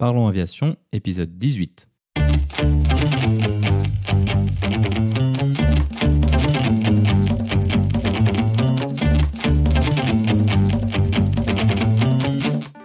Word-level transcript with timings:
Parlons 0.00 0.28
Aviation, 0.28 0.76
épisode 0.94 1.36
18. 1.36 1.86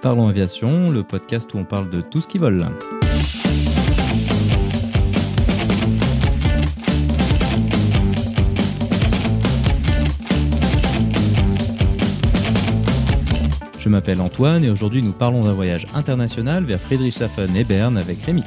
Parlons 0.01 0.27
Aviation, 0.27 0.87
le 0.87 1.03
podcast 1.03 1.53
où 1.53 1.57
on 1.59 1.63
parle 1.63 1.89
de 1.89 2.01
tout 2.01 2.19
ce 2.19 2.27
qui 2.27 2.37
vole. 2.37 2.67
M'appelle 13.95 14.19
Antoine 14.19 14.61
et 14.61 14.69
aujourd'hui 14.69 15.01
nous 15.01 15.13
parlons 15.13 15.43
d'un 15.43 15.53
voyage 15.53 15.85
international 15.95 16.65
vers 16.65 16.81
Friedrichshafen 16.81 17.55
et 17.55 17.63
Berne 17.63 17.95
avec 17.95 18.21
Rémi. 18.25 18.43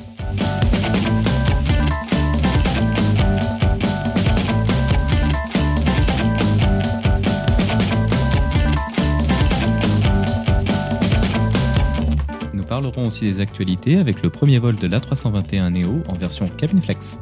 Nous 12.53 12.65
parlerons 12.65 13.07
aussi 13.07 13.25
des 13.25 13.41
actualités 13.41 13.97
avec 13.97 14.23
le 14.23 14.29
premier 14.29 14.59
vol 14.59 14.77
de 14.77 14.87
l'A321 14.87 15.71
Neo 15.71 16.03
en 16.09 16.13
version 16.13 16.47
cabin 16.59 16.83
flex. 16.83 17.19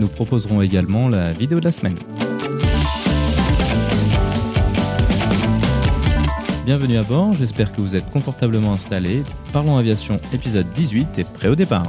Nous 0.00 0.08
proposerons 0.08 0.60
également 0.60 1.08
la 1.08 1.30
vidéo 1.30 1.60
de 1.60 1.66
la 1.66 1.70
semaine. 1.70 1.94
Bienvenue 6.64 6.96
à 6.96 7.02
bord, 7.02 7.34
j'espère 7.34 7.72
que 7.72 7.80
vous 7.80 7.96
êtes 7.96 8.08
confortablement 8.10 8.72
installés. 8.72 9.24
Parlons 9.52 9.78
aviation 9.78 10.20
épisode 10.32 10.72
18 10.74 11.18
et 11.18 11.24
prêt 11.24 11.48
au 11.48 11.56
départ. 11.56 11.82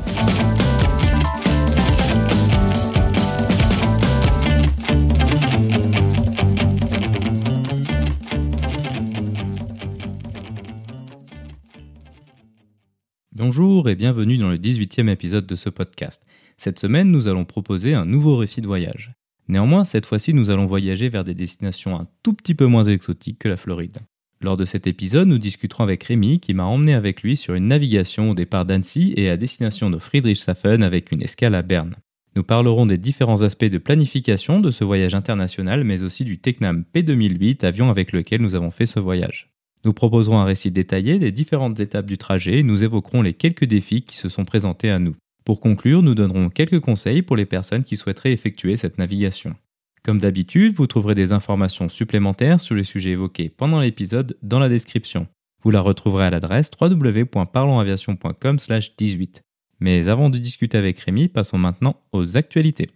Bonjour 13.32 13.88
et 13.90 13.94
bienvenue 13.94 14.40
dans 14.40 14.50
le 14.50 14.58
18e 14.58 15.08
épisode 15.08 15.46
de 15.46 15.56
ce 15.56 15.70
podcast. 15.70 16.24
Cette 16.58 16.80
semaine, 16.80 17.12
nous 17.12 17.28
allons 17.28 17.46
proposer 17.46 17.94
un 17.94 18.06
nouveau 18.06 18.38
récit 18.38 18.62
de 18.62 18.68
voyage. 18.68 19.14
Néanmoins, 19.48 19.86
cette 19.86 20.08
fois-ci, 20.08 20.34
nous 20.34 20.50
allons 20.50 20.66
voyager 20.66 21.10
vers 21.10 21.24
des 21.24 21.36
destinations 21.36 22.00
un 22.00 22.08
tout 22.24 22.34
petit 22.34 22.56
peu 22.56 22.66
moins 22.66 22.86
exotiques 22.86 23.38
que 23.38 23.50
la 23.50 23.58
Floride. 23.58 24.00
Lors 24.44 24.58
de 24.58 24.66
cet 24.66 24.88
épisode, 24.88 25.30
nous 25.30 25.38
discuterons 25.38 25.86
avec 25.86 26.04
Rémi 26.04 26.42
qui 26.42 26.54
m'a 26.54 26.66
emmené 26.66 26.94
avec 26.94 27.24
lui 27.24 27.38
sur 27.38 27.54
une 27.54 27.70
navigation 27.70 28.32
au 28.32 28.34
départ 28.34 28.66
d'Annecy 28.66 29.14
et 29.16 29.30
à 29.30 29.38
destination 29.38 29.90
de 29.90 29.98
Friedrichshafen 29.98 30.84
avec 30.84 31.14
une 31.14 31.22
escale 31.22 31.56
à 31.56 31.62
Berne. 31.62 31.96
Nous 32.36 32.44
parlerons 32.44 32.86
des 32.86 32.98
différents 32.98 33.42
aspects 33.44 33.64
de 33.64 33.78
planification 33.78 34.60
de 34.60 34.70
ce 34.70 34.84
voyage 34.84 35.16
international, 35.16 35.86
mais 35.86 36.04
aussi 36.04 36.26
du 36.26 36.40
Tecnam 36.40 36.84
P2008, 36.94 37.64
avion 37.64 37.90
avec 37.90 38.12
lequel 38.12 38.42
nous 38.42 38.56
avons 38.56 38.70
fait 38.70 38.86
ce 38.86 39.00
voyage. 39.00 39.50
Nous 39.86 39.94
proposerons 39.94 40.40
un 40.40 40.46
récit 40.46 40.72
détaillé 40.72 41.20
des 41.20 41.32
différentes 41.32 41.80
étapes 41.80 42.06
du 42.06 42.18
trajet 42.18 42.60
et 42.60 42.64
nous 42.64 42.84
évoquerons 42.84 43.22
les 43.22 43.34
quelques 43.34 43.66
défis 43.66 44.02
qui 44.02 44.18
se 44.18 44.28
sont 44.28 44.44
présentés 44.44 44.90
à 44.90 45.00
nous. 45.00 45.16
Pour 45.46 45.62
conclure, 45.62 46.04
nous 46.04 46.16
donnerons 46.16 46.50
quelques 46.50 46.82
conseils 46.82 47.22
pour 47.22 47.38
les 47.38 47.46
personnes 47.46 47.86
qui 47.86 47.96
souhaiteraient 47.96 48.34
effectuer 48.34 48.76
cette 48.76 48.98
navigation. 48.98 49.56
Comme 50.04 50.20
d'habitude, 50.20 50.74
vous 50.74 50.86
trouverez 50.86 51.16
des 51.16 51.32
informations 51.32 51.88
supplémentaires 51.88 52.60
sur 52.60 52.76
les 52.76 52.84
sujets 52.84 53.12
évoqués 53.12 53.48
pendant 53.48 53.80
l'épisode 53.80 54.38
dans 54.42 54.60
la 54.60 54.68
description. 54.68 55.28
Vous 55.64 55.72
la 55.72 55.80
retrouverez 55.80 56.26
à 56.26 56.30
l'adresse 56.30 56.70
www.parlonsaviation.com/18. 56.80 59.42
Mais 59.80 60.10
avant 60.10 60.30
de 60.30 60.38
discuter 60.38 60.78
avec 60.78 61.00
Rémi, 61.00 61.30
passons 61.30 61.58
maintenant 61.58 62.02
aux 62.12 62.36
actualités. 62.36 62.90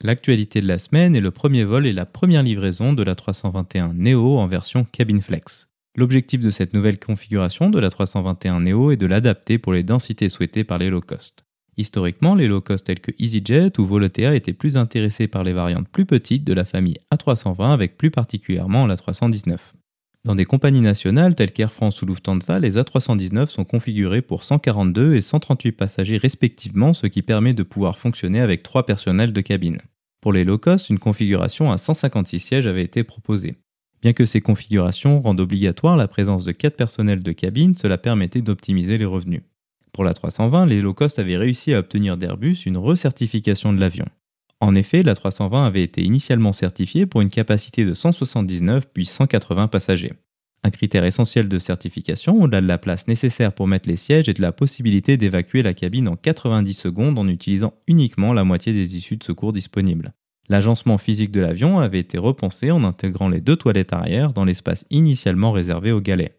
L'actualité 0.00 0.60
de 0.60 0.66
la 0.66 0.80
semaine 0.80 1.14
est 1.14 1.20
le 1.20 1.30
premier 1.30 1.62
vol 1.62 1.86
et 1.86 1.92
la 1.92 2.06
première 2.06 2.42
livraison 2.42 2.92
de 2.92 3.04
la 3.04 3.14
321 3.14 3.92
Neo 3.94 4.36
en 4.36 4.48
version 4.48 4.84
cabin 4.90 5.20
flex. 5.20 5.68
L'objectif 5.94 6.40
de 6.40 6.48
cette 6.48 6.72
nouvelle 6.72 6.98
configuration 6.98 7.68
de 7.68 7.78
la 7.78 7.90
321 7.90 8.60
Neo 8.60 8.92
est 8.92 8.96
de 8.96 9.04
l'adapter 9.04 9.58
pour 9.58 9.74
les 9.74 9.82
densités 9.82 10.30
souhaitées 10.30 10.64
par 10.64 10.78
les 10.78 10.88
low 10.88 11.02
cost. 11.02 11.44
Historiquement, 11.76 12.34
les 12.34 12.48
low 12.48 12.62
cost 12.62 12.86
tels 12.86 13.00
que 13.00 13.12
EasyJet 13.18 13.78
ou 13.78 13.84
Volotea 13.84 14.34
étaient 14.34 14.54
plus 14.54 14.78
intéressés 14.78 15.28
par 15.28 15.42
les 15.42 15.52
variantes 15.52 15.88
plus 15.88 16.06
petites 16.06 16.44
de 16.44 16.54
la 16.54 16.64
famille 16.64 16.96
A320 17.14 17.74
avec 17.74 17.98
plus 17.98 18.10
particulièrement 18.10 18.86
la 18.86 18.96
319. 18.96 19.74
Dans 20.24 20.34
des 20.34 20.46
compagnies 20.46 20.80
nationales 20.80 21.34
telles 21.34 21.52
qu'Air 21.52 21.72
France 21.72 22.00
ou 22.00 22.06
Lufthansa, 22.06 22.58
les 22.58 22.78
A319 22.78 23.48
sont 23.48 23.64
configurés 23.64 24.22
pour 24.22 24.44
142 24.44 25.14
et 25.14 25.20
138 25.20 25.72
passagers 25.72 26.16
respectivement, 26.16 26.94
ce 26.94 27.06
qui 27.06 27.20
permet 27.20 27.52
de 27.52 27.64
pouvoir 27.64 27.98
fonctionner 27.98 28.40
avec 28.40 28.62
3 28.62 28.86
personnels 28.86 29.34
de 29.34 29.40
cabine. 29.42 29.78
Pour 30.22 30.32
les 30.32 30.44
low 30.44 30.56
cost, 30.56 30.88
une 30.88 31.00
configuration 31.00 31.70
à 31.70 31.76
156 31.76 32.38
sièges 32.40 32.66
avait 32.66 32.84
été 32.84 33.02
proposée. 33.02 33.56
Bien 34.02 34.12
que 34.12 34.24
ces 34.24 34.40
configurations 34.40 35.20
rendent 35.20 35.40
obligatoire 35.40 35.96
la 35.96 36.08
présence 36.08 36.44
de 36.44 36.50
4 36.50 36.76
personnels 36.76 37.22
de 37.22 37.32
cabine, 37.32 37.74
cela 37.74 37.98
permettait 37.98 38.42
d'optimiser 38.42 38.98
les 38.98 39.04
revenus. 39.04 39.42
Pour 39.92 40.02
la 40.02 40.12
320, 40.12 40.66
les 40.66 40.80
low 40.80 40.92
cost 40.92 41.20
avaient 41.20 41.36
réussi 41.36 41.72
à 41.72 41.78
obtenir 41.78 42.16
d'Airbus 42.16 42.66
une 42.66 42.78
recertification 42.78 43.72
de 43.72 43.78
l'avion. 43.78 44.06
En 44.60 44.74
effet, 44.74 45.02
la 45.02 45.14
320 45.14 45.66
avait 45.66 45.82
été 45.82 46.02
initialement 46.02 46.52
certifiée 46.52 47.06
pour 47.06 47.20
une 47.20 47.28
capacité 47.28 47.84
de 47.84 47.94
179 47.94 48.88
puis 48.92 49.04
180 49.04 49.68
passagers. 49.68 50.14
Un 50.64 50.70
critère 50.70 51.04
essentiel 51.04 51.48
de 51.48 51.58
certification, 51.58 52.40
au-delà 52.40 52.60
de 52.60 52.68
la 52.68 52.78
place 52.78 53.08
nécessaire 53.08 53.52
pour 53.52 53.66
mettre 53.66 53.88
les 53.88 53.96
sièges, 53.96 54.28
est 54.28 54.36
de 54.36 54.42
la 54.42 54.52
possibilité 54.52 55.16
d'évacuer 55.16 55.62
la 55.62 55.74
cabine 55.74 56.08
en 56.08 56.16
90 56.16 56.72
secondes 56.74 57.18
en 57.18 57.28
utilisant 57.28 57.74
uniquement 57.88 58.32
la 58.32 58.44
moitié 58.44 58.72
des 58.72 58.96
issues 58.96 59.16
de 59.16 59.24
secours 59.24 59.52
disponibles. 59.52 60.12
L'agencement 60.48 60.98
physique 60.98 61.30
de 61.30 61.40
l'avion 61.40 61.78
avait 61.78 62.00
été 62.00 62.18
repensé 62.18 62.70
en 62.70 62.84
intégrant 62.84 63.28
les 63.28 63.40
deux 63.40 63.56
toilettes 63.56 63.92
arrière 63.92 64.32
dans 64.32 64.44
l'espace 64.44 64.84
initialement 64.90 65.52
réservé 65.52 65.92
aux 65.92 66.00
galets. 66.00 66.38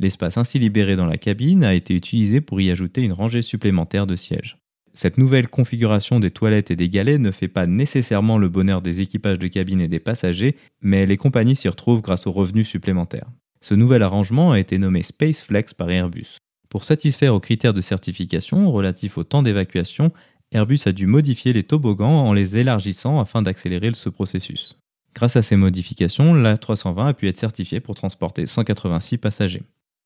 L'espace 0.00 0.38
ainsi 0.38 0.58
libéré 0.58 0.96
dans 0.96 1.06
la 1.06 1.18
cabine 1.18 1.64
a 1.64 1.74
été 1.74 1.94
utilisé 1.94 2.40
pour 2.40 2.60
y 2.60 2.70
ajouter 2.70 3.02
une 3.02 3.12
rangée 3.12 3.42
supplémentaire 3.42 4.06
de 4.06 4.16
sièges. 4.16 4.58
Cette 4.92 5.18
nouvelle 5.18 5.48
configuration 5.48 6.20
des 6.20 6.30
toilettes 6.30 6.70
et 6.70 6.76
des 6.76 6.88
galets 6.88 7.20
ne 7.20 7.30
fait 7.30 7.48
pas 7.48 7.66
nécessairement 7.66 8.38
le 8.38 8.48
bonheur 8.48 8.80
des 8.80 9.00
équipages 9.00 9.38
de 9.40 9.48
cabine 9.48 9.80
et 9.80 9.88
des 9.88 9.98
passagers, 9.98 10.56
mais 10.82 11.06
les 11.06 11.16
compagnies 11.16 11.56
s'y 11.56 11.68
retrouvent 11.68 12.00
grâce 12.00 12.26
aux 12.26 12.32
revenus 12.32 12.68
supplémentaires. 12.68 13.28
Ce 13.60 13.74
nouvel 13.74 14.02
arrangement 14.02 14.52
a 14.52 14.60
été 14.60 14.78
nommé 14.78 15.02
SpaceFlex 15.02 15.74
par 15.74 15.90
Airbus. 15.90 16.36
Pour 16.68 16.84
satisfaire 16.84 17.34
aux 17.34 17.40
critères 17.40 17.74
de 17.74 17.80
certification 17.80 18.70
relatifs 18.70 19.16
au 19.16 19.24
temps 19.24 19.42
d'évacuation, 19.42 20.12
Airbus 20.54 20.80
a 20.86 20.92
dû 20.92 21.06
modifier 21.06 21.52
les 21.52 21.64
toboggans 21.64 22.06
en 22.06 22.32
les 22.32 22.56
élargissant 22.56 23.18
afin 23.18 23.42
d'accélérer 23.42 23.90
ce 23.92 24.08
processus. 24.08 24.78
Grâce 25.12 25.34
à 25.34 25.42
ces 25.42 25.56
modifications, 25.56 26.32
l'A320 26.32 27.08
a 27.08 27.12
pu 27.12 27.26
être 27.26 27.36
certifié 27.36 27.80
pour 27.80 27.96
transporter 27.96 28.46
186 28.46 29.18
passagers. 29.18 29.62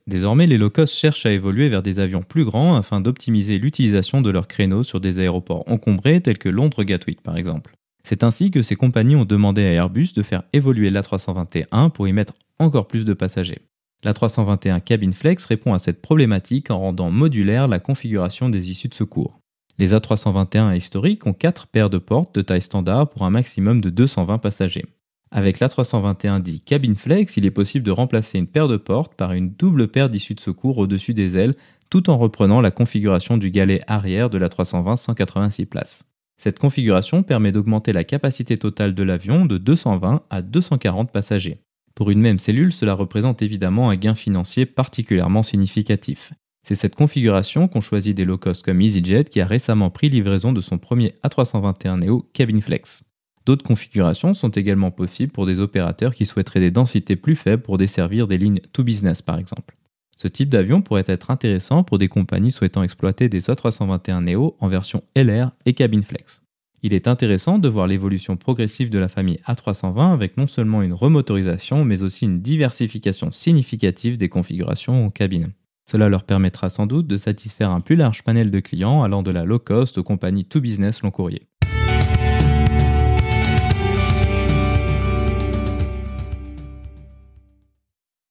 Désormais, 0.06 0.46
les 0.46 0.56
low-cost 0.56 0.94
cherchent 0.94 1.26
à 1.26 1.32
évoluer 1.32 1.68
vers 1.68 1.82
des 1.82 2.00
avions 2.00 2.22
plus 2.22 2.46
grands 2.46 2.76
afin 2.76 3.02
d'optimiser 3.02 3.58
l'utilisation 3.58 4.22
de 4.22 4.30
leurs 4.30 4.48
créneaux 4.48 4.82
sur 4.82 5.00
des 5.00 5.18
aéroports 5.18 5.64
encombrés 5.70 6.22
tels 6.22 6.38
que 6.38 6.48
Londres 6.48 6.82
Gatwick 6.82 7.20
par 7.20 7.36
exemple. 7.36 7.74
C'est 8.02 8.22
ainsi 8.22 8.50
que 8.50 8.62
ces 8.62 8.74
compagnies 8.74 9.16
ont 9.16 9.26
demandé 9.26 9.62
à 9.64 9.72
Airbus 9.72 10.14
de 10.14 10.22
faire 10.22 10.44
évoluer 10.54 10.90
l'A321 10.90 11.90
pour 11.90 12.08
y 12.08 12.14
mettre 12.14 12.32
encore 12.58 12.88
plus 12.88 13.04
de 13.04 13.12
passagers. 13.12 13.60
L'A321 14.02 14.80
Cabin 14.80 15.12
Flex 15.12 15.44
répond 15.44 15.74
à 15.74 15.78
cette 15.78 16.00
problématique 16.00 16.70
en 16.70 16.78
rendant 16.78 17.10
modulaire 17.10 17.68
la 17.68 17.80
configuration 17.80 18.48
des 18.48 18.70
issues 18.70 18.88
de 18.88 18.94
secours. 18.94 19.37
Les 19.78 19.94
A321 19.94 20.76
historiques 20.76 21.24
ont 21.26 21.32
4 21.32 21.68
paires 21.68 21.90
de 21.90 21.98
portes 21.98 22.34
de 22.34 22.42
taille 22.42 22.62
standard 22.62 23.08
pour 23.10 23.24
un 23.24 23.30
maximum 23.30 23.80
de 23.80 23.90
220 23.90 24.38
passagers. 24.38 24.86
Avec 25.30 25.60
l'A321 25.60 26.40
dit 26.40 26.60
Cabin 26.60 26.94
Flex, 26.94 27.36
il 27.36 27.46
est 27.46 27.52
possible 27.52 27.84
de 27.84 27.90
remplacer 27.90 28.38
une 28.38 28.46
paire 28.46 28.66
de 28.66 28.76
portes 28.76 29.14
par 29.14 29.32
une 29.32 29.50
double 29.50 29.88
paire 29.88 30.10
d'issues 30.10 30.34
de 30.34 30.40
secours 30.40 30.78
au-dessus 30.78 31.14
des 31.14 31.38
ailes, 31.38 31.54
tout 31.90 32.10
en 32.10 32.16
reprenant 32.16 32.60
la 32.60 32.70
configuration 32.70 33.36
du 33.36 33.50
galet 33.50 33.80
arrière 33.86 34.30
de 34.30 34.38
l'A320 34.38 34.96
186 34.96 35.66
places. 35.66 36.12
Cette 36.38 36.58
configuration 36.58 37.22
permet 37.22 37.52
d'augmenter 37.52 37.92
la 37.92 38.04
capacité 38.04 38.56
totale 38.56 38.94
de 38.94 39.02
l'avion 39.02 39.44
de 39.44 39.58
220 39.58 40.22
à 40.28 40.42
240 40.42 41.12
passagers. 41.12 41.58
Pour 41.94 42.10
une 42.10 42.20
même 42.20 42.38
cellule, 42.38 42.72
cela 42.72 42.94
représente 42.94 43.42
évidemment 43.42 43.90
un 43.90 43.96
gain 43.96 44.14
financier 44.14 44.66
particulièrement 44.66 45.42
significatif. 45.42 46.32
C'est 46.68 46.74
cette 46.74 46.96
configuration 46.96 47.66
qu'ont 47.66 47.80
choisi 47.80 48.12
des 48.12 48.26
low-cost 48.26 48.62
comme 48.62 48.82
EasyJet 48.82 49.24
qui 49.24 49.40
a 49.40 49.46
récemment 49.46 49.88
pris 49.88 50.10
livraison 50.10 50.52
de 50.52 50.60
son 50.60 50.76
premier 50.76 51.14
A321 51.24 52.04
Neo 52.04 52.28
Cabin 52.34 52.60
Flex. 52.60 53.04
D'autres 53.46 53.64
configurations 53.64 54.34
sont 54.34 54.50
également 54.50 54.90
possibles 54.90 55.32
pour 55.32 55.46
des 55.46 55.60
opérateurs 55.60 56.14
qui 56.14 56.26
souhaiteraient 56.26 56.60
des 56.60 56.70
densités 56.70 57.16
plus 57.16 57.36
faibles 57.36 57.62
pour 57.62 57.78
desservir 57.78 58.26
des 58.26 58.36
lignes 58.36 58.60
to 58.74 58.84
business 58.84 59.22
par 59.22 59.38
exemple. 59.38 59.78
Ce 60.18 60.28
type 60.28 60.50
d'avion 60.50 60.82
pourrait 60.82 61.04
être 61.06 61.30
intéressant 61.30 61.84
pour 61.84 61.96
des 61.96 62.08
compagnies 62.08 62.52
souhaitant 62.52 62.82
exploiter 62.82 63.30
des 63.30 63.40
A321 63.40 64.24
Neo 64.24 64.54
en 64.60 64.68
version 64.68 65.02
LR 65.16 65.52
et 65.64 65.72
Cabin 65.72 66.02
Flex. 66.02 66.42
Il 66.82 66.92
est 66.92 67.08
intéressant 67.08 67.58
de 67.58 67.68
voir 67.70 67.86
l'évolution 67.86 68.36
progressive 68.36 68.90
de 68.90 68.98
la 68.98 69.08
famille 69.08 69.40
A320 69.46 70.12
avec 70.12 70.36
non 70.36 70.46
seulement 70.46 70.82
une 70.82 70.92
remotorisation, 70.92 71.86
mais 71.86 72.02
aussi 72.02 72.26
une 72.26 72.42
diversification 72.42 73.30
significative 73.30 74.18
des 74.18 74.28
configurations 74.28 75.06
en 75.06 75.08
cabine. 75.08 75.52
Cela 75.90 76.10
leur 76.10 76.24
permettra 76.24 76.68
sans 76.68 76.86
doute 76.86 77.06
de 77.06 77.16
satisfaire 77.16 77.70
un 77.70 77.80
plus 77.80 77.96
large 77.96 78.22
panel 78.22 78.50
de 78.50 78.60
clients 78.60 79.02
allant 79.02 79.22
de 79.22 79.30
la 79.30 79.46
low 79.46 79.58
cost 79.58 79.96
aux 79.96 80.02
compagnies 80.02 80.44
to 80.44 80.60
business 80.60 81.02
long 81.02 81.10
courrier. 81.10 81.48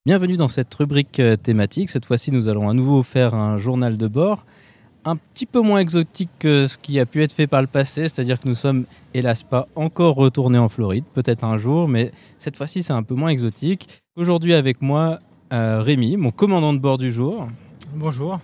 Bienvenue 0.06 0.38
dans 0.38 0.48
cette 0.48 0.72
rubrique 0.76 1.20
euh, 1.20 1.36
thématique. 1.36 1.90
Cette 1.90 2.06
fois-ci, 2.06 2.32
nous 2.32 2.48
allons 2.48 2.70
à 2.70 2.76
nouveau 2.76 3.02
faire 3.02 3.34
un 3.34 3.58
journal 3.58 3.98
de 3.98 4.08
bord 4.08 4.46
un 5.04 5.16
petit 5.16 5.48
peu 5.48 5.60
moins 5.60 5.80
exotique 5.80 6.30
que 6.38 6.68
ce 6.68 6.78
qui 6.78 7.00
a 7.00 7.08
pu 7.08 7.24
être 7.24 7.34
fait 7.34 7.48
par 7.48 7.62
le 7.62 7.68
passé, 7.68 8.04
c'est-à-dire 8.04 8.40
que 8.40 8.48
nous 8.48 8.56
sommes 8.56 8.86
hélas 9.16 9.42
pas 9.42 9.68
encore 9.76 10.16
retournés 10.16 10.60
en 10.60 10.70
Floride, 10.70 11.06
peut-être 11.16 11.44
un 11.44 11.58
jour, 11.58 11.88
mais 11.88 12.12
cette 12.38 12.56
fois-ci 12.56 12.84
c'est 12.84 12.94
un 12.94 13.04
peu 13.04 13.16
moins 13.16 13.30
exotique. 13.30 14.04
Aujourd'hui 14.16 14.54
avec 14.54 14.82
moi, 14.82 15.22
Rémi, 15.52 16.18
mon 16.18 16.32
commandant 16.32 16.74
de 16.74 16.80
bord 16.80 16.98
du 16.98 17.12
jour. 17.12 17.48
Bonjour. 17.96 18.40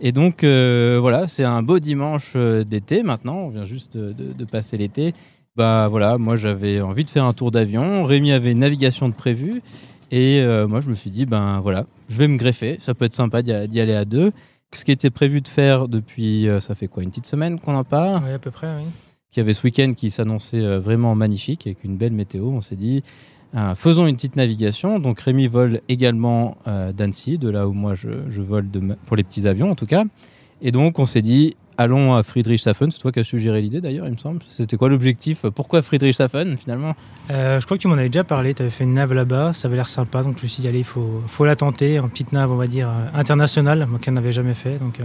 Et 0.00 0.12
donc 0.12 0.44
euh, 0.44 0.98
voilà, 1.00 1.28
c'est 1.28 1.44
un 1.44 1.62
beau 1.62 1.78
dimanche 1.78 2.36
d'été 2.36 3.02
maintenant, 3.02 3.36
on 3.36 3.48
vient 3.50 3.64
juste 3.64 3.96
de, 3.96 4.32
de 4.32 4.44
passer 4.44 4.76
l'été. 4.76 5.14
Bah 5.56 5.88
voilà, 5.88 6.18
moi 6.18 6.36
j'avais 6.36 6.80
envie 6.80 7.04
de 7.04 7.10
faire 7.10 7.24
un 7.24 7.32
tour 7.32 7.50
d'avion, 7.50 8.02
Rémi 8.02 8.32
avait 8.32 8.52
une 8.52 8.60
navigation 8.60 9.08
de 9.08 9.14
prévu, 9.14 9.62
et 10.10 10.40
euh, 10.40 10.68
moi, 10.68 10.80
je 10.80 10.90
me 10.90 10.94
suis 10.94 11.10
dit, 11.10 11.26
ben 11.26 11.60
voilà, 11.60 11.86
je 12.08 12.16
vais 12.16 12.28
me 12.28 12.36
greffer. 12.36 12.76
Ça 12.80 12.94
peut 12.94 13.04
être 13.04 13.14
sympa 13.14 13.42
d'y 13.42 13.52
aller 13.52 13.94
à 13.94 14.04
deux. 14.04 14.30
Ce 14.72 14.84
qui 14.84 14.92
était 14.92 15.10
prévu 15.10 15.40
de 15.40 15.48
faire 15.48 15.88
depuis, 15.88 16.48
euh, 16.48 16.60
ça 16.60 16.76
fait 16.76 16.86
quoi, 16.86 17.02
une 17.02 17.10
petite 17.10 17.26
semaine 17.26 17.58
qu'on 17.58 17.74
en 17.74 17.82
parle? 17.82 18.22
Oui, 18.24 18.32
à 18.32 18.38
peu 18.38 18.52
près, 18.52 18.68
oui. 18.76 18.84
Qui 19.32 19.40
avait 19.40 19.54
ce 19.54 19.64
week-end 19.64 19.92
qui 19.96 20.10
s'annonçait 20.10 20.60
euh, 20.60 20.78
vraiment 20.78 21.16
magnifique 21.16 21.66
avec 21.66 21.82
une 21.82 21.96
belle 21.96 22.12
météo. 22.12 22.44
On 22.46 22.60
s'est 22.60 22.76
dit, 22.76 23.02
faisons 23.76 24.06
une 24.06 24.16
petite 24.16 24.36
navigation. 24.36 24.98
Donc 24.98 25.20
Rémi 25.20 25.46
vole 25.46 25.80
également 25.88 26.56
d'Annecy, 26.66 27.38
de 27.38 27.48
là 27.48 27.68
où 27.68 27.72
moi 27.72 27.94
je, 27.94 28.08
vole 28.40 28.66
pour 29.06 29.16
les 29.16 29.24
petits 29.24 29.46
avions 29.46 29.70
en 29.70 29.74
tout 29.74 29.86
cas. 29.86 30.04
Et 30.62 30.72
donc 30.72 30.98
on 30.98 31.06
s'est 31.06 31.22
dit, 31.22 31.56
allons 31.78 32.14
à 32.14 32.22
Friedrichshafen. 32.22 32.90
C'est 32.90 32.98
toi 32.98 33.12
qui 33.12 33.20
as 33.20 33.24
suggéré 33.24 33.60
l'idée 33.60 33.80
d'ailleurs, 33.80 34.06
il 34.06 34.12
me 34.12 34.16
semble. 34.16 34.40
C'était 34.48 34.76
quoi 34.76 34.88
l'objectif? 34.88 35.46
Pourquoi 35.54 35.82
Friedrichshafen 35.82 36.56
finalement? 36.56 36.94
Euh, 37.30 37.60
Je 37.60 37.64
crois 37.64 37.76
que 37.76 37.82
tu 37.82 37.88
m'en 37.88 37.94
avais 37.94 38.08
déjà 38.08 38.24
parlé. 38.24 38.54
Tu 38.54 38.62
avais 38.62 38.70
fait 38.70 38.84
une 38.84 38.94
nave 38.94 39.12
là-bas, 39.12 39.52
ça 39.52 39.68
avait 39.68 39.76
l'air 39.76 39.88
sympa. 39.88 40.22
Donc 40.22 40.38
je 40.38 40.42
me 40.42 40.48
suis 40.48 40.62
dit, 40.62 40.68
allez, 40.68 40.80
il 40.80 40.84
faut, 40.84 41.44
la 41.44 41.56
tenter. 41.56 41.96
Une 41.96 42.10
petite 42.10 42.32
nave, 42.32 42.52
on 42.52 42.56
va 42.56 42.66
dire, 42.66 42.88
euh, 42.88 43.18
internationale, 43.18 43.86
moi 43.88 43.98
qui 43.98 44.10
n'en 44.10 44.16
avais 44.16 44.32
jamais 44.32 44.54
fait. 44.54 44.78
Donc, 44.78 45.00
euh, 45.00 45.04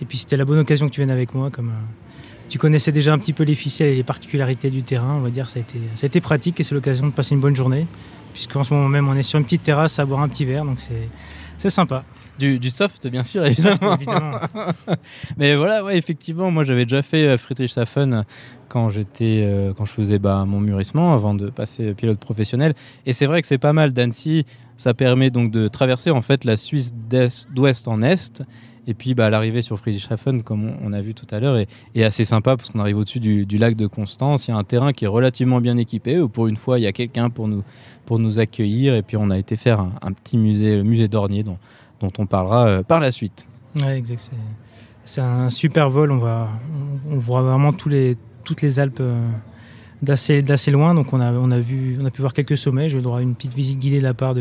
Et 0.00 0.04
puis 0.04 0.18
c'était 0.18 0.36
la 0.36 0.44
bonne 0.44 0.58
occasion 0.58 0.86
que 0.86 0.92
tu 0.92 1.00
viennes 1.00 1.10
avec 1.10 1.34
moi. 1.34 1.50
Comme 1.50 1.72
tu 2.54 2.58
connaissais 2.58 2.92
déjà 2.92 3.12
un 3.12 3.18
petit 3.18 3.32
peu 3.32 3.42
les 3.42 3.56
ficelles 3.56 3.88
et 3.88 3.96
les 3.96 4.04
particularités 4.04 4.70
du 4.70 4.84
terrain, 4.84 5.16
on 5.16 5.20
va 5.22 5.30
dire, 5.30 5.50
ça 5.50 5.58
a 5.58 5.62
été, 5.62 5.76
ça 5.96 6.04
a 6.04 6.06
été 6.06 6.20
pratique 6.20 6.60
et 6.60 6.62
c'est 6.62 6.76
l'occasion 6.76 7.08
de 7.08 7.12
passer 7.12 7.34
une 7.34 7.40
bonne 7.40 7.56
journée. 7.56 7.84
Puisqu'en 8.32 8.62
ce 8.62 8.72
moment 8.72 8.88
même, 8.88 9.08
on 9.08 9.16
est 9.16 9.24
sur 9.24 9.40
une 9.40 9.44
petite 9.44 9.64
terrasse 9.64 9.98
à 9.98 10.04
boire 10.04 10.20
un 10.20 10.28
petit 10.28 10.44
verre. 10.44 10.64
Donc 10.64 10.78
c'est 11.58 11.68
sympa. 11.68 12.04
Du, 12.38 12.70
soft, 12.70 13.08
bien 13.08 13.24
sûr, 13.24 13.44
évidemment. 13.44 13.98
Mais 15.36 15.56
voilà, 15.56 15.82
ouais, 15.82 15.98
effectivement, 15.98 16.52
moi 16.52 16.62
j'avais 16.62 16.84
déjà 16.84 17.02
fait 17.02 17.26
euh, 17.26 17.38
Friedrichshafen 17.38 18.24
quand 18.68 18.88
j'étais, 18.88 19.42
euh, 19.42 19.72
quand 19.72 19.84
je 19.84 19.92
faisais 19.92 20.20
bah, 20.20 20.44
mon 20.46 20.60
mûrissement 20.60 21.12
avant 21.12 21.34
de 21.34 21.50
passer 21.50 21.92
pilote 21.92 22.20
professionnel. 22.20 22.74
Et 23.04 23.12
c'est 23.12 23.26
vrai 23.26 23.40
que 23.40 23.48
c'est 23.48 23.58
pas 23.58 23.72
mal 23.72 23.92
d'Annecy. 23.92 24.46
Ça 24.76 24.94
permet 24.94 25.30
donc 25.30 25.50
de 25.50 25.66
traverser 25.66 26.12
en 26.12 26.22
fait 26.22 26.44
la 26.44 26.56
Suisse 26.56 26.94
d'ouest 27.52 27.88
en 27.88 28.00
est. 28.00 28.44
Et 28.86 28.94
puis 28.94 29.14
bah, 29.14 29.30
l'arrivée 29.30 29.62
sur 29.62 29.78
Friedrichshafen, 29.78 30.42
comme 30.42 30.72
on, 30.82 30.92
a 30.92 31.00
vu 31.00 31.14
tout 31.14 31.26
à 31.30 31.40
l'heure, 31.40 31.56
est, 31.56 32.02
assez 32.02 32.24
sympa 32.24 32.56
parce 32.56 32.70
qu'on 32.70 32.80
arrive 32.80 32.98
au-dessus 32.98 33.20
du, 33.20 33.58
lac 33.58 33.76
de 33.76 33.86
Constance. 33.86 34.46
Il 34.46 34.50
y 34.50 34.54
a 34.54 34.56
un 34.56 34.64
terrain 34.64 34.92
qui 34.92 35.04
est 35.04 35.08
relativement 35.08 35.60
bien 35.60 35.76
équipé. 35.76 36.20
Où 36.20 36.28
pour 36.28 36.46
une 36.46 36.56
fois, 36.56 36.78
il 36.78 36.82
y 36.82 36.86
a 36.86 36.92
quelqu'un 36.92 37.30
pour 37.30 37.48
nous, 37.48 37.62
pour 38.06 38.18
nous 38.18 38.38
accueillir. 38.38 38.94
Et 38.94 39.02
puis 39.02 39.16
on 39.16 39.30
a 39.30 39.38
été 39.38 39.56
faire 39.56 39.80
un, 39.80 40.12
petit 40.12 40.36
musée, 40.36 40.76
le 40.76 40.82
musée 40.82 41.08
d'Ornier, 41.08 41.42
dont, 41.42 41.58
dont 42.00 42.12
on 42.18 42.26
parlera 42.26 42.66
euh, 42.66 42.82
par 42.82 43.00
la 43.00 43.10
suite. 43.10 43.46
Oui, 43.76 43.90
exact. 43.90 44.30
C'est 45.04 45.20
un 45.20 45.50
super 45.50 45.90
vol. 45.90 46.12
On, 46.12 46.18
va, 46.18 46.48
on, 47.10 47.18
voit 47.18 47.42
vraiment 47.42 47.72
tous 47.72 47.88
les, 47.88 48.16
toutes 48.44 48.62
les 48.62 48.80
Alpes 48.80 48.98
euh, 49.00 49.28
d'assez 50.04 50.70
loin. 50.70 50.94
Donc 50.94 51.12
on 51.12 51.20
a, 51.20 51.32
on, 51.32 51.50
a 51.50 51.58
vu, 51.58 51.98
on 52.00 52.04
a 52.04 52.10
pu 52.10 52.20
voir 52.20 52.32
quelques 52.32 52.56
sommets. 52.56 52.88
J'ai 52.88 52.98
eu 52.98 53.02
droit 53.02 53.18
à 53.18 53.22
une 53.22 53.34
petite 53.34 53.54
visite 53.54 53.78
guidée 53.78 53.98
de 53.98 54.04
la 54.04 54.14
part 54.14 54.34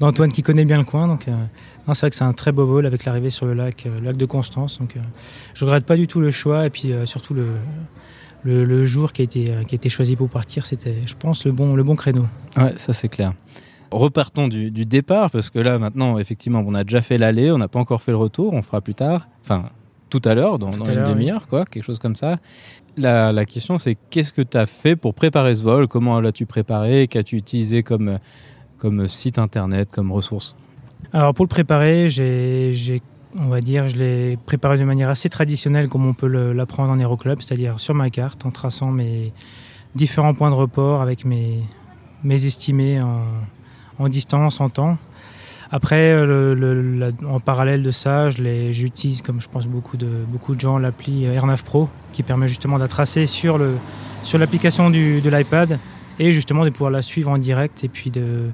d'Antoine 0.00 0.32
qui 0.32 0.42
connaît 0.42 0.64
bien 0.64 0.78
le 0.78 0.84
coin. 0.84 1.08
Donc 1.08 1.28
euh, 1.28 1.32
c'est 1.88 2.00
vrai 2.00 2.10
que 2.10 2.16
c'est 2.16 2.24
un 2.24 2.32
très 2.32 2.52
beau 2.52 2.66
vol 2.66 2.86
avec 2.86 3.04
l'arrivée 3.04 3.30
sur 3.30 3.46
le 3.46 3.54
lac, 3.54 3.84
le 3.84 4.04
lac 4.04 4.16
de 4.16 4.26
Constance. 4.26 4.78
Donc 4.78 4.96
je 5.54 5.64
regrette 5.64 5.86
pas 5.86 5.96
du 5.96 6.06
tout 6.06 6.20
le 6.20 6.30
choix 6.30 6.66
et 6.66 6.70
puis 6.70 6.92
surtout 7.04 7.34
le, 7.34 7.46
le, 8.44 8.84
jour 8.84 9.12
qui 9.12 9.22
a, 9.22 9.24
été, 9.24 9.44
qui 9.44 9.74
a 9.74 9.76
été 9.76 9.88
choisi 9.88 10.16
pour 10.16 10.28
partir, 10.28 10.66
c'était, 10.66 10.96
je 11.06 11.14
pense, 11.18 11.46
le 11.46 11.52
bon, 11.52 11.74
le 11.74 11.82
bon 11.82 11.96
créneau. 11.96 12.26
Ouais, 12.56 12.74
ça 12.76 12.92
c'est 12.92 13.08
clair 13.08 13.32
repartons 13.92 14.48
du, 14.48 14.70
départ, 14.70 15.30
parce 15.30 15.50
que 15.50 15.58
là, 15.58 15.78
maintenant, 15.78 16.18
effectivement, 16.18 16.64
on 16.66 16.74
a 16.74 16.84
déjà 16.84 17.00
fait 17.00 17.18
l'aller, 17.18 17.50
on 17.50 17.58
n'a 17.58 17.68
pas 17.68 17.78
encore 17.78 18.02
fait 18.02 18.12
le 18.12 18.16
retour, 18.16 18.52
on 18.52 18.62
fera 18.62 18.80
plus 18.80 18.94
tard, 18.94 19.28
enfin, 19.42 19.66
tout 20.10 20.22
à 20.24 20.34
l'heure, 20.34 20.58
dans, 20.58 20.72
une 20.72 21.04
demi-heure, 21.04 21.46
quoi, 21.46 21.64
quelque 21.64 21.84
chose 21.84 21.98
comme 21.98 22.16
ça. 22.16 22.38
La, 22.96 23.44
question, 23.46 23.78
c'est 23.78 23.96
qu'est-ce 24.10 24.32
que 24.32 24.42
tu 24.42 24.56
as 24.56 24.66
fait 24.66 24.96
pour 24.96 25.14
préparer 25.14 25.54
ce 25.54 25.62
vol? 25.62 25.88
Comment 25.88 26.20
l'as-tu 26.20 26.46
préparé? 26.46 27.08
Qu'as-tu 27.08 27.36
utilisé 27.36 27.82
comme, 27.82 28.18
site 29.08 29.38
internet, 29.38 29.88
comme 29.90 30.12
ressource? 30.12 30.54
Alors, 31.12 31.34
pour 31.34 31.44
le 31.44 31.48
préparer, 31.48 32.08
j'ai 32.08 33.02
on 33.38 33.48
va 33.48 33.62
dire, 33.62 33.88
je 33.88 33.96
l'ai 33.96 34.36
préparé 34.36 34.76
de 34.76 34.84
manière 34.84 35.08
assez 35.08 35.30
traditionnelle 35.30 35.88
comme 35.88 36.04
on 36.04 36.12
peut 36.12 36.26
l'apprendre 36.52 36.92
en 36.92 36.98
aéroclub, 36.98 37.40
c'est-à-dire 37.40 37.80
sur 37.80 37.94
ma 37.94 38.10
carte 38.10 38.44
en 38.44 38.50
traçant 38.50 38.90
mes 38.90 39.32
différents 39.94 40.34
points 40.34 40.50
de 40.50 40.54
report 40.54 41.00
avec 41.00 41.24
mes, 41.24 41.62
mes 42.24 42.44
estimés 42.44 43.00
en 43.00 44.08
distance, 44.08 44.60
en 44.60 44.68
temps. 44.68 44.98
Après, 45.74 46.12
euh, 46.12 47.10
en 47.26 47.40
parallèle 47.40 47.82
de 47.82 47.90
ça, 47.90 48.28
j'utilise, 48.28 49.22
comme 49.22 49.40
je 49.40 49.48
pense 49.48 49.66
beaucoup 49.66 49.96
de, 49.96 50.08
beaucoup 50.28 50.54
de 50.54 50.60
gens, 50.60 50.78
l'appli 50.78 51.24
R9 51.24 51.62
Pro, 51.62 51.88
qui 52.12 52.22
permet 52.22 52.46
justement 52.46 52.78
de 52.78 52.86
tracer 52.86 53.24
sur 53.24 53.58
l'application 54.34 54.90
de 54.90 55.28
l'iPad 55.28 55.78
et 56.18 56.30
justement 56.30 56.64
de 56.64 56.70
pouvoir 56.70 56.90
la 56.90 57.00
suivre 57.02 57.30
en 57.30 57.38
direct. 57.38 57.84
Et 57.84 57.88
puis, 57.88 58.10
de, 58.10 58.50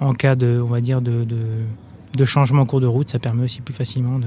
en 0.00 0.14
cas 0.14 0.34
de, 0.34 0.60
on 0.62 0.66
va 0.66 0.80
dire, 0.80 1.00
de, 1.00 1.26
de, 2.16 2.24
changement 2.24 2.62
en 2.62 2.66
cours 2.66 2.80
de 2.80 2.86
route, 2.86 3.10
ça 3.10 3.18
permet 3.18 3.44
aussi 3.44 3.60
plus 3.60 3.74
facilement 3.74 4.18
de, 4.18 4.26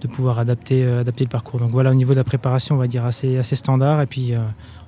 de 0.00 0.08
pouvoir 0.08 0.38
adapter, 0.38 0.84
euh, 0.84 1.00
adapter 1.00 1.24
le 1.24 1.30
parcours. 1.30 1.58
Donc 1.58 1.70
voilà, 1.70 1.90
au 1.90 1.94
niveau 1.94 2.12
de 2.12 2.18
la 2.18 2.24
préparation, 2.24 2.74
on 2.74 2.78
va 2.78 2.86
dire 2.86 3.04
assez, 3.04 3.38
assez 3.38 3.56
standard. 3.56 4.00
Et 4.02 4.06
puis, 4.06 4.34
euh, 4.34 4.38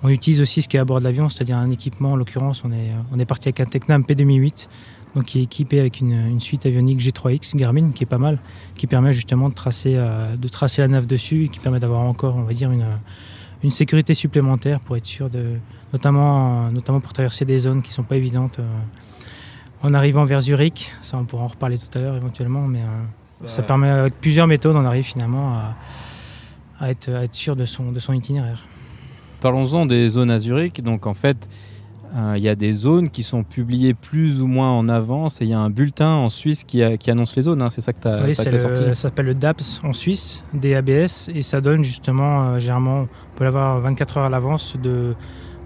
on 0.02 0.08
utilise 0.08 0.40
aussi 0.40 0.62
ce 0.62 0.68
qui 0.68 0.76
est 0.76 0.80
à 0.80 0.84
bord 0.84 0.98
de 0.98 1.04
l'avion, 1.04 1.28
c'est-à-dire 1.28 1.56
un 1.56 1.70
équipement. 1.70 2.12
En 2.12 2.16
l'occurrence, 2.16 2.62
on 2.64 2.72
est, 2.72 2.90
on 3.12 3.18
est 3.18 3.24
parti 3.24 3.48
avec 3.48 3.60
un 3.60 3.64
Tecnam 3.64 4.02
P2008, 4.02 4.68
donc 5.14 5.24
qui 5.24 5.40
est 5.40 5.42
équipé 5.42 5.80
avec 5.80 6.00
une, 6.00 6.40
suite 6.40 6.66
avionique 6.66 7.00
G3X 7.00 7.56
Garmin, 7.56 7.90
qui 7.90 8.04
est 8.04 8.06
pas 8.06 8.18
mal, 8.18 8.38
qui 8.76 8.86
permet 8.86 9.12
justement 9.12 9.48
de 9.48 9.54
tracer, 9.54 9.94
euh, 9.96 10.36
de 10.36 10.48
tracer 10.48 10.82
la 10.82 10.88
nave 10.88 11.06
dessus, 11.06 11.44
et 11.44 11.48
qui 11.48 11.58
permet 11.58 11.80
d'avoir 11.80 12.02
encore, 12.02 12.36
on 12.36 12.42
va 12.42 12.52
dire, 12.52 12.70
une, 12.70 12.86
une 13.62 13.70
sécurité 13.70 14.14
supplémentaire 14.14 14.80
pour 14.80 14.96
être 14.96 15.06
sûr 15.06 15.28
de, 15.30 15.56
notamment, 15.92 16.70
notamment 16.70 17.00
pour 17.00 17.12
traverser 17.12 17.44
des 17.44 17.58
zones 17.58 17.82
qui 17.82 17.92
sont 17.92 18.04
pas 18.04 18.16
évidentes. 18.16 18.60
en 19.82 19.94
arrivant 19.94 20.24
vers 20.24 20.40
Zurich, 20.40 20.92
ça 21.02 21.16
on 21.18 21.24
pourra 21.24 21.44
en 21.44 21.48
reparler 21.48 21.78
tout 21.78 21.98
à 21.98 22.00
l'heure 22.00 22.16
éventuellement, 22.16 22.66
mais 22.66 22.82
ça 23.46 23.62
permet 23.62 23.88
avec 23.88 24.20
plusieurs 24.20 24.46
méthodes, 24.46 24.76
on 24.76 24.84
arrive 24.84 25.04
finalement 25.04 25.54
à, 25.54 25.76
à, 26.78 26.90
être, 26.90 27.08
à 27.10 27.24
être, 27.24 27.34
sûr 27.34 27.56
de 27.56 27.64
son, 27.64 27.92
de 27.92 27.98
son 27.98 28.12
itinéraire. 28.12 28.64
Parlons-en 29.40 29.86
des 29.86 30.08
zones 30.08 30.30
à 30.30 30.38
Zurich. 30.38 30.82
Donc 30.82 31.06
en 31.06 31.14
fait, 31.14 31.48
euh, 31.48 31.69
il 32.36 32.42
y 32.42 32.48
a 32.48 32.54
des 32.54 32.72
zones 32.72 33.08
qui 33.10 33.22
sont 33.22 33.44
publiées 33.44 33.94
plus 33.94 34.42
ou 34.42 34.46
moins 34.46 34.70
en 34.70 34.88
avance 34.88 35.40
et 35.40 35.44
il 35.44 35.50
y 35.50 35.54
a 35.54 35.60
un 35.60 35.70
bulletin 35.70 36.08
en 36.08 36.28
Suisse 36.28 36.64
qui, 36.64 36.82
qui 36.98 37.10
annonce 37.10 37.36
les 37.36 37.42
zones. 37.42 37.62
Hein. 37.62 37.70
C'est 37.70 37.80
ça 37.80 37.92
que 37.92 38.00
tu 38.00 38.08
as, 38.08 38.24
oui, 38.24 38.32
ça 38.32 38.58
sorti 38.58 38.82
Ça 38.82 38.94
s'appelle 38.94 39.26
le 39.26 39.34
DAPS 39.34 39.80
en 39.84 39.92
Suisse, 39.92 40.42
DABS, 40.52 41.30
et 41.34 41.42
ça 41.42 41.60
donne 41.60 41.84
justement, 41.84 42.42
euh, 42.42 42.58
généralement, 42.58 43.02
on 43.02 43.36
peut 43.36 43.44
l'avoir 43.44 43.78
24 43.80 44.18
heures 44.18 44.24
à 44.24 44.30
l'avance 44.30 44.76
de, 44.82 45.14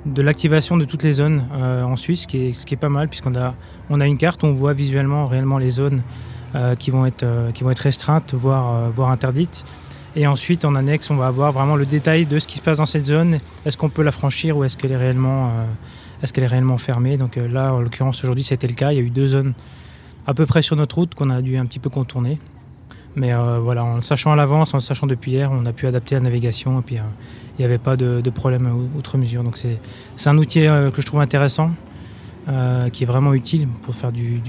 de 0.07 0.23
l'activation 0.23 0.77
de 0.77 0.85
toutes 0.85 1.03
les 1.03 1.13
zones 1.13 1.45
euh, 1.55 1.83
en 1.83 1.97
Suisse, 1.97 2.23
ce 2.23 2.27
qui 2.27 2.39
est, 2.39 2.53
ce 2.53 2.67
qui 2.67 2.75
est 2.75 2.79
pas 2.79 2.89
mal 2.89 3.09
puisqu'on 3.09 3.35
a, 3.35 3.55
on 3.91 4.01
a 4.01 4.07
une 4.07 4.19
carte 4.19 4.45
on 4.45 4.53
voit 4.53 4.73
visuellement 4.73 5.25
réellement 5.25 5.59
les 5.59 5.71
zones 5.71 6.03
qui, 6.79 6.93
vont 6.93 7.05
être, 7.05 7.27
qui 7.53 7.65
vont 7.65 7.73
être 7.73 7.81
restreintes, 7.81 8.33
voire, 8.33 8.89
voire 8.89 9.11
interdites. 9.11 9.65
Et 10.17 10.27
ensuite, 10.27 10.65
en 10.65 10.75
annexe, 10.77 11.11
on 11.11 11.17
va 11.17 11.27
avoir 11.27 11.51
vraiment 11.53 11.77
le 11.77 11.87
détail 11.87 12.27
de 12.27 12.39
ce 12.39 12.47
qui 12.47 12.57
se 12.57 12.63
passe 12.63 12.79
dans 12.79 12.87
cette 12.87 13.07
zone. 13.07 13.39
Est-ce 13.67 13.77
qu'on 13.77 13.89
peut 13.89 14.03
la 14.03 14.13
franchir 14.13 14.57
ou 14.57 14.65
est-ce 14.65 14.77
qu'elle 14.77 14.93
est 14.93 14.97
réellement, 14.97 15.47
euh, 15.47 15.65
est-ce 16.25 16.33
qu'elle 16.33 16.45
est 16.45 16.49
réellement 16.49 16.79
fermée? 16.79 17.17
Donc 17.17 17.37
euh, 17.37 17.47
là, 17.47 17.75
en 17.75 17.81
l'occurrence, 17.81 18.25
aujourd'hui, 18.25 18.43
c'était 18.43 18.67
le 18.67 18.75
cas. 18.75 18.93
Il 18.93 18.97
y 18.97 18.99
a 18.99 19.03
eu 19.03 19.11
deux 19.11 19.29
zones 19.29 19.53
à 20.27 20.35
peu 20.35 20.47
près 20.47 20.63
sur 20.63 20.75
notre 20.75 20.97
route 20.97 21.15
qu'on 21.15 21.31
a 21.31 21.43
dû 21.43 21.57
un 21.57 21.67
petit 21.67 21.79
peu 21.79 21.91
contourner. 21.91 22.39
Mais 23.15 23.33
euh, 23.33 23.61
voilà, 23.61 23.85
en 23.85 23.97
le 23.97 24.01
sachant 24.01 24.33
à 24.33 24.37
l'avance, 24.37 24.75
en 24.75 24.79
le 24.79 24.83
sachant 24.83 25.07
depuis 25.07 25.33
hier, 25.33 25.53
on 25.53 25.67
a 25.67 25.73
pu 25.73 25.87
adapter 25.87 26.17
la 26.17 26.23
navigation 26.23 26.81
et 26.81 26.83
puis 26.83 26.97
il 26.97 27.61
n'y 27.61 27.65
avait 27.65 27.79
pas 27.79 27.97
de, 27.97 28.29
problème 28.31 28.91
outre 28.97 29.19
mesure. 29.19 29.45
Donc 29.45 29.57
c'est, 29.57 29.79
un 30.27 30.37
outil 30.39 30.63
que 30.63 31.01
je 31.01 31.07
trouve 31.07 31.21
intéressant, 31.21 31.71
qui 32.93 33.05
est 33.05 33.07
vraiment 33.07 33.33
utile 33.35 33.69
pour 33.83 33.95
faire 33.95 34.11
du, 34.11 34.41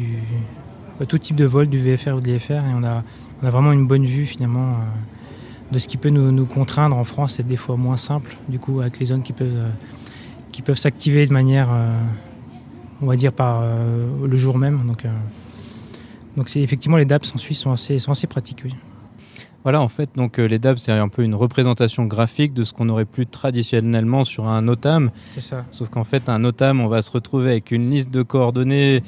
tout 1.08 1.18
type 1.20 1.36
de 1.36 1.46
vol, 1.46 1.68
du 1.68 1.78
VFR 1.78 2.16
ou 2.16 2.22
de 2.22 2.32
l'IFR. 2.32 2.54
Et 2.54 2.74
on 2.74 2.84
a, 2.84 3.04
on 3.44 3.46
a 3.46 3.50
vraiment 3.52 3.72
une 3.72 3.86
bonne 3.86 4.06
vue 4.06 4.26
finalement 4.26 4.78
de 5.72 5.80
ce 5.80 5.88
qui 5.88 5.98
peut 5.98 6.10
nous, 6.10 6.46
contraindre 6.46 6.98
en 6.98 7.04
France, 7.04 7.36
c'est 7.36 7.48
des 7.48 7.58
fois 7.58 7.76
moins 7.76 7.98
simple, 7.98 8.36
du 8.48 8.60
coup, 8.60 8.82
avec 8.82 9.00
les 9.00 9.06
zones 9.06 9.24
qui 9.24 9.34
peuvent, 9.34 9.56
euh, 9.56 9.70
qui 10.56 10.62
peuvent 10.62 10.78
s'activer 10.78 11.28
de 11.28 11.34
manière, 11.34 11.68
euh, 11.70 12.00
on 13.02 13.08
va 13.08 13.18
dire, 13.18 13.34
par 13.34 13.60
euh, 13.62 14.08
le 14.26 14.38
jour 14.38 14.58
même. 14.58 14.88
Donc, 14.88 15.04
euh, 15.04 15.10
donc 16.38 16.48
c'est 16.48 16.62
effectivement 16.62 16.96
les 16.96 17.04
DAPS 17.04 17.36
en 17.36 17.38
Suisse 17.38 17.60
sont 17.60 17.74
assez, 17.74 18.00
sont 18.00 18.14
assez 18.14 18.26
pratiques. 18.26 18.62
Oui. 18.64 18.74
Voilà, 19.64 19.82
en 19.82 19.90
fait, 19.90 20.12
donc 20.16 20.38
les 20.38 20.60
DAB, 20.60 20.78
c'est 20.78 20.94
un 20.94 21.10
peu 21.10 21.24
une 21.24 21.36
représentation 21.36 22.06
graphique 22.06 22.54
de 22.54 22.64
ce 22.64 22.72
qu'on 22.72 22.88
aurait 22.88 23.04
plus 23.04 23.26
traditionnellement 23.26 24.24
sur 24.24 24.48
un 24.48 24.62
NOTAM. 24.62 25.10
C'est 25.34 25.42
ça. 25.42 25.66
Sauf 25.72 25.90
qu'en 25.90 26.04
fait, 26.04 26.30
un 26.30 26.40
NOTAM, 26.40 26.80
on 26.80 26.88
va 26.88 27.02
se 27.02 27.10
retrouver 27.12 27.50
avec 27.50 27.72
une 27.72 27.90
liste 27.90 28.12
de 28.12 28.22
coordonnées 28.22 29.02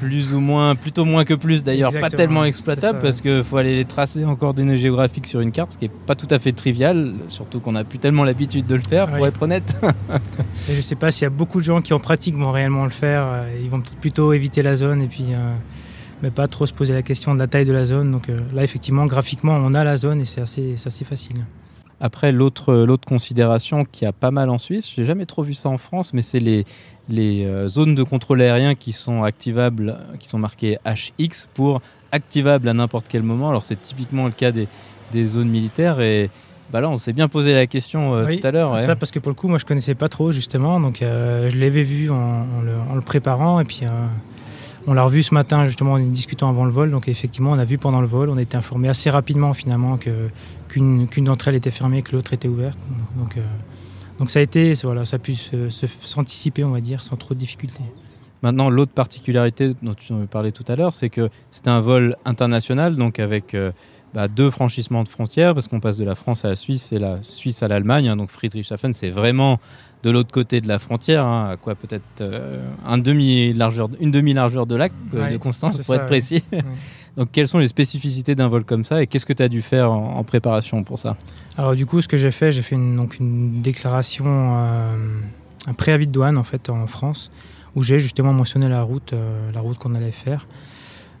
plus 0.00 0.32
ou 0.34 0.40
moins, 0.40 0.74
plutôt 0.74 1.04
moins 1.04 1.24
que 1.24 1.34
plus 1.34 1.62
d'ailleurs, 1.62 1.92
pas 1.92 2.08
tellement 2.10 2.44
exploitable 2.44 2.98
parce 3.00 3.20
qu'il 3.20 3.44
faut 3.44 3.58
aller 3.58 3.76
les 3.76 3.84
tracer 3.84 4.24
en 4.24 4.34
coordonnées 4.34 4.76
géographiques 4.78 5.26
sur 5.26 5.40
une 5.40 5.50
carte, 5.52 5.72
ce 5.72 5.78
qui 5.78 5.84
est 5.84 5.90
pas 6.06 6.14
tout 6.14 6.26
à 6.30 6.38
fait 6.38 6.52
trivial, 6.52 7.12
surtout 7.28 7.60
qu'on 7.60 7.72
n'a 7.72 7.84
plus 7.84 7.98
tellement 7.98 8.24
l'habitude 8.24 8.66
de 8.66 8.74
le 8.74 8.82
faire, 8.88 9.06
pour 9.08 9.20
Oui. 9.20 9.28
être 9.28 9.42
honnête. 9.42 9.76
Et 10.68 10.72
je 10.72 10.76
ne 10.78 10.82
sais 10.82 10.94
pas 10.96 11.10
s'il 11.10 11.24
y 11.24 11.26
a 11.26 11.30
beaucoup 11.30 11.58
de 11.60 11.64
gens 11.64 11.80
qui 11.82 11.92
en 11.92 12.00
pratique 12.00 12.34
vont 12.34 12.50
réellement 12.50 12.84
le 12.84 12.90
faire. 12.90 13.22
euh, 13.26 13.48
Ils 13.62 13.68
vont 13.70 13.80
peut-être 13.80 13.98
plutôt 13.98 14.32
éviter 14.32 14.62
la 14.62 14.74
zone 14.76 15.02
et 15.02 15.06
puis 15.06 15.26
euh, 15.34 15.54
mais 16.22 16.30
pas 16.30 16.48
trop 16.48 16.66
se 16.66 16.72
poser 16.74 16.92
la 16.94 17.02
question 17.02 17.34
de 17.34 17.38
la 17.38 17.46
taille 17.46 17.64
de 17.66 17.72
la 17.72 17.84
zone. 17.84 18.10
Donc 18.10 18.28
euh, 18.28 18.38
là, 18.54 18.62
effectivement, 18.64 19.06
graphiquement, 19.06 19.52
on 19.54 19.74
a 19.74 19.84
la 19.84 19.96
zone 19.96 20.20
et 20.20 20.24
c'est 20.24 20.40
assez, 20.40 20.74
c'est 20.76 20.86
assez 20.88 21.04
facile. 21.04 21.44
Après, 22.00 22.32
l'autre 22.32 22.72
l'autre 22.74 23.06
considération 23.06 23.84
qui 23.84 24.06
a 24.06 24.12
pas 24.12 24.30
mal 24.30 24.48
en 24.50 24.58
Suisse, 24.58 24.90
j'ai 24.94 25.04
jamais 25.04 25.26
trop 25.26 25.42
vu 25.42 25.52
ça 25.52 25.68
en 25.68 25.78
France, 25.78 26.14
mais 26.14 26.22
c'est 26.22 26.40
les, 26.40 26.64
les 27.08 27.44
euh, 27.44 27.68
zones 27.68 27.94
de 27.94 28.02
contrôle 28.02 28.40
aérien 28.40 28.74
qui 28.74 28.92
sont 28.92 29.22
activables, 29.22 29.98
qui 30.18 30.28
sont 30.28 30.38
marquées 30.38 30.78
HX 30.86 31.46
pour 31.54 31.80
activables 32.12 32.68
à 32.68 32.72
n'importe 32.74 33.06
quel 33.08 33.22
moment. 33.22 33.50
Alors 33.50 33.64
c'est 33.64 33.80
typiquement 33.80 34.24
le 34.26 34.32
cas 34.32 34.50
des, 34.50 34.66
des 35.12 35.26
zones 35.26 35.48
militaires 35.50 36.00
et 36.00 36.30
bah 36.72 36.80
là 36.80 36.88
on 36.88 36.98
s'est 36.98 37.12
bien 37.12 37.28
posé 37.28 37.52
la 37.52 37.66
question 37.66 38.14
euh, 38.14 38.26
Oui, 38.26 38.40
tout 38.40 38.46
à 38.46 38.50
l'heure. 38.50 38.72
ouais. 38.72 38.84
Ça, 38.84 38.96
parce 38.96 39.10
que 39.10 39.18
pour 39.18 39.30
le 39.30 39.34
coup, 39.34 39.48
moi, 39.48 39.58
je 39.58 39.66
connaissais 39.66 39.94
pas 39.96 40.08
trop, 40.08 40.30
justement. 40.32 40.78
Donc, 40.80 41.02
euh, 41.02 41.50
je 41.50 41.58
l'avais 41.58 41.82
vu 41.82 42.10
en, 42.10 42.14
en 42.14 42.60
le, 42.64 42.72
en 42.90 42.94
le 42.94 43.00
préparant. 43.00 43.58
Et 43.60 43.64
puis, 43.64 43.80
euh, 43.82 43.88
on 44.86 44.94
l'a 44.94 45.02
revu 45.02 45.22
ce 45.24 45.34
matin, 45.34 45.66
justement, 45.66 45.94
en 45.94 45.98
discutant 45.98 46.48
avant 46.48 46.64
le 46.64 46.70
vol. 46.70 46.92
Donc, 46.92 47.08
effectivement, 47.08 47.50
on 47.50 47.58
a 47.58 47.64
vu 47.64 47.76
pendant 47.76 48.00
le 48.00 48.06
vol. 48.06 48.30
On 48.30 48.36
a 48.36 48.42
été 48.42 48.56
informé 48.56 48.88
assez 48.88 49.10
rapidement, 49.10 49.52
finalement, 49.52 49.96
que, 49.96 50.10
qu'une, 50.70 51.24
d'entre 51.24 51.48
elles 51.48 51.56
était 51.56 51.70
fermée, 51.70 52.02
que 52.02 52.12
l'autre 52.12 52.32
était 52.32 52.48
ouverte. 52.48 52.78
Donc, 53.16 53.36
euh, 53.36 53.42
donc 54.18 54.30
ça 54.30 54.38
a 54.38 54.42
été, 54.42 54.72
voilà, 54.84 55.04
ça 55.04 55.16
a 55.16 55.18
pu 55.18 55.34
s'anticiper, 56.04 56.64
on 56.64 56.70
va 56.70 56.80
dire, 56.80 57.02
sans 57.02 57.16
trop 57.16 57.34
de 57.34 57.38
difficultés. 57.38 57.82
Maintenant, 58.42 58.70
l'autre 58.70 58.92
particularité 58.92 59.72
dont 59.82 59.94
tu 59.94 60.12
en 60.12 60.26
parlais 60.26 60.52
tout 60.52 60.64
à 60.68 60.76
l'heure, 60.76 60.94
c'est 60.94 61.10
que 61.10 61.28
c'était 61.50 61.68
un 61.70 61.80
vol 61.80 62.16
international, 62.24 62.96
donc 62.96 63.18
avec 63.18 63.54
euh, 63.54 63.70
bah, 64.14 64.28
deux 64.28 64.50
franchissements 64.50 65.04
de 65.04 65.08
frontières, 65.08 65.54
parce 65.54 65.68
qu'on 65.68 65.80
passe 65.80 65.98
de 65.98 66.04
la 66.04 66.14
France 66.14 66.44
à 66.44 66.48
la 66.48 66.56
Suisse 66.56 66.92
et 66.92 66.98
la 66.98 67.22
Suisse 67.22 67.62
à 67.62 67.68
l'Allemagne. 67.68 68.08
hein. 68.08 68.16
donc 68.16 68.30
Friedrichshafen, 68.30 68.92
c'est 68.92 69.10
vraiment 69.10 69.60
de 70.02 70.10
l'autre 70.10 70.32
côté 70.32 70.62
de 70.62 70.68
la 70.68 70.78
frontière, 70.78 71.26
hein, 71.26 71.50
à 71.50 71.56
quoi 71.56 71.74
peut-être 71.74 72.22
euh, 72.22 72.66
un 72.86 72.96
demi 72.96 73.52
largeur, 73.52 73.88
une 74.00 74.10
demi-largeur 74.10 74.66
de 74.66 74.74
lac 74.74 74.92
euh, 75.12 75.22
Ouais, 75.22 75.32
de 75.32 75.36
Constance, 75.36 75.76
c'est 75.76 75.84
pour 75.84 75.94
ça, 75.94 76.02
être 76.02 76.06
précis. 76.06 76.42
Ouais. 76.52 76.62
Donc, 77.16 77.30
quelles 77.32 77.48
sont 77.48 77.58
les 77.58 77.68
spécificités 77.68 78.34
d'un 78.34 78.48
vol 78.48 78.64
comme 78.64 78.84
ça 78.84 79.02
et 79.02 79.06
qu'est-ce 79.06 79.26
que 79.26 79.32
tu 79.32 79.42
as 79.42 79.48
dû 79.48 79.62
faire 79.62 79.90
en, 79.92 80.22
préparation 80.24 80.82
pour 80.84 80.98
ça? 80.98 81.16
Alors 81.58 81.74
du 81.74 81.86
coup, 81.86 82.00
ce 82.00 82.08
que 82.08 82.16
j'ai 82.16 82.30
fait, 82.30 82.52
j'ai 82.52 82.62
fait 82.62 82.76
une, 82.76 82.96
donc 82.96 83.18
une 83.18 83.62
déclaration, 83.62 84.24
euh, 84.26 84.96
un 85.66 85.72
préavis 85.72 86.06
de 86.06 86.12
douane 86.12 86.38
en 86.38 86.44
fait 86.44 86.70
en 86.70 86.86
France, 86.86 87.30
où 87.74 87.82
j'ai 87.82 87.98
justement 87.98 88.32
mentionné 88.32 88.68
la 88.68 88.82
route, 88.82 89.12
euh, 89.12 89.50
la 89.52 89.60
route 89.60 89.78
qu'on 89.78 89.94
allait 89.94 90.12
faire, 90.12 90.46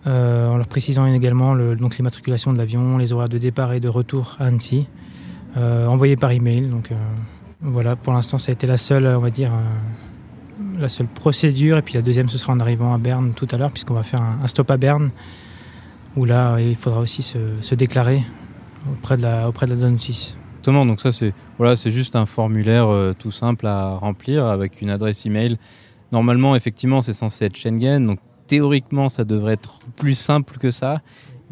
euh, 0.06 0.48
en 0.48 0.56
leur 0.56 0.68
précisant 0.68 1.06
également 1.06 1.54
le, 1.54 1.74
donc 1.76 1.96
l'immatriculation 1.96 2.52
de 2.52 2.58
l'avion, 2.58 2.96
les 2.96 3.12
horaires 3.12 3.28
de 3.28 3.38
départ 3.38 3.72
et 3.72 3.80
de 3.80 3.88
retour 3.88 4.36
à 4.38 4.46
Annecy, 4.46 4.86
envoyé 5.56 6.14
par 6.14 6.30
email. 6.30 6.68
Donc 6.68 6.90
voilà, 7.60 7.96
pour 7.96 8.12
l'instant, 8.12 8.38
ça 8.38 8.50
a 8.50 8.52
été 8.52 8.68
la 8.68 8.78
seule, 8.78 9.04
on 9.06 9.18
va 9.18 9.30
dire, 9.30 9.50
la 10.78 10.88
seule 10.88 11.08
procédure. 11.08 11.76
Et 11.76 11.82
puis 11.82 11.94
la 11.94 12.02
deuxième, 12.02 12.28
ce 12.28 12.38
sera 12.38 12.52
en 12.52 12.60
arrivant 12.60 12.94
à 12.94 12.98
Berne 12.98 13.32
tout 13.34 13.48
à 13.50 13.58
l'heure, 13.58 13.72
puisqu'on 13.72 13.94
va 13.94 14.04
faire 14.04 14.22
un 14.22 14.46
stop 14.46 14.70
à 14.70 14.76
Berne, 14.76 15.10
où 16.16 16.24
là, 16.24 16.58
il 16.58 16.76
faudra 16.76 17.00
aussi 17.00 17.22
se, 17.22 17.74
déclarer 17.74 18.22
auprès 18.90 19.16
de 19.16 19.22
la, 19.22 19.48
auprès 19.48 19.66
de 19.66 19.72
la 19.72 19.76
douane 19.76 19.98
suisse. 19.98 20.36
Exactement, 20.52 20.84
donc 20.84 21.00
ça 21.00 21.10
c'est 21.10 21.32
voilà, 21.56 21.74
juste 21.74 22.16
un 22.16 22.26
formulaire 22.26 22.88
euh, 22.88 23.14
tout 23.18 23.30
simple 23.30 23.66
à 23.66 23.94
remplir 23.94 24.44
avec 24.46 24.82
une 24.82 24.90
adresse 24.90 25.24
email. 25.24 25.56
Normalement, 26.12 26.54
effectivement, 26.54 27.00
c'est 27.00 27.14
censé 27.14 27.46
être 27.46 27.56
Schengen, 27.56 28.06
donc 28.06 28.18
théoriquement 28.46 29.08
ça 29.08 29.24
devrait 29.24 29.54
être 29.54 29.78
plus 29.96 30.14
simple 30.14 30.58
que 30.58 30.70
ça. 30.70 31.00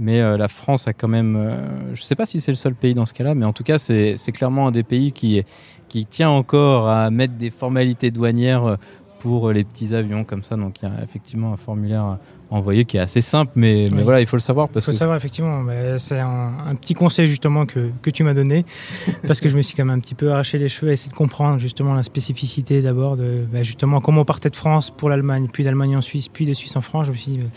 Mais 0.00 0.20
euh, 0.20 0.36
la 0.36 0.46
France 0.46 0.86
a 0.86 0.92
quand 0.92 1.08
même, 1.08 1.36
euh, 1.36 1.94
je 1.94 2.00
ne 2.00 2.04
sais 2.04 2.14
pas 2.14 2.26
si 2.26 2.38
c'est 2.38 2.52
le 2.52 2.56
seul 2.56 2.74
pays 2.74 2.94
dans 2.94 3.06
ce 3.06 3.14
cas-là, 3.14 3.34
mais 3.34 3.44
en 3.44 3.52
tout 3.52 3.64
cas 3.64 3.78
c'est 3.78 4.32
clairement 4.32 4.68
un 4.68 4.70
des 4.70 4.84
pays 4.84 5.12
qui, 5.12 5.42
qui 5.88 6.06
tient 6.06 6.30
encore 6.30 6.88
à 6.88 7.10
mettre 7.10 7.34
des 7.34 7.50
formalités 7.50 8.10
douanières 8.10 8.76
pour 9.18 9.50
les 9.50 9.64
petits 9.64 9.94
avions 9.94 10.24
comme 10.24 10.44
ça. 10.44 10.56
Donc 10.56 10.82
il 10.82 10.88
y 10.88 10.92
a 10.92 11.02
effectivement 11.02 11.52
un 11.52 11.56
formulaire 11.56 12.18
envoyé 12.50 12.84
qui 12.86 12.96
est 12.96 13.00
assez 13.00 13.20
simple, 13.20 13.52
mais, 13.56 13.88
mais 13.92 14.02
voilà, 14.02 14.20
il 14.20 14.26
faut 14.26 14.36
le 14.36 14.40
savoir 14.40 14.68
Il 14.74 14.80
faut 14.80 14.90
que 14.90 14.96
savoir 14.96 15.16
effectivement, 15.16 15.58
mais 15.60 15.98
c'est 15.98 16.18
un, 16.18 16.52
un 16.66 16.74
petit 16.76 16.94
conseil 16.94 17.26
justement 17.26 17.66
que, 17.66 17.90
que 18.00 18.10
tu 18.10 18.24
m'as 18.24 18.32
donné, 18.34 18.64
parce 19.26 19.40
que 19.40 19.48
je 19.48 19.56
me 19.56 19.62
suis 19.62 19.76
quand 19.76 19.84
même 19.84 19.96
un 19.96 20.00
petit 20.00 20.14
peu 20.14 20.32
arraché 20.32 20.56
les 20.58 20.68
cheveux 20.68 20.90
à 20.90 20.94
essayer 20.94 21.10
de 21.10 21.16
comprendre 21.16 21.58
justement 21.58 21.94
la 21.94 22.02
spécificité 22.02 22.80
d'abord 22.80 23.16
de 23.16 23.44
bah, 23.52 23.62
justement 23.62 24.00
comment 24.00 24.22
on 24.22 24.24
partait 24.24 24.48
de 24.50 24.56
France 24.56 24.90
pour 24.90 25.08
l'Allemagne, 25.10 25.48
puis 25.52 25.62
d'Allemagne 25.64 25.96
en 25.96 26.00
Suisse, 26.02 26.28
puis 26.28 26.46
de 26.46 26.54
Suisse 26.54 26.74
en 26.76 26.80
France. 26.80 27.06
Je 27.06 27.12
me 27.12 27.16
suis 27.16 27.32
dit, 27.32 27.38
euh, 27.40 27.48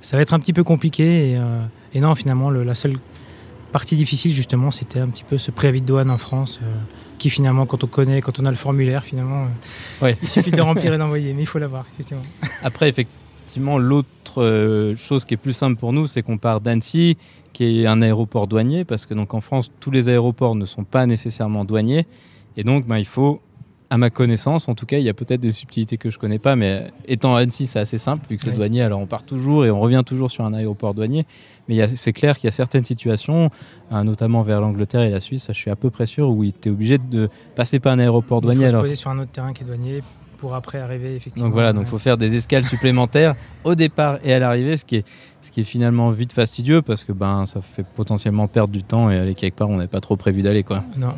ça 0.00 0.16
va 0.16 0.22
être 0.22 0.32
un 0.34 0.38
petit 0.38 0.52
peu 0.52 0.62
compliqué, 0.62 1.32
et, 1.32 1.36
euh, 1.38 1.64
et 1.94 2.00
non, 2.00 2.14
finalement, 2.14 2.50
le- 2.50 2.62
la 2.62 2.74
seule 2.74 2.94
partie 3.72 3.96
difficile 3.96 4.32
justement, 4.32 4.70
c'était 4.70 5.00
un 5.00 5.08
petit 5.08 5.24
peu 5.24 5.38
ce 5.38 5.50
préavis 5.50 5.80
de 5.80 5.86
douane 5.86 6.10
en 6.10 6.18
France, 6.18 6.60
euh, 6.62 6.66
qui 7.18 7.30
finalement, 7.30 7.66
quand 7.66 7.82
on 7.82 7.86
connaît, 7.88 8.20
quand 8.20 8.38
on 8.38 8.44
a 8.46 8.50
le 8.50 8.56
formulaire, 8.56 9.02
finalement, 9.02 9.44
euh, 9.46 10.04
Ouais. 10.04 10.16
il 10.22 10.28
suffit 10.28 10.50
de 10.52 10.56
le 10.56 10.62
remplir 10.62 10.94
et 10.94 10.98
d'envoyer, 10.98 11.32
mais 11.34 11.42
il 11.42 11.46
faut 11.46 11.58
l'avoir, 11.58 11.84
effectivement. 11.94 12.22
Après, 12.62 12.88
effectivement, 12.88 13.22
l'autre 13.78 14.42
euh, 14.42 14.96
chose 14.96 15.24
qui 15.24 15.34
est 15.34 15.38
plus 15.38 15.52
simple 15.52 15.76
pour 15.76 15.92
nous, 15.92 16.06
c'est 16.06 16.22
qu'on 16.22 16.38
part 16.38 16.60
d'Annecy, 16.60 17.16
qui 17.52 17.82
est 17.82 17.86
un 17.86 18.02
aéroport 18.02 18.46
douanier, 18.46 18.84
parce 18.84 19.06
que 19.06 19.14
donc 19.14 19.34
en 19.34 19.40
France, 19.40 19.70
tous 19.80 19.90
les 19.90 20.08
aéroports 20.08 20.54
ne 20.54 20.64
sont 20.64 20.84
pas 20.84 21.06
nécessairement 21.06 21.64
douaniers, 21.64 22.06
et 22.56 22.64
donc 22.64 22.86
ben, 22.86 22.98
il 22.98 23.06
faut, 23.06 23.40
à 23.88 23.98
ma 23.98 24.10
connaissance, 24.10 24.68
en 24.68 24.74
tout 24.74 24.84
cas, 24.84 24.98
il 24.98 25.04
y 25.04 25.08
a 25.08 25.14
peut-être 25.14 25.40
des 25.40 25.52
subtilités 25.52 25.96
que 25.96 26.10
je 26.10 26.18
connais 26.18 26.38
pas, 26.38 26.56
mais 26.56 26.90
étant 27.06 27.36
à 27.36 27.40
Annecy, 27.40 27.66
c'est 27.66 27.78
assez 27.78 27.98
simple 27.98 28.26
vu 28.28 28.36
que 28.36 28.42
c'est 28.42 28.50
Oui. 28.50 28.56
douanier, 28.56 28.82
alors 28.82 29.00
on 29.00 29.06
part 29.06 29.22
toujours 29.22 29.64
et 29.64 29.70
on 29.70 29.80
revient 29.80 30.02
toujours 30.04 30.30
sur 30.30 30.44
un 30.44 30.52
aéroport 30.54 30.92
douanier. 30.92 31.24
Mais 31.68 31.96
c'est 31.96 32.12
clair 32.12 32.36
qu'il 32.36 32.44
y 32.46 32.48
a 32.48 32.52
certaines 32.52 32.84
situations, 32.84 33.50
hein, 33.90 34.04
notamment 34.04 34.42
vers 34.42 34.60
l'Angleterre 34.60 35.02
et 35.02 35.10
la 35.10 35.20
Suisse, 35.20 35.44
ça, 35.44 35.52
je 35.52 35.58
suis 35.58 35.70
à 35.70 35.76
peu 35.76 35.90
près 35.90 36.06
sûr, 36.06 36.28
où 36.28 36.44
tu 36.44 36.68
es 36.68 36.70
obligé 36.70 36.98
de 36.98 37.28
passer 37.54 37.78
par 37.78 37.92
un 37.92 37.98
aéroport 37.98 38.40
douanier. 38.40 38.64
il 38.64 38.68
faut 38.68 38.70
alors 38.70 38.82
se 38.82 38.88
poser 38.88 39.00
sur 39.00 39.10
un 39.10 39.18
autre 39.18 39.32
terrain 39.32 39.52
qui 39.52 39.62
est 39.62 39.66
douanier 39.66 40.02
pour 40.36 40.54
après 40.54 40.78
arriver 40.78 41.16
effectivement. 41.16 41.48
donc 41.48 41.54
voilà, 41.54 41.72
donc 41.72 41.86
faut 41.86 41.98
faire 41.98 42.16
des 42.16 42.34
escales 42.36 42.64
supplémentaires 42.64 43.34
au 43.64 43.74
départ 43.74 44.18
et 44.24 44.32
à 44.34 44.38
l'arrivée, 44.38 44.76
ce 44.76 44.84
qui 44.84 44.96
est 44.96 45.04
ce 45.40 45.50
qui 45.52 45.60
est 45.60 45.64
finalement 45.64 46.10
vite 46.10 46.32
fastidieux 46.32 46.82
parce 46.82 47.04
que 47.04 47.12
ben 47.12 47.46
ça 47.46 47.60
fait 47.62 47.84
potentiellement 47.94 48.48
perdre 48.48 48.72
du 48.72 48.82
temps 48.82 49.10
et 49.10 49.18
aller 49.18 49.34
quelque 49.34 49.54
part 49.56 49.68
où 49.70 49.72
on 49.72 49.76
n'avait 49.76 49.88
pas 49.88 50.00
trop 50.00 50.16
prévu 50.16 50.42
d'aller 50.42 50.62
quoi. 50.64 50.82
Non. 50.96 51.14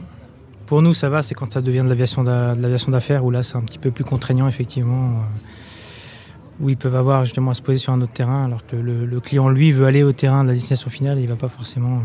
Pour 0.66 0.82
nous, 0.82 0.92
ça 0.92 1.08
va, 1.08 1.22
c'est 1.22 1.34
quand 1.34 1.50
ça 1.50 1.62
devient 1.62 1.82
de 1.82 1.88
l'aviation 1.88 2.90
d'affaires 2.92 3.24
où 3.24 3.30
là, 3.30 3.42
c'est 3.42 3.56
un 3.56 3.62
petit 3.62 3.78
peu 3.78 3.90
plus 3.90 4.04
contraignant, 4.04 4.46
effectivement. 4.48 5.12
euh, 5.12 6.60
Où 6.60 6.68
ils 6.68 6.76
peuvent 6.76 6.94
avoir 6.94 7.24
justement 7.24 7.52
à 7.52 7.54
se 7.54 7.62
poser 7.62 7.78
sur 7.78 7.94
un 7.94 8.02
autre 8.02 8.12
terrain, 8.12 8.44
alors 8.44 8.66
que 8.66 8.76
le, 8.76 9.06
le 9.06 9.20
client, 9.20 9.48
lui, 9.48 9.72
veut 9.72 9.86
aller 9.86 10.02
au 10.02 10.12
terrain 10.12 10.42
de 10.44 10.48
la 10.48 10.54
destination 10.54 10.90
finale 10.90 11.18
et 11.18 11.22
il 11.22 11.28
va 11.28 11.36
pas 11.36 11.48
forcément 11.48 11.96
euh, 11.96 12.00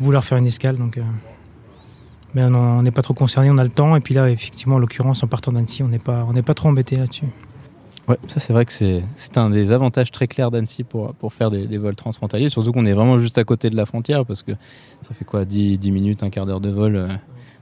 vouloir 0.00 0.24
faire 0.24 0.38
une 0.38 0.46
escale. 0.46 0.76
Donc, 0.78 0.96
euh, 0.96 1.02
Mais 2.34 2.44
on 2.44 2.82
n'est 2.82 2.90
pas 2.90 3.02
trop 3.02 3.14
concerné, 3.14 3.50
on 3.50 3.58
a 3.58 3.64
le 3.64 3.70
temps. 3.70 3.94
Et 3.96 4.00
puis 4.00 4.14
là, 4.14 4.30
effectivement, 4.30 4.76
en 4.76 4.78
l'occurrence, 4.78 5.22
en 5.22 5.26
partant 5.26 5.52
d'Annecy, 5.52 5.82
on 5.82 5.88
n'est 5.88 5.98
pas, 5.98 6.26
on 6.28 6.40
pas 6.42 6.54
trop 6.54 6.68
embêté 6.68 6.96
là-dessus. 6.96 7.26
Ouais, 8.08 8.16
ça 8.26 8.40
c'est 8.40 8.52
vrai 8.52 8.64
que 8.64 8.72
c'est 8.72 9.38
un 9.38 9.48
des 9.48 9.70
avantages 9.70 10.10
très 10.10 10.26
clairs 10.26 10.50
d'Annecy 10.50 10.82
pour, 10.82 11.14
pour 11.14 11.32
faire 11.32 11.50
des, 11.50 11.66
des 11.66 11.78
vols 11.78 11.94
transfrontaliers, 11.94 12.48
surtout 12.48 12.72
qu'on 12.72 12.84
est 12.84 12.94
vraiment 12.94 13.16
juste 13.18 13.38
à 13.38 13.44
côté 13.44 13.70
de 13.70 13.76
la 13.76 13.86
frontière 13.86 14.26
parce 14.26 14.42
que 14.42 14.52
ça 15.02 15.14
fait 15.14 15.24
quoi 15.24 15.44
10, 15.44 15.78
10 15.78 15.92
minutes, 15.92 16.22
un 16.24 16.30
quart 16.30 16.44
d'heure 16.44 16.60
de 16.60 16.68
vol 16.68 16.96
euh, 16.96 17.06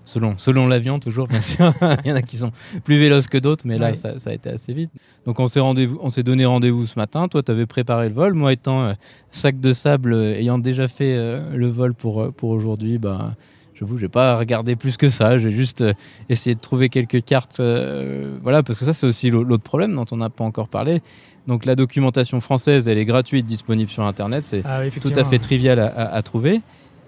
selon, 0.06 0.38
selon 0.38 0.66
l'avion 0.66 0.98
toujours 0.98 1.26
bien 1.26 1.42
sûr. 1.42 1.74
Il 2.06 2.08
y 2.08 2.12
en 2.12 2.16
a 2.16 2.22
qui 2.22 2.38
sont 2.38 2.52
plus 2.84 2.98
véloces 2.98 3.26
que 3.28 3.36
d'autres, 3.36 3.66
mais 3.66 3.76
là 3.76 3.90
Ouais. 3.90 3.96
ça, 3.96 4.18
ça 4.18 4.30
a 4.30 4.32
été 4.32 4.48
assez 4.48 4.72
vite. 4.72 4.90
Donc 5.26 5.38
on 5.40 5.46
s'est 5.46 6.22
donné 6.22 6.46
rendez-vous 6.46 6.86
ce 6.86 6.98
matin, 6.98 7.28
toi 7.28 7.42
tu 7.42 7.50
avais 7.50 7.66
préparé 7.66 8.08
le 8.08 8.14
vol, 8.14 8.32
moi 8.32 8.54
étant 8.54 8.84
euh, 8.84 8.92
sac 9.30 9.60
de 9.60 9.74
sable, 9.74 10.14
euh, 10.14 10.38
ayant 10.38 10.56
déjà 10.56 10.88
fait 10.88 11.14
le 11.54 11.68
vol 11.68 11.92
pour, 11.92 12.32
pour 12.32 12.48
aujourd'hui, 12.48 12.96
bah, 12.96 13.34
je 13.80 13.84
vous, 13.86 13.96
j'ai 13.96 14.08
pas 14.08 14.36
regardé 14.36 14.76
plus 14.76 14.96
que 14.98 15.08
ça. 15.08 15.38
J'ai 15.38 15.50
juste 15.50 15.80
euh, 15.80 15.94
essayé 16.28 16.54
de 16.54 16.60
trouver 16.60 16.90
quelques 16.90 17.24
cartes. 17.24 17.60
euh, 17.60 18.36
voilà, 18.42 18.62
parce 18.62 18.78
que 18.78 18.84
ça, 18.84 18.92
c'est 18.92 19.06
aussi 19.06 19.30
l'au- 19.30 19.42
l'autre 19.42 19.62
problème 19.62 19.94
dont 19.94 20.04
on 20.12 20.18
n'a 20.18 20.28
pas 20.28 20.44
encore 20.44 20.68
parlé. 20.68 21.00
Donc, 21.46 21.64
la 21.64 21.74
documentation 21.74 22.40
française, 22.42 22.88
elle 22.88 22.98
est 22.98 23.06
gratuite, 23.06 23.46
disponible 23.46 23.90
sur 23.90 24.04
Internet. 24.04 24.44
C'est 24.44 24.62
Ah, 24.66 24.80
tout 25.00 25.08
à 25.16 25.24
fait 25.24 25.38
trivial 25.38 25.78
à, 25.78 25.86
à- 25.86 26.14
à 26.14 26.22
trouver. 26.22 26.60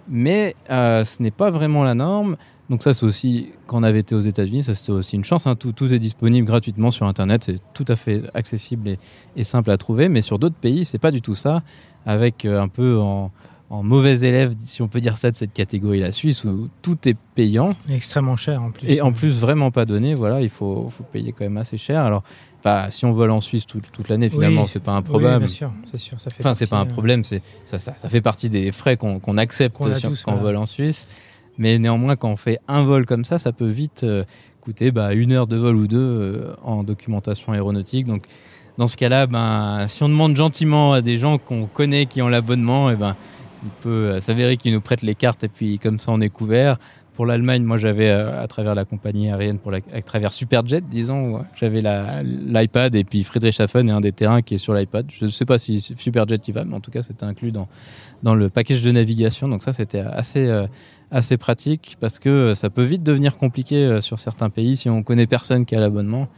Mais 0.09 0.57
euh, 0.71 1.05
ce 1.05 1.23
n'est 1.23 1.31
pas 1.31 1.50
vraiment 1.50 1.85
la 1.85 1.95
norme. 1.95 2.37
Donc, 2.71 2.83
ça, 2.83 2.95
c'est 2.95 3.05
aussi, 3.05 3.50
quand 3.67 3.79
on 3.81 3.83
avait 3.83 4.00
été 4.00 4.14
aux 4.14 4.21
États-Unis, 4.21 4.62
ça, 4.62 4.73
c'est 4.73 4.93
aussi 4.93 5.17
une 5.17 5.25
chance. 5.25 5.47
hein. 5.47 5.55
Tout, 5.57 5.73
tout 5.73 5.93
est 5.93 5.99
disponible 5.99 6.47
gratuitement 6.47 6.91
sur 6.91 7.07
Internet. 7.07 7.45
C'est 7.45 7.59
tout 7.75 7.85
à 7.88 7.97
fait 7.97 8.23
accessible 8.33 8.88
et, 8.88 8.99
et 9.37 9.45
simple 9.45 9.71
à 9.71 9.76
trouver. 9.76 10.09
Mais 10.09 10.23
sur 10.23 10.38
d'autres 10.38 10.57
pays, 10.57 10.87
c'est 10.87 10.99
pas 10.99 11.11
du 11.11 11.21
tout 11.21 11.35
ça. 11.35 11.62
Avec 12.07 12.47
euh, 12.47 12.61
un 12.62 12.69
peu 12.69 12.99
en 12.99 13.31
en 13.73 13.83
mauvais 13.83 14.19
élève, 14.21 14.55
si 14.61 14.83
on 14.83 14.88
peut 14.88 15.00
dire 15.00 15.17
ça, 15.17 15.31
de 15.31 15.37
cette 15.37 15.55
catégorie, 15.55 15.99
la 15.99 16.12
Suisse, 16.12 16.45
où 16.45 16.69
tout 16.83 16.99
est 17.09 17.17
payant. 17.35 17.71
Extrêmement 17.88 18.37
cher 18.37 18.62
en 18.62 18.71
plus. 18.71 18.87
Et 18.91 19.00
en 19.00 19.12
plus, 19.12 19.41
vraiment 19.41 19.71
pas 19.71 19.87
donné. 19.87 20.14
Voilà, 20.14 20.43
il 20.43 20.50
faut, 20.50 20.88
faut 20.91 21.05
payer 21.05 21.33
quand 21.33 21.45
même 21.45 21.57
assez 21.57 21.79
cher. 21.79 22.02
Alors, 22.02 22.23
bah, 22.62 22.88
si 22.91 23.07
on 23.07 23.12
vole 23.12 23.31
en 23.31 23.41
Suisse 23.41 23.67
toute, 23.67 23.91
toute 23.91 24.11
l'année, 24.11 24.29
finalement, 24.29 24.62
Oui, 24.64 24.69
c'est 24.69 24.83
pas 24.83 24.93
Oui, 24.93 24.99
improbable. 24.99 25.38
bien 25.47 25.49
sûr, 25.49 25.73
c'est 25.91 25.99
sûr. 25.99 26.21
Ça 26.21 26.29
fait 26.31 26.43
Enfin, 26.45 26.52
c'est 26.52 26.69
pas 26.69 26.76
un 26.76 26.83
euh, 26.83 26.85
problème, 26.85 27.25
c'est 27.25 27.41
ça, 27.64 27.79
ça, 27.79 27.95
ça 27.97 28.09
fait 28.11 28.21
partie 28.21 28.50
des 28.50 28.73
frais 28.73 28.99
qu'on 28.99 29.19
accepte 29.38 29.83
sur- 29.97 30.11
tous, 30.11 30.23
quand 30.25 30.35
on 30.35 30.37
vole 30.37 30.57
en 30.57 30.67
Suisse. 30.67 31.09
Mais 31.57 31.79
néanmoins, 31.79 32.17
quand 32.17 32.29
on 32.31 32.37
fait 32.37 32.59
un 32.69 32.85
vol 32.85 33.07
comme 33.07 33.25
ça, 33.25 33.38
ça 33.38 33.52
peut 33.52 33.67
vite 33.69 34.05
euh, 34.05 34.25
coûter 34.61 34.91
bah, 34.91 35.14
une 35.14 35.33
heure 35.33 35.47
de 35.47 35.57
vol 35.57 35.76
ou 35.76 35.87
deux 35.87 35.99
euh, 35.99 36.55
en 36.62 36.83
documentation 36.85 37.52
aéronautique. 37.55 38.07
Donc, 38.07 38.25
dans 38.79 38.87
ce 38.87 38.97
cas-là, 38.99 39.26
ben, 39.26 39.87
si 39.88 40.02
on 40.02 40.09
demande 40.11 40.37
gentiment 40.37 40.93
à 40.93 41.00
des 41.00 41.17
gens 41.19 41.38
qu'on 41.38 41.64
connaît 41.67 42.05
qui 42.07 42.21
ont 42.23 42.29
l'abonnement, 42.29 42.91
et 42.91 42.97
ben, 42.97 43.17
il 43.62 43.71
peut 43.83 43.88
euh, 43.88 44.21
s'avérer 44.21 44.57
qu'ils 44.57 44.73
nous 44.73 44.81
prêtent 44.81 45.02
les 45.02 45.14
cartes 45.14 45.45
et 45.45 45.49
puis 45.49 45.78
comme 45.78 45.99
ça, 45.99 46.12
on 46.12 46.21
est 46.21 46.28
couvert. 46.28 46.78
Pour 47.14 47.26
l'Allemagne, 47.26 47.62
moi, 47.62 47.76
j'avais 47.76 48.09
euh, 48.09 48.42
à 48.42 48.47
travers 48.49 48.75
la 48.75 48.87
compagnie 48.87 49.28
aérienne, 49.28 49.59
pour 49.59 49.73
à 49.75 50.02
travers 50.02 50.33
Superjet, 50.33 50.81
disons, 50.81 51.45
j'avais 51.61 51.83
l'iPad 52.23 52.95
et 52.95 53.04
puis 53.04 53.23
Friedrichshafen 53.23 53.88
est 53.88 53.92
un 53.92 54.00
des 54.00 54.12
terrains 54.12 54.40
qui 54.40 54.54
est 54.54 54.59
sur 54.59 54.73
l'iPad. 54.73 55.07
Je 55.11 55.26
ne 55.26 55.31
sais 55.31 55.45
pas 55.45 55.59
si 55.59 55.81
Superjet 55.81 56.37
y 56.47 56.52
va, 56.52 56.64
mais 56.64 56.75
en 56.75 56.81
tout 56.81 56.90
cas, 56.90 57.02
c'était 57.02 57.25
inclus 57.25 57.52
dans, 57.52 58.35
le 58.35 58.49
package 58.49 58.83
de 58.83 58.90
navigation. 58.92 59.47
Donc 59.47 59.62
ça, 59.62 59.75
c'était 59.75 60.00
assez, 60.00 60.49
euh, 60.49 60.66
pratique 61.38 61.99
parce 62.00 62.19
que 62.19 62.54
ça 62.54 62.71
peut 62.71 62.83
vite 62.83 63.02
devenir 63.02 63.37
compliqué 63.37 64.00
sur 64.00 64.19
certains 64.19 64.49
pays 64.49 64.76
si 64.76 64.88
on 64.88 65.02
connaît 65.02 65.26
personne 65.26 65.66
qui 65.66 65.76
a 65.76 65.81
l'abonnement. 65.81 66.28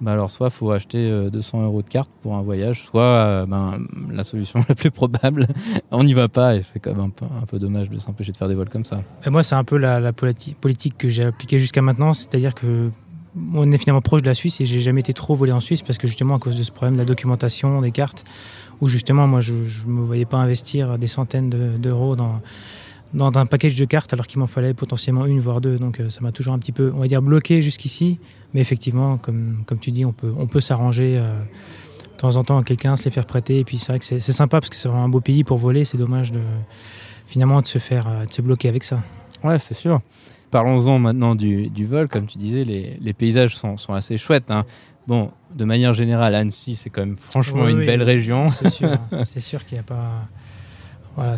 Bah 0.00 0.12
alors 0.12 0.30
soit 0.30 0.48
faut 0.48 0.70
acheter 0.70 0.98
euh, 1.10 1.28
200 1.28 1.62
euros 1.64 1.82
de 1.82 1.88
carte 1.88 2.10
pour 2.22 2.34
un 2.34 2.40
voyage, 2.42 2.82
soit 2.82 3.02
euh, 3.02 3.46
ben, 3.46 3.78
la 4.10 4.24
solution 4.24 4.60
la 4.68 4.74
plus 4.74 4.90
probable, 4.90 5.46
on 5.90 6.04
n'y 6.04 6.14
va 6.14 6.28
pas 6.28 6.56
et 6.56 6.62
c'est 6.62 6.78
quand 6.80 6.92
même 6.92 7.00
un 7.06 7.10
peu, 7.10 7.26
un 7.26 7.44
peu 7.46 7.58
dommage 7.58 7.90
de 7.90 7.98
s'empêcher 7.98 8.32
de 8.32 8.36
faire 8.38 8.48
des 8.48 8.54
vols 8.54 8.70
comme 8.70 8.84
ça. 8.86 9.02
Moi, 9.26 9.42
c'est 9.42 9.54
un 9.56 9.64
peu 9.64 9.76
la, 9.76 10.00
la 10.00 10.12
politi- 10.12 10.54
politique 10.54 10.96
que 10.96 11.08
j'ai 11.10 11.24
appliquée 11.24 11.58
jusqu'à 11.58 11.82
maintenant, 11.82 12.14
c'est-à-dire 12.14 12.54
que 12.54 12.88
on 13.54 13.70
est 13.70 13.78
finalement 13.78 14.00
proche 14.00 14.22
de 14.22 14.26
la 14.26 14.34
Suisse 14.34 14.60
et 14.60 14.66
j'ai 14.66 14.80
jamais 14.80 15.00
été 15.00 15.12
trop 15.12 15.34
volé 15.36 15.52
en 15.52 15.60
Suisse 15.60 15.82
parce 15.82 15.98
que 15.98 16.08
justement 16.08 16.34
à 16.34 16.38
cause 16.40 16.56
de 16.56 16.62
ce 16.64 16.72
problème 16.72 16.94
de 16.94 16.98
la 16.98 17.04
documentation, 17.04 17.80
des 17.80 17.92
cartes, 17.92 18.24
où 18.80 18.88
justement 18.88 19.26
moi 19.28 19.40
je 19.40 19.52
ne 19.54 19.92
me 19.92 20.00
voyais 20.00 20.24
pas 20.24 20.38
investir 20.38 20.98
des 20.98 21.06
centaines 21.06 21.48
de- 21.50 21.76
d'euros 21.78 22.16
dans, 22.16 22.40
dans 23.14 23.36
un 23.38 23.46
package 23.46 23.74
de 23.76 23.84
cartes 23.84 24.12
alors 24.12 24.26
qu'il 24.26 24.38
m'en 24.38 24.46
fallait 24.46 24.74
potentiellement 24.74 25.26
une 25.26 25.40
voire 25.40 25.60
deux. 25.60 25.78
Donc 25.78 26.00
euh, 26.00 26.08
ça 26.10 26.20
m'a 26.20 26.32
toujours 26.32 26.54
un 26.54 26.58
petit 26.58 26.72
peu, 26.72 26.92
on 26.94 27.00
va 27.00 27.06
dire, 27.08 27.22
bloqué 27.22 27.60
jusqu'ici. 27.62 28.18
Mais 28.54 28.60
effectivement, 28.60 29.16
comme, 29.18 29.62
comme 29.66 29.78
tu 29.78 29.90
dis, 29.90 30.04
on 30.04 30.12
peut, 30.12 30.32
on 30.36 30.46
peut 30.46 30.60
s'arranger. 30.60 31.16
euh, 31.18 31.40
de 32.04 32.16
temps 32.22 32.36
en 32.36 32.44
temps 32.44 32.58
à 32.58 32.62
quelqu'un, 32.64 32.96
se 32.96 33.06
les 33.06 33.10
faire 33.10 33.24
prêter. 33.24 33.60
Et 33.60 33.64
puis 33.64 33.78
c'est 33.78 33.92
vrai 33.92 33.98
que 33.98 34.04
c'est 34.04 34.20
sympa 34.20 34.60
parce 34.60 34.68
que 34.68 34.76
c'est 34.76 34.88
vraiment 34.88 35.04
un 35.04 35.08
beau 35.08 35.22
pays 35.22 35.42
pour 35.42 35.56
voler. 35.56 35.84
C'est 35.86 35.96
dommage 35.96 36.32
de 36.32 36.40
finalement 37.26 37.62
de 37.62 37.66
se 37.66 37.78
faire 37.78 38.06
euh, 38.08 38.26
de 38.26 38.32
se 38.32 38.42
bloquer 38.42 38.68
avec 38.68 38.84
ça. 38.84 39.02
Ouais, 39.42 39.58
c'est 39.58 39.72
sûr. 39.74 40.00
Parlons-en 40.50 40.98
maintenant 40.98 41.34
du, 41.34 41.70
du 41.70 41.86
vol. 41.86 42.08
Comme 42.08 42.26
tu 42.26 42.36
disais, 42.36 42.62
les, 42.64 42.98
les 43.00 43.12
paysages 43.14 43.56
sont, 43.56 43.76
sont 43.78 43.94
assez 43.94 44.16
chouettes. 44.18 44.50
hein. 44.50 44.64
Bon, 45.06 45.30
de 45.56 45.64
manière 45.64 45.94
générale, 45.94 46.34
Annecy, 46.34 46.76
c'est 46.76 46.90
quand 46.90 47.00
même 47.00 47.16
franchement 47.16 47.62
Oui, 47.64 47.72
une 47.72 47.78
oui. 47.78 47.86
belle 47.86 48.02
région. 48.02 48.48
C'est 48.50 48.68
sûr, 48.70 48.90
hein. 49.12 49.24
c'est 49.24 49.40
sûr 49.40 49.64
qu'il 49.64 49.76
n'y 49.76 49.80
a 49.80 49.84
pas. 49.84 50.28
Voilà, 51.20 51.36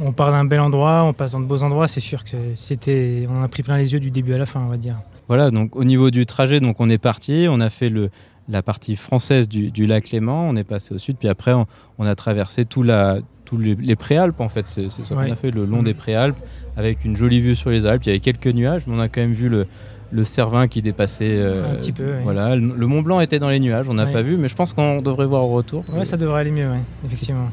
on 0.00 0.12
part 0.12 0.30
d'un 0.30 0.44
bel 0.44 0.60
endroit, 0.60 1.04
on 1.04 1.12
passe 1.14 1.30
dans 1.30 1.40
de 1.40 1.46
beaux 1.46 1.62
endroits. 1.62 1.88
C'est 1.88 2.00
sûr 2.00 2.22
que 2.22 2.36
c'était, 2.54 3.26
on 3.30 3.42
a 3.42 3.48
pris 3.48 3.62
plein 3.62 3.78
les 3.78 3.92
yeux 3.94 4.00
du 4.00 4.10
début 4.10 4.34
à 4.34 4.38
la 4.38 4.44
fin, 4.46 4.60
on 4.60 4.68
va 4.68 4.76
dire. 4.76 4.96
Voilà, 5.28 5.50
donc 5.50 5.74
au 5.74 5.84
niveau 5.84 6.10
du 6.10 6.26
trajet, 6.26 6.60
donc 6.60 6.76
on 6.80 6.88
est 6.90 6.98
parti, 6.98 7.46
on 7.48 7.60
a 7.60 7.70
fait 7.70 7.88
le, 7.88 8.10
la 8.48 8.62
partie 8.62 8.94
française 8.96 9.48
du, 9.48 9.70
du 9.70 9.86
lac 9.86 10.10
Léman, 10.10 10.48
on 10.50 10.56
est 10.56 10.64
passé 10.64 10.94
au 10.94 10.98
sud, 10.98 11.16
puis 11.16 11.28
après 11.28 11.52
on, 11.54 11.66
on 11.98 12.04
a 12.06 12.14
traversé 12.14 12.64
tout 12.66 12.82
la, 12.82 13.18
tous 13.46 13.56
les, 13.56 13.74
les 13.74 13.96
préalpes 13.96 14.40
en 14.40 14.48
fait, 14.50 14.66
c'est 14.68 14.90
ça 14.90 15.14
Ouais. 15.16 15.26
qu'on 15.26 15.32
a 15.32 15.36
fait 15.36 15.50
le 15.50 15.64
long 15.64 15.82
des 15.82 15.94
préalpes, 15.94 16.36
avec 16.76 17.04
une 17.04 17.16
jolie 17.16 17.40
vue 17.40 17.54
sur 17.54 17.70
les 17.70 17.86
Alpes, 17.86 18.02
il 18.04 18.08
y 18.08 18.10
avait 18.10 18.20
quelques 18.20 18.48
nuages, 18.48 18.86
mais 18.86 18.94
on 18.96 19.00
a 19.00 19.08
quand 19.08 19.20
même 19.22 19.32
vu 19.32 19.48
le, 19.48 19.66
le 20.10 20.24
Cervin 20.24 20.68
qui 20.68 20.82
dépassait. 20.82 21.36
euh, 21.38 21.72
Un 21.72 21.76
petit 21.76 21.92
peu. 21.92 22.16
Voilà, 22.24 22.54
le, 22.56 22.74
le 22.76 22.86
Mont 22.86 23.00
Blanc 23.02 23.20
était 23.20 23.38
dans 23.38 23.48
les 23.48 23.60
nuages, 23.60 23.86
on 23.88 23.94
n'a 23.94 24.04
Ouais. 24.04 24.12
pas 24.12 24.22
vu, 24.22 24.36
mais 24.36 24.48
je 24.48 24.54
pense 24.56 24.72
qu'on 24.74 25.00
devrait 25.00 25.26
voir 25.26 25.44
au 25.44 25.54
retour. 25.54 25.84
Ouais, 25.94 26.04
ça 26.04 26.16
devrait 26.18 26.40
aller 26.40 26.50
mieux, 26.50 26.68
ouais, 26.68 26.80
effectivement. 27.06 27.48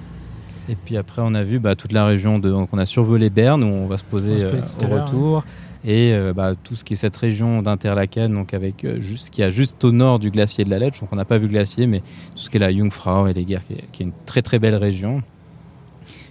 Et 0.70 0.76
puis 0.76 0.98
après, 0.98 1.22
on 1.26 1.34
a 1.34 1.44
vu 1.44 1.60
bah, 1.60 1.76
toute 1.76 1.92
la 1.92 2.06
région 2.06 2.40
de. 2.40 2.50
Donc 2.50 2.70
on 2.72 2.78
a 2.78 2.86
survolé 2.86 3.30
Berne 3.30 3.64
où 3.64 3.68
on 3.68 3.88
va 3.88 3.98
se 3.98 4.04
poser, 4.04 4.34
va 4.34 4.40
se 4.40 4.46
euh, 4.46 4.52
poser 4.52 4.64
tout 4.78 4.86
à 4.86 4.88
au 4.88 5.02
retour. 5.02 5.44
Et 5.86 6.12
euh, 6.14 6.34
bah, 6.34 6.54
tout 6.62 6.76
ce 6.76 6.84
qui 6.84 6.94
est 6.94 6.98
cette 6.98 7.16
région 7.16 7.62
d'Interlaken, 7.62 8.34
donc 8.34 8.54
avec 8.54 8.84
euh, 8.84 9.00
juste, 9.00 9.30
qui 9.30 9.42
a 9.42 9.50
juste 9.50 9.84
au 9.86 9.92
nord 9.92 10.20
du 10.20 10.30
glacier 10.30 10.66
de 10.66 10.70
la 10.70 10.78
Letsch. 10.78 11.00
Donc 11.00 11.10
on 11.12 11.16
n'a 11.16 11.26
pas 11.26 11.38
vu 11.38 11.48
le 11.48 11.54
glacier, 11.54 11.88
mais 11.88 12.00
tout 12.00 12.38
ce 12.38 12.50
qui 12.50 12.58
est 12.58 12.60
la 12.60 12.72
Jungfrau 12.72 13.28
et 13.28 13.34
les 13.34 13.46
guerres, 13.46 13.66
qui 13.66 13.74
est, 13.74 13.86
qui 13.92 14.04
est 14.04 14.06
une 14.06 14.12
très 14.26 14.42
très 14.42 14.60
belle 14.60 14.76
région. 14.76 15.24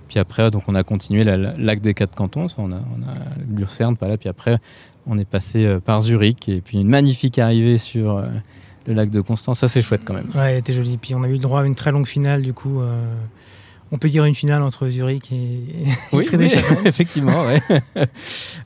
Puis 0.08 0.18
après, 0.18 0.50
donc 0.50 0.62
on 0.68 0.74
a 0.74 0.82
continué 0.84 1.24
le 1.24 1.54
lac 1.58 1.80
des 1.80 1.94
Quatre 1.94 2.14
Cantons, 2.14 2.48
ça, 2.48 2.56
on 2.58 2.72
a, 2.72 2.76
on 2.76 3.02
a 3.02 3.14
Lucerne, 3.58 3.96
pas 3.96 4.08
là. 4.08 4.16
Puis 4.16 4.28
après, 4.28 4.58
on 5.06 5.18
est 5.18 5.28
passé 5.28 5.66
euh, 5.66 5.80
par 5.80 6.02
Zurich 6.02 6.48
et 6.48 6.60
puis 6.60 6.78
une 6.78 6.88
magnifique 6.88 7.38
arrivée 7.38 7.78
sur 7.78 8.16
euh, 8.16 8.24
le 8.86 8.94
lac 8.94 9.10
de 9.10 9.20
Constance. 9.20 9.58
Ça, 9.60 9.68
c'est 9.68 9.82
chouette 9.82 10.02
quand 10.04 10.14
même. 10.14 10.30
Ouais, 10.34 10.52
elle 10.52 10.58
était 10.58 10.72
jolie. 10.72 10.98
Puis 10.98 11.14
on 11.14 11.22
a 11.22 11.28
eu 11.28 11.32
le 11.32 11.38
droit 11.38 11.62
à 11.62 11.64
une 11.64 11.74
très 11.74 11.90
longue 11.90 12.06
finale, 12.06 12.42
du 12.42 12.52
coup. 12.52 12.80
euh, 12.80 13.14
on 13.90 13.98
peut 13.98 14.08
dire 14.08 14.24
une 14.24 14.34
finale 14.34 14.62
entre 14.62 14.88
Zurich 14.88 15.32
et, 15.32 15.62
Oui, 16.12 16.24
Friedrichshafen. 16.24 16.78
effectivement, 16.86 17.44
ouais. 17.46 17.60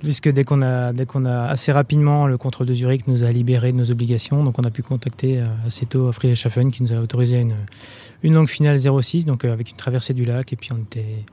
puisque 0.00 0.28
dès 0.30 0.44
qu'on 0.44 0.62
a, 0.62 0.92
dès 0.92 1.06
qu'on 1.06 1.24
a 1.24 1.44
assez 1.44 1.72
rapidement 1.72 2.26
le 2.26 2.36
contrôle 2.38 2.66
de 2.66 2.74
Zurich 2.74 3.06
nous 3.06 3.24
a 3.24 3.30
libérés 3.30 3.72
de 3.72 3.76
nos 3.76 3.90
obligations, 3.90 4.42
donc 4.44 4.58
on 4.58 4.62
a 4.64 4.70
pu 4.70 4.82
contacter 4.82 5.40
euh, 5.40 5.44
assez 5.66 5.86
tôt 5.86 6.10
Friedrichshafen 6.12 6.70
qui 6.72 6.82
nous 6.82 6.92
a 6.92 6.96
autorisé 6.96 7.38
une, 7.40 7.54
une 8.22 8.34
longue 8.34 8.48
finale 8.48 8.78
06, 8.78 9.24
donc 9.26 9.44
euh, 9.44 9.52
avec 9.52 9.70
une 9.70 9.76
traversée 9.76 10.14
du 10.14 10.24
lac, 10.24 10.52
et 10.52 10.56
puis 10.56 10.70
on 10.72 10.78
était, 10.78 11.24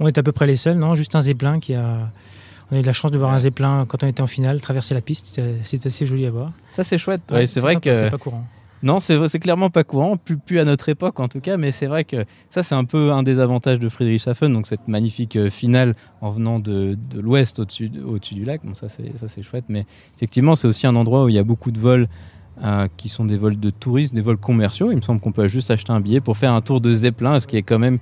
on 0.00 0.06
était 0.08 0.20
à 0.20 0.22
peu 0.22 0.32
près 0.32 0.46
les 0.46 0.56
seuls, 0.56 0.76
non? 0.78 0.94
Juste 0.94 1.14
un 1.14 1.22
zeppelin 1.22 1.60
qui 1.60 1.74
a, 1.74 2.10
on 2.70 2.76
a 2.76 2.78
eu 2.78 2.82
de 2.82 2.86
la 2.86 2.92
chance 2.92 3.10
de 3.10 3.18
voir 3.18 3.32
un 3.32 3.38
zeppelin 3.40 3.84
quand 3.88 4.02
on 4.04 4.06
était 4.06 4.22
en 4.22 4.26
finale 4.26 4.60
traverser 4.60 4.94
la 4.94 5.00
piste, 5.00 5.26
c'était- 5.26 5.54
c'était 5.62 5.86
assez 5.88 6.06
joli 6.06 6.26
à 6.26 6.30
voir. 6.30 6.52
Ça, 6.70 6.84
c'est 6.84 6.98
chouette. 6.98 7.22
Ouais, 7.32 7.46
c'est 7.46 7.60
vrai 7.60 7.74
sympa, 7.74 7.90
que. 7.90 7.94
c'est 7.94 8.08
pas 8.10 8.18
courant. 8.18 8.44
Non, 8.82 8.98
c'est 9.00 9.38
clairement 9.38 9.68
pas 9.68 9.84
courant, 9.84 10.16
plus, 10.16 10.38
plus 10.38 10.58
à 10.58 10.64
notre 10.64 10.88
époque 10.88 11.20
en 11.20 11.28
tout 11.28 11.40
cas, 11.40 11.56
mais 11.58 11.70
c'est 11.70 11.86
vrai 11.86 12.04
que 12.04 12.24
ça 12.48 12.62
c'est 12.62 12.74
un 12.74 12.84
peu 12.84 13.12
un 13.12 13.22
des 13.22 13.38
avantages 13.38 13.78
de 13.78 13.88
Friedrichshafen, 13.88 14.52
donc 14.52 14.66
cette 14.66 14.88
magnifique 14.88 15.36
euh, 15.36 15.50
finale 15.50 15.94
en 16.22 16.30
venant 16.30 16.58
de, 16.58 16.96
de 17.10 17.20
l'ouest 17.20 17.58
au-dessus 17.58 17.90
au 18.06 18.18
du 18.18 18.44
lac, 18.44 18.64
bon 18.64 18.74
ça 18.74 18.88
c'est 18.88 19.42
chouette, 19.42 19.64
mais 19.68 19.84
effectivement 20.16 20.54
c'est 20.54 20.66
aussi 20.66 20.86
un 20.86 20.96
endroit 20.96 21.24
où 21.24 21.28
il 21.28 21.34
y 21.34 21.38
a 21.38 21.44
beaucoup 21.44 21.72
de 21.72 21.78
vols 21.78 22.08
euh, 22.62 22.88
qui 22.96 23.08
sont 23.08 23.24
des 23.26 23.36
vols 23.36 23.58
de 23.60 23.70
touristes, 23.70 24.14
des 24.14 24.22
vols 24.22 24.38
commerciaux, 24.38 24.90
il 24.92 24.96
me 24.96 25.02
semble 25.02 25.20
qu'on 25.20 25.32
peut 25.32 25.46
juste 25.48 25.70
acheter 25.70 25.92
un 25.92 26.00
billet 26.00 26.20
pour 26.20 26.38
faire 26.38 26.54
un 26.54 26.62
tour 26.62 26.80
de 26.80 26.92
Zeppelin, 26.92 27.38
ce 27.38 27.46
qui 27.46 27.56
est 27.56 27.62
quand 27.62 27.78
même 27.78 27.98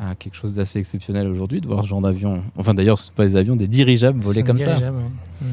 euh, 0.00 0.14
quelque 0.18 0.36
chose 0.36 0.54
d'assez 0.54 0.78
exceptionnel 0.78 1.26
aujourd'hui 1.26 1.60
de 1.60 1.66
voir 1.66 1.82
ce 1.82 1.88
genre 1.88 2.00
d'avion, 2.00 2.44
enfin 2.56 2.74
d'ailleurs 2.74 2.98
c'est 2.98 3.12
pas 3.12 3.24
des 3.24 3.34
avions, 3.34 3.56
des 3.56 3.68
dirigeables 3.68 4.20
voler 4.20 4.36
C'est 4.36 4.42
comme 4.44 4.60
ça. 4.60 4.74
ouais. 4.74 5.48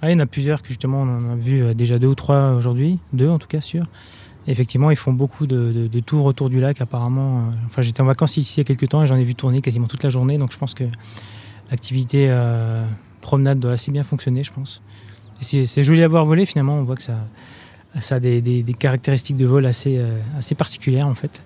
Ah, 0.00 0.10
il 0.10 0.12
y 0.12 0.16
en 0.16 0.20
a 0.20 0.26
plusieurs 0.26 0.62
que 0.62 0.68
justement 0.68 1.02
on 1.02 1.08
en 1.08 1.32
a 1.32 1.36
vu 1.36 1.62
euh, 1.62 1.74
déjà 1.74 1.98
deux 1.98 2.06
ou 2.06 2.14
trois 2.14 2.52
aujourd'hui, 2.52 2.98
deux 3.12 3.28
en 3.28 3.38
tout 3.38 3.48
cas 3.48 3.60
sûr. 3.60 3.82
Effectivement, 4.46 4.90
ils 4.90 4.96
font 4.96 5.12
beaucoup 5.12 5.46
de, 5.46 5.72
de- 5.72 5.88
tours 6.00 6.24
autour 6.24 6.48
du 6.48 6.60
lac 6.60 6.80
apparemment. 6.80 7.38
euh, 7.38 7.42
Enfin, 7.66 7.82
j'étais 7.82 8.00
en 8.00 8.06
vacances 8.06 8.36
ici 8.36 8.54
il 8.56 8.58
y 8.58 8.62
a 8.62 8.64
quelques 8.64 8.88
temps 8.88 9.02
et 9.02 9.06
j'en 9.06 9.16
ai 9.16 9.24
vu 9.24 9.34
tourner 9.34 9.60
quasiment 9.60 9.86
toute 9.88 10.02
la 10.04 10.10
journée, 10.10 10.36
donc 10.36 10.52
je 10.52 10.58
pense 10.58 10.72
que 10.74 10.84
l'activité 11.70 12.28
euh, 12.30 12.86
promenade 13.20 13.58
doit 13.58 13.72
assez 13.72 13.90
bien 13.90 14.04
fonctionner, 14.04 14.42
je 14.44 14.52
pense. 14.52 14.80
C'est 15.40 15.82
joli 15.84 16.02
à 16.02 16.08
voir 16.08 16.24
voler 16.24 16.46
finalement, 16.46 16.74
on 16.78 16.82
voit 16.84 16.96
que 16.96 17.02
ça, 17.02 17.18
a 18.16 18.20
des, 18.20 18.40
des- 18.40 18.62
caractéristiques 18.74 19.36
de 19.36 19.46
vol 19.46 19.66
assez, 19.66 19.98
assez 20.36 20.54
particulières 20.54 21.06
en 21.06 21.14
fait. 21.14 21.42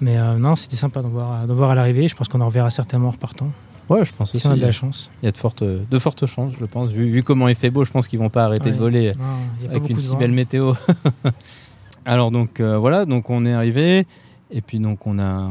Mais 0.00 0.18
non, 0.38 0.54
c'était 0.56 0.76
sympa 0.76 1.00
d'en 1.00 1.08
voir, 1.08 1.46
voir 1.54 1.70
à 1.70 1.74
l'arrivée. 1.74 2.06
Je 2.08 2.14
pense 2.14 2.28
qu'on 2.28 2.40
en 2.42 2.46
reverra 2.46 2.68
certainement 2.70 3.08
en 3.08 3.12
repartant, 3.12 3.50
Ouais, 3.88 4.04
je 4.04 4.12
pense 4.12 4.34
aussi. 4.34 4.40
si 4.40 4.46
on 4.46 4.50
a 4.50 4.56
de 4.56 4.60
la 4.60 4.72
chance. 4.72 5.10
Il 5.22 5.26
y 5.26 5.28
a 5.28 5.32
de 5.32 5.36
fortes, 5.36 5.62
de 5.62 5.98
fortes 5.98 6.26
chances, 6.26 6.52
je 6.58 6.64
pense. 6.64 6.90
Vu, 6.90 7.08
vu 7.10 7.22
comment 7.22 7.48
il 7.48 7.54
fait 7.54 7.70
beau, 7.70 7.84
je 7.84 7.90
pense 7.92 8.08
qu'ils 8.08 8.18
vont 8.18 8.30
pas 8.30 8.44
arrêter 8.44 8.70
de 8.72 8.76
voler 8.76 9.12
Non, 9.18 9.70
avec 9.70 9.88
une 9.88 9.96
si 9.96 10.16
belle 10.16 10.32
météo. 10.32 10.74
Alors 12.04 12.30
donc 12.30 12.60
euh, 12.60 12.78
voilà, 12.78 13.04
donc 13.04 13.30
on 13.30 13.44
est 13.44 13.52
arrivé 13.52 14.06
et 14.50 14.60
puis 14.60 14.78
donc 14.78 15.06
on 15.06 15.18
a 15.18 15.50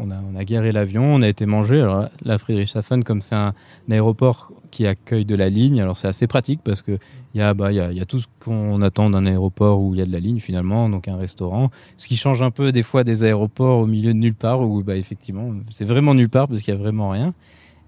on 0.00 0.36
a, 0.36 0.44
garé 0.44 0.70
l'avion, 0.72 1.02
on 1.02 1.22
a 1.22 1.28
été 1.28 1.46
manger. 1.46 1.80
Alors 1.80 2.00
là, 2.00 2.10
la 2.22 2.38
Friedrichshafen, 2.38 3.02
comme 3.02 3.20
c'est 3.20 3.34
un, 3.34 3.54
aéroport 3.90 4.52
qui 4.70 4.86
accueille 4.86 5.24
de 5.24 5.34
la 5.34 5.48
ligne, 5.48 5.80
alors 5.80 5.96
c'est 5.96 6.08
assez 6.08 6.26
pratique 6.26 6.60
parce 6.62 6.82
que 6.82 6.98
il 7.34 7.38
y 7.38 7.40
a 7.40 7.54
bah 7.54 7.72
y 7.72 7.76
y 7.76 8.00
a 8.00 8.04
tout 8.04 8.20
ce 8.20 8.26
qu'on 8.40 8.80
attend 8.82 9.10
d'un 9.10 9.26
aéroport 9.26 9.80
où 9.80 9.94
il 9.94 9.98
y 9.98 10.02
a 10.02 10.06
de 10.06 10.12
la 10.12 10.20
ligne 10.20 10.40
finalement, 10.40 10.88
donc 10.88 11.08
un 11.08 11.16
restaurant. 11.16 11.70
Ce 11.96 12.08
qui 12.08 12.16
change 12.16 12.42
un 12.42 12.50
peu 12.50 12.72
des 12.72 12.82
fois 12.82 13.04
des 13.04 13.24
aéroports 13.24 13.78
au 13.78 13.86
milieu 13.86 14.12
de 14.12 14.18
nulle 14.18 14.34
part 14.34 14.60
où 14.60 14.82
bah 14.82 14.96
effectivement 14.96 15.52
c'est 15.70 15.84
vraiment 15.84 16.14
nulle 16.14 16.30
part 16.30 16.48
parce 16.48 16.60
qu'il 16.62 16.72
y 16.72 16.76
a 16.76 16.80
vraiment 16.80 17.10
rien. 17.10 17.34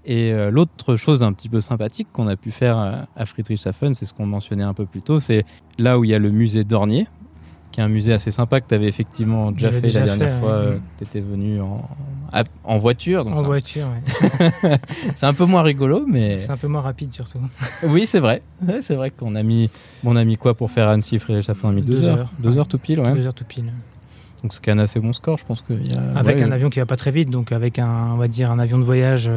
Et 0.04 0.32
euh, 0.32 0.50
l'autre 0.50 0.96
chose 0.96 1.22
un 1.22 1.32
petit 1.32 1.50
peu 1.50 1.60
sympathique 1.60 2.08
qu'on 2.12 2.28
a 2.28 2.36
pu 2.36 2.50
faire 2.50 3.06
à 3.14 3.26
Friedrichshafen, 3.26 3.92
c'est 3.94 4.06
ce 4.06 4.14
qu'on 4.14 4.26
mentionnait 4.26 4.64
un 4.64 4.74
peu 4.74 4.86
plus 4.86 5.02
tôt, 5.02 5.20
c'est 5.20 5.44
là 5.78 5.98
où 5.98 6.04
il 6.04 6.10
y 6.10 6.14
a 6.14 6.18
le 6.18 6.30
musée 6.30 6.64
Dornier, 6.64 7.06
qui 7.70 7.81
est 7.81 7.83
un 7.83 7.88
musée 7.88 8.12
assez 8.14 8.31
sympa 8.31 8.61
que 8.61 8.66
tu 8.68 8.74
avais 8.74 8.88
effectivement 8.88 9.52
déjà 9.52 9.70
fait 9.70 9.81
déjà 9.83 10.00
la 10.00 10.07
dernière 10.07 10.33
fait, 10.33 10.40
fois 10.40 10.48
ouais. 10.61 10.66
euh, 10.66 10.74
que 10.76 10.81
tu 10.98 11.04
étais 11.04 11.20
venu 11.20 11.61
en, 11.61 11.87
en 12.64 12.78
voiture. 12.78 13.24
donc 13.24 13.35
En 13.35 13.38
c'est 13.38 13.44
un- 13.44 13.46
voiture, 13.46 13.87
ouais. 14.62 14.78
c'est 15.14 15.26
un 15.26 15.35
peu 15.35 15.44
moins 15.44 15.62
rigolo, 15.62 16.04
mais 16.07 16.38
c'est 16.38 16.50
un 16.50 16.57
peu 16.57 16.68
moins 16.68 16.81
rapide 16.81 17.12
surtout. 17.14 17.40
oui, 17.85 18.07
c'est 18.07 18.20
vrai. 18.20 18.42
Ouais, 18.66 18.81
c'est 18.81 18.94
vrai 18.94 19.11
qu'on 19.11 19.35
a 19.35 19.42
mis, 19.42 19.70
bon, 20.02 20.12
on 20.12 20.16
a 20.16 20.24
mis 20.24 20.37
quoi 20.37 20.54
pour 20.54 20.70
faire 20.70 20.88
Annecy 20.88 21.18
Friedrichshafen 21.18 21.61
On 21.68 21.72
a 21.72 21.74
mis 21.74 21.83
deux, 21.83 21.94
Deux 21.96 22.07
heures. 22.09 22.18
heures. 22.20 22.33
Deux 22.38 22.50
Ouais. 22.52 22.59
heures 22.59 22.68
tout 22.68 22.78
pile, 22.78 23.00
ouais. 23.00 23.12
Deux 23.12 23.26
heures 23.26 23.35
tout 23.35 23.44
pile. 23.44 23.72
Donc 24.42 24.52
c'est 24.52 24.68
un 24.68 24.78
assez 24.78 25.00
bon 25.00 25.12
score, 25.12 25.37
je 25.37 25.44
pense 25.44 25.62
que. 25.62 25.72
avec 26.16 26.40
un 26.40 26.52
avion 26.52 26.70
qui 26.70 26.78
va 26.78 26.87
pas 26.87 26.96
très 26.96 27.11
vite, 27.11 27.28
donc 27.31 27.50
avec 27.52 27.78
un, 27.78 28.12
on 28.12 28.16
va 28.16 28.28
dire 28.28 28.50
un 28.52 28.59
avion 28.61 28.78
de 28.78 28.85
voyage 28.85 29.28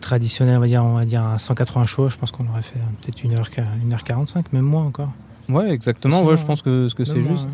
traditionnel, 0.00 0.56
on 0.56 0.60
va 0.60 0.66
dire, 0.66 0.82
on 0.84 0.94
va 0.94 1.04
dire 1.04 1.22
un 1.22 1.38
180 1.38 1.84
chevaux, 1.86 2.10
je 2.10 2.16
pense 2.16 2.32
qu'on 2.32 2.48
aurait 2.48 2.62
fait 2.62 2.78
peut-être 3.02 3.22
1h45, 3.24 4.44
même 4.52 4.64
moins 4.64 4.84
encore. 4.84 5.10
Ouais, 5.48 5.70
exactement. 5.70 6.22
Ouais, 6.22 6.36
je 6.36 6.44
pense 6.44 6.62
que, 6.62 6.92
que 6.94 7.04
c'est 7.04 7.22
juste. 7.22 7.48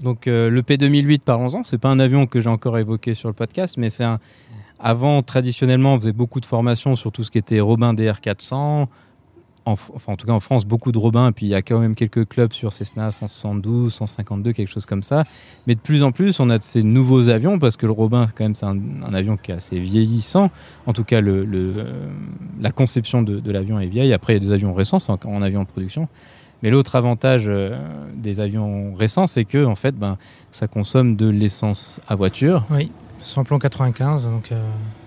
Donc 0.00 0.26
le 0.26 0.60
P2008, 0.60 1.20
parlons-en. 1.20 1.62
C'est 1.62 1.78
pas 1.78 1.88
un 1.88 1.98
avion 1.98 2.26
que 2.26 2.40
j'ai 2.40 2.50
encore 2.50 2.78
évoqué 2.78 3.14
sur 3.14 3.28
le 3.28 3.34
podcast, 3.34 3.76
mais 3.78 3.90
c'est 3.90 4.04
un, 4.04 4.20
avant, 4.78 5.22
traditionnellement, 5.22 5.94
on 5.94 5.98
faisait 5.98 6.12
beaucoup 6.12 6.40
de 6.40 6.46
formations 6.46 6.96
sur 6.96 7.12
tout 7.12 7.22
ce 7.22 7.30
qui 7.30 7.38
était 7.38 7.60
Robin 7.60 7.94
DR400. 7.94 8.54
En, 9.64 9.72
enfin, 9.72 10.12
en 10.12 10.16
tout 10.16 10.26
cas, 10.26 10.32
en 10.32 10.38
France, 10.38 10.64
beaucoup 10.64 10.92
de 10.92 10.98
Robin. 10.98 11.30
Et 11.30 11.32
puis, 11.32 11.46
il 11.46 11.48
y 11.48 11.54
a 11.54 11.62
quand 11.62 11.78
même 11.78 11.94
quelques 11.94 12.28
clubs 12.28 12.52
sur 12.52 12.72
Cessna 12.72 13.10
172, 13.10 13.92
152, 13.92 14.52
quelque 14.52 14.68
chose 14.68 14.86
comme 14.86 15.02
ça. 15.02 15.24
Mais 15.66 15.74
de 15.74 15.80
plus 15.80 16.02
en 16.02 16.12
plus, 16.12 16.38
on 16.38 16.50
a 16.50 16.58
de 16.58 16.62
ces 16.62 16.82
nouveaux 16.82 17.30
avions 17.30 17.58
parce 17.58 17.76
que 17.76 17.86
le 17.86 17.92
Robin, 17.92 18.26
quand 18.32 18.44
même, 18.44 18.54
c'est 18.54 18.66
un, 18.66 18.78
avion 19.12 19.36
qui 19.36 19.50
est 19.50 19.54
assez 19.54 19.80
vieillissant. 19.80 20.50
En 20.86 20.92
tout 20.92 21.04
cas, 21.04 21.20
le, 21.20 21.46
euh, 21.52 22.08
la 22.60 22.70
conception 22.70 23.22
de, 23.22 23.50
l'avion 23.50 23.80
est 23.80 23.88
vieille. 23.88 24.12
Après, 24.12 24.34
il 24.34 24.42
y 24.42 24.44
a 24.44 24.48
des 24.48 24.54
avions 24.54 24.72
récents, 24.72 24.98
c'est 24.98 25.10
en, 25.10 25.42
avion 25.42 25.62
en 25.62 25.64
production. 25.64 26.06
Mais 26.62 26.70
l'autre 26.70 26.96
avantage 26.96 27.44
euh, 27.48 27.76
des 28.14 28.40
avions 28.40 28.94
récents, 28.94 29.26
c'est 29.26 29.44
que 29.44 29.64
en 29.64 29.74
fait, 29.76 29.94
ben, 29.94 30.16
ça 30.50 30.66
consomme 30.68 31.16
de 31.16 31.28
l'essence 31.28 32.00
à 32.08 32.14
voiture. 32.14 32.64
Oui 32.70 32.90
plan 33.44 33.58
95. 33.58 34.28
Donc, 34.28 34.52
euh, 34.52 34.60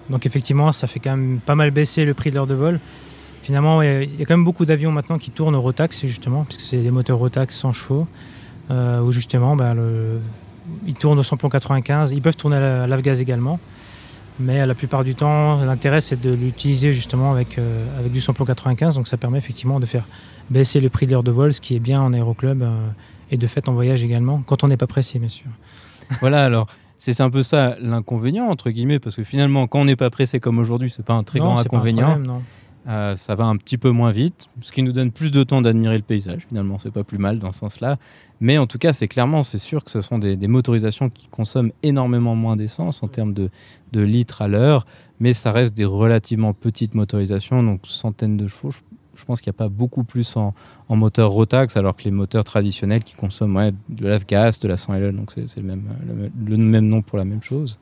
donc 0.10 0.26
effectivement, 0.26 0.72
ça 0.72 0.88
fait 0.88 1.00
quand 1.00 1.12
même 1.12 1.40
pas 1.40 1.56
mal 1.56 1.72
baisser 1.72 2.06
le 2.06 2.14
prix 2.14 2.30
de 2.30 2.36
l'heure 2.36 2.48
de 2.48 2.54
vol. 2.54 2.80
Finalement, 3.42 3.82
il 3.82 4.20
y 4.20 4.22
a 4.22 4.26
quand 4.26 4.36
même 4.36 4.44
beaucoup 4.44 4.66
d'avions 4.66 4.92
maintenant 4.92 5.18
qui 5.18 5.32
tournent 5.32 5.56
au 5.56 5.62
Rotax, 5.62 6.06
justement, 6.06 6.44
puisque 6.44 6.62
c'est 6.62 6.78
des 6.78 6.92
moteurs 6.92 7.18
Rotax 7.18 7.56
100 7.56 7.72
chevaux, 7.72 8.08
euh, 8.70 9.02
où 9.02 9.12
justement, 9.12 9.56
le, 9.56 10.20
ils 10.86 10.94
tournent 10.94 11.20
au 11.20 11.36
plan 11.36 11.50
95. 11.50 12.12
Ils 12.12 12.22
peuvent 12.22 12.36
tourner 12.36 12.58
à 12.58 12.86
l'avgaz 12.86 13.22
également. 13.22 13.60
Mais 14.42 14.66
la 14.66 14.76
plupart 14.76 15.04
du 15.04 15.16
temps, 15.16 15.64
l'intérêt, 15.66 16.00
c'est 16.00 16.20
de 16.20 16.34
l'utiliser 16.34 16.94
justement 16.94 17.32
avec, 17.32 17.58
euh, 17.58 18.00
avec 18.00 18.12
du 18.12 18.22
plan 18.22 18.46
95. 18.46 18.96
Donc 18.96 19.08
ça 19.08 19.18
permet 19.18 19.38
effectivement 19.38 19.80
de 19.80 19.86
faire 19.86 20.06
baisser 20.50 20.80
le 20.80 20.90
prix 20.90 21.06
de 21.06 21.12
l'heure 21.12 21.24
de 21.24 21.32
vol, 21.32 21.54
ce 21.54 21.62
qui 21.62 21.76
est 21.76 21.80
bien 21.80 22.02
en 22.02 22.14
aéroclub 22.14 22.64
et 23.32 23.38
de 23.38 23.48
fait 23.48 23.70
en 23.70 23.74
voyage 23.74 24.04
également, 24.04 24.42
quand 24.46 24.64
on 24.64 24.68
n'est 24.68 24.78
pas 24.78 24.88
pressé, 24.88 25.20
bien 25.20 25.30
sûr. 25.30 25.50
Voilà, 26.22 26.44
alors 26.44 26.66
c'est 26.98 27.22
un 27.22 27.30
peu 27.30 27.44
ça 27.44 27.78
l'inconvénient, 27.80 28.48
entre 28.48 28.72
guillemets, 28.72 29.00
parce 29.00 29.16
que 29.16 29.24
finalement, 29.24 29.68
quand 29.68 29.80
on 29.80 29.86
n'est 29.86 29.96
pas 29.96 30.10
pressé 30.10 30.40
comme 30.40 30.60
aujourd'hui, 30.60 30.90
c'est 30.90 31.06
pas 31.06 31.14
un 31.14 31.24
très 31.24 31.40
grand 31.40 31.58
inconvénient. 31.58 32.22
Euh, 32.88 33.16
ça 33.16 33.36
va 33.36 33.46
un 33.46 33.58
petit 33.58 33.78
peu 33.78 33.92
moins 33.92 34.12
vite, 34.12 34.48
ce 34.62 34.72
qui 34.72 34.82
nous 34.82 34.94
donne 34.94 35.12
plus 35.12 35.32
de 35.32 35.44
temps 35.44 35.62
d'admirer 35.62 35.98
le 35.98 36.04
paysage. 36.04 36.48
Finalement, 36.48 36.80
c'est 36.80 36.92
pas 36.92 37.04
plus 37.04 37.18
mal 37.18 37.38
dans 37.38 37.52
ce 37.52 37.60
sens-là. 37.60 37.98
Mais 38.40 38.58
en 38.58 38.68
tout 38.68 38.80
cas, 38.80 38.94
c'est 38.94 39.08
clairement, 39.08 39.44
c'est 39.44 39.58
sûr 39.60 39.84
que 39.84 39.92
ce 39.92 40.02
sont 40.02 40.18
des, 40.18 40.36
motorisations 40.48 41.10
qui 41.10 41.28
consomment 41.28 41.72
énormément 41.84 42.36
moins 42.36 42.56
d'essence 42.56 43.04
en 43.04 43.08
termes 43.08 43.34
de, 43.34 43.50
de 43.92 44.02
litres 44.02 44.42
à 44.42 44.48
l'heure, 44.48 44.88
mais 45.20 45.34
ça 45.34 45.52
reste 45.52 45.76
des 45.76 45.86
relativement 45.86 46.54
petites 46.54 46.96
motorisations, 46.96 47.62
donc 47.62 47.82
centaines 47.84 48.38
de 48.38 48.48
chevaux 48.48 48.72
je 49.20 49.26
pense 49.26 49.42
qu'il 49.42 49.52
n'y 49.52 49.56
a 49.56 49.60
pas 49.60 49.70
beaucoup 49.70 50.04
plus 50.04 50.36
en, 50.38 50.54
moteur 50.90 51.30
Rotax, 51.30 51.78
alors 51.78 51.96
que 51.96 52.04
les 52.04 52.12
moteurs 52.12 52.44
traditionnels 52.44 53.04
qui 53.04 53.16
consomment 53.16 53.72
de 53.90 54.08
l'avgas, 54.08 54.60
de 54.62 54.68
la 54.68 54.78
100 54.78 54.94
LE, 54.94 55.12
donc 55.12 55.32
c'est 55.32 55.58
le 55.58 55.64
même, 55.64 55.84
le, 56.46 56.58
même 56.58 56.88
nom 56.88 57.02
pour 57.02 57.18
la 57.18 57.26
même 57.26 57.44
chose. 57.44 57.80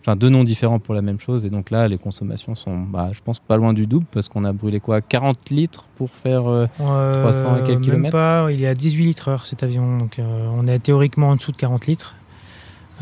Enfin, 0.00 0.16
deux 0.16 0.30
noms 0.30 0.44
différents 0.44 0.78
pour 0.78 0.94
la 0.94 1.02
même 1.02 1.20
chose. 1.20 1.44
Et 1.44 1.50
donc 1.50 1.70
là, 1.70 1.86
les 1.86 1.98
consommations 1.98 2.54
sont, 2.54 2.78
bah, 2.78 3.10
je 3.12 3.20
pense, 3.20 3.38
pas 3.38 3.58
loin 3.58 3.74
du 3.74 3.86
double 3.86 4.06
parce 4.10 4.30
qu'on 4.30 4.44
a 4.44 4.52
brûlé 4.52 4.80
quoi 4.80 5.02
40 5.02 5.50
litres 5.50 5.84
pour 5.96 6.08
faire 6.08 6.44
300 6.78 6.78
euh, 6.80 7.58
et 7.58 7.64
quelques 7.64 7.82
kilomètres? 7.82 8.12
pas, 8.12 8.50
Il 8.50 8.62
est 8.62 8.66
à 8.66 8.74
18 8.74 9.04
litres 9.04 9.28
heure 9.28 9.44
cet 9.44 9.62
avion. 9.62 9.98
Donc 9.98 10.18
euh, 10.18 10.48
on 10.54 10.66
est 10.66 10.78
théoriquement 10.78 11.28
en 11.28 11.36
dessous 11.36 11.52
de 11.52 11.58
40 11.58 11.86
litres. 11.86 12.14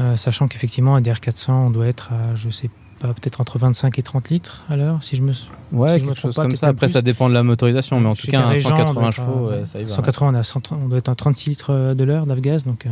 Euh, 0.01 0.17
sachant 0.17 0.49
qu'effectivement, 0.49 0.97
un 0.97 1.01
DR400, 1.01 1.53
on 1.53 1.71
doit 1.71 1.87
être 1.87 2.13
à, 2.13 2.35
je 2.35 2.51
sais 2.51 2.71
peut-être 3.01 3.41
entre 3.41 3.59
25 3.59 3.99
et 3.99 4.03
30 4.03 4.31
litres 4.31 4.65
à 4.69 4.77
l'heure, 4.77 5.03
si 5.03 5.17
je 5.17 5.23
me 5.23 5.33
Ouais, 5.73 6.01
quelque 6.01 6.15
chose 6.15 6.35
comme 6.35 6.57
ça. 6.57 6.69
Après, 6.69 6.89
ça 6.89 7.03
dépend 7.03 7.29
de 7.29 7.35
la 7.35 7.43
motorisation, 7.43 8.01
mais 8.01 8.09
en 8.09 8.15
tout 8.15 8.27
cas, 8.27 8.41
un 8.41 8.55
180 8.55 9.11
chevaux, 9.11 9.51
ça 9.65 9.81
y 9.81 9.85
va. 9.85 9.89
180, 9.89 10.43
on, 10.73 10.89
doit 10.89 10.99
être 10.99 11.09
à 11.09 11.15
36 11.15 11.51
litres 11.51 11.73
euh, 11.73 11.95
de 11.95 12.05
l'heure 12.05 12.27
d'avgaz, 12.27 12.65
donc 12.65 12.87
euh, 12.87 12.91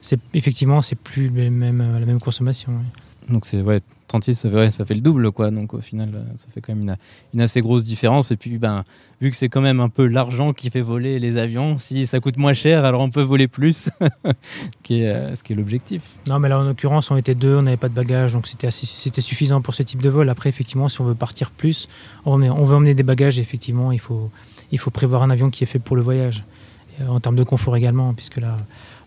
c'est 0.00 0.20
effectivement, 0.34 0.82
c'est 0.82 0.96
plus 0.96 1.28
la 1.28 1.50
même 1.50 2.20
consommation. 2.20 2.72
Donc 3.28 3.44
c'est 3.46 3.60
ouais, 3.60 3.80
36, 4.10 4.34
ça 4.34 4.50
fait, 4.50 4.70
ça 4.72 4.84
fait 4.84 4.94
le 4.94 5.00
double, 5.00 5.30
quoi. 5.30 5.52
Donc 5.52 5.72
au 5.72 5.80
final, 5.80 6.10
euh, 6.14 6.24
ça 6.34 6.48
fait 6.52 6.60
quand 6.60 6.74
même 6.74 6.96
une, 7.32 7.40
assez 7.40 7.60
grosse 7.60 7.84
différence. 7.84 8.32
Et 8.32 8.36
puis, 8.36 8.58
ben, 8.58 8.84
vu 9.20 9.30
que 9.30 9.36
c'est 9.36 9.48
quand 9.48 9.60
même 9.60 9.78
un 9.78 9.88
peu 9.88 10.06
l'argent 10.06 10.52
qui 10.52 10.68
fait 10.68 10.80
voler 10.80 11.20
les 11.20 11.38
avions, 11.38 11.78
si 11.78 12.08
ça 12.08 12.18
coûte 12.18 12.36
moins 12.36 12.52
cher, 12.52 12.84
alors 12.84 13.02
on 13.02 13.10
peut 13.10 13.22
voler 13.22 13.46
plus, 13.46 13.88
qui 14.82 15.02
est, 15.02 15.08
euh, 15.08 15.34
ce 15.36 15.44
qui 15.44 15.52
est 15.52 15.56
l'objectif. 15.56 16.18
Non, 16.28 16.40
mais 16.40 16.48
là, 16.48 16.58
en 16.58 16.64
l'occurrence, 16.64 17.12
on 17.12 17.16
était 17.16 17.36
deux, 17.36 17.54
on 17.54 17.62
n'avait 17.62 17.76
pas 17.76 17.88
de 17.88 17.94
bagages, 17.94 18.32
donc 18.32 18.48
c'était, 18.48 18.72
c'était 18.72 19.20
suffisant 19.20 19.60
pour 19.60 19.74
ce 19.74 19.84
type 19.84 20.02
de 20.02 20.08
vol. 20.08 20.28
Après, 20.28 20.48
effectivement, 20.48 20.88
si 20.88 21.00
on 21.00 21.04
veut 21.04 21.14
partir 21.14 21.52
plus, 21.52 21.88
on, 22.26 22.42
on 22.42 22.64
veut 22.64 22.74
emmener 22.74 22.94
des 22.94 23.04
bagages, 23.04 23.38
effectivement, 23.38 23.92
il 23.92 24.00
faut, 24.00 24.30
prévoir 24.92 25.22
un 25.22 25.30
avion 25.30 25.50
qui 25.50 25.62
est 25.62 25.68
fait 25.68 25.78
pour 25.78 25.94
le 25.94 26.02
voyage. 26.02 26.42
Euh, 27.00 27.06
en 27.06 27.20
termes 27.20 27.36
de 27.36 27.44
confort 27.44 27.76
également, 27.76 28.12
puisque 28.12 28.38
là, 28.38 28.56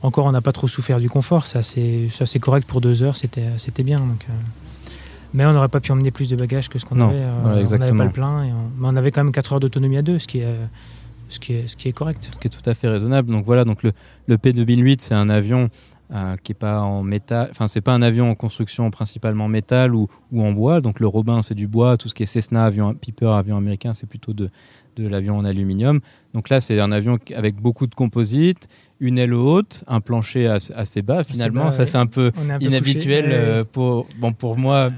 encore, 0.01 0.27
on 0.27 0.31
n'a 0.31 0.39
pas 0.39 0.53
trop 0.53 0.69
souffert 0.69 1.01
du 1.01 1.09
confort. 1.09 1.45
C'est 1.45 1.57
assez, 1.57 2.39
correct 2.39 2.65
pour 2.65 2.79
deux 2.79 3.03
heures, 3.03 3.17
c'était, 3.17 3.49
c'était 3.57 3.83
bien. 3.83 3.97
Donc, 3.99 4.25
mais 5.33 5.45
on 5.45 5.53
n'aurait 5.53 5.69
pas 5.69 5.79
pu 5.79 5.91
emmener 5.91 6.11
plus 6.11 6.29
de 6.29 6.35
bagages 6.35 6.69
que 6.69 6.79
ce 6.79 6.85
qu'on 6.85 6.99
avait. 6.99 7.15
Euh, 7.15 7.41
on 7.43 7.49
n'avait 7.49 7.93
pas 7.93 8.03
le 8.03 8.11
plein. 8.11 8.43
Et 8.43 8.51
on... 8.51 8.69
Mais 8.77 8.87
on 8.89 8.95
avait 8.95 9.11
quand 9.11 9.23
même 9.23 9.33
4 9.33 9.53
heures 9.53 9.59
d'autonomie 9.59 9.97
à 9.97 10.01
deux, 10.01 10.19
ce 10.19 10.27
qui 10.27 10.39
est, 10.39 10.55
ce 11.29 11.39
qui 11.39 11.53
est, 11.53 11.67
ce 11.67 11.75
qui 11.75 11.87
est 11.87 11.93
correct. 11.93 12.29
Ce 12.31 12.39
qui 12.39 12.47
est 12.47 12.51
tout 12.51 12.69
à 12.69 12.73
fait 12.73 12.87
raisonnable. 12.87 13.31
Donc 13.31 13.45
voilà, 13.45 13.63
donc 13.63 13.83
le, 13.83 13.91
le 14.27 14.37
P2008, 14.37 14.97
c'est 14.99 15.15
un 15.15 15.29
avion 15.29 15.69
euh, 16.13 16.35
qui 16.43 16.51
est 16.51 16.55
pas 16.55 16.81
en 16.81 17.01
métal. 17.01 17.47
Enfin, 17.49 17.67
c'est 17.67 17.81
pas 17.81 17.93
un 17.93 18.03
avion 18.03 18.29
en 18.29 18.35
construction 18.35 18.91
principalement 18.91 19.47
métal 19.47 19.95
ou, 19.95 20.07
ou 20.31 20.43
en 20.43 20.51
bois. 20.51 20.79
Donc 20.79 20.99
le 20.99 21.07
Robin, 21.07 21.41
c'est 21.41 21.55
du 21.55 21.67
bois. 21.67 21.97
Tout 21.97 22.07
ce 22.07 22.13
qui 22.13 22.21
est 22.21 22.27
Cessna, 22.27 22.65
avion 22.65 22.93
Piper, 22.93 23.27
avion 23.27 23.57
américain, 23.57 23.93
c'est 23.95 24.07
plutôt 24.07 24.33
de, 24.33 24.49
de 24.95 25.07
l'avion 25.07 25.37
en 25.37 25.45
aluminium. 25.45 26.01
Donc 26.35 26.49
là, 26.49 26.61
c'est 26.61 26.79
un 26.79 26.91
avion 26.91 27.17
avec 27.35 27.55
beaucoup 27.55 27.87
de 27.87 27.95
composites, 27.95 28.67
une 28.99 29.17
aile 29.17 29.33
haute, 29.33 29.83
un 29.87 30.01
plancher 30.01 30.47
assez, 30.47 31.01
bas. 31.01 31.23
Finalement, 31.23 31.71
ça 31.71 31.87
c'est 31.87 31.97
un 31.97 32.05
peu 32.05 32.31
inhabituel 32.59 33.25
euh, 33.29 33.63
pour, 33.63 34.07
bon, 34.19 34.33
pour 34.33 34.57
moi 34.57 34.89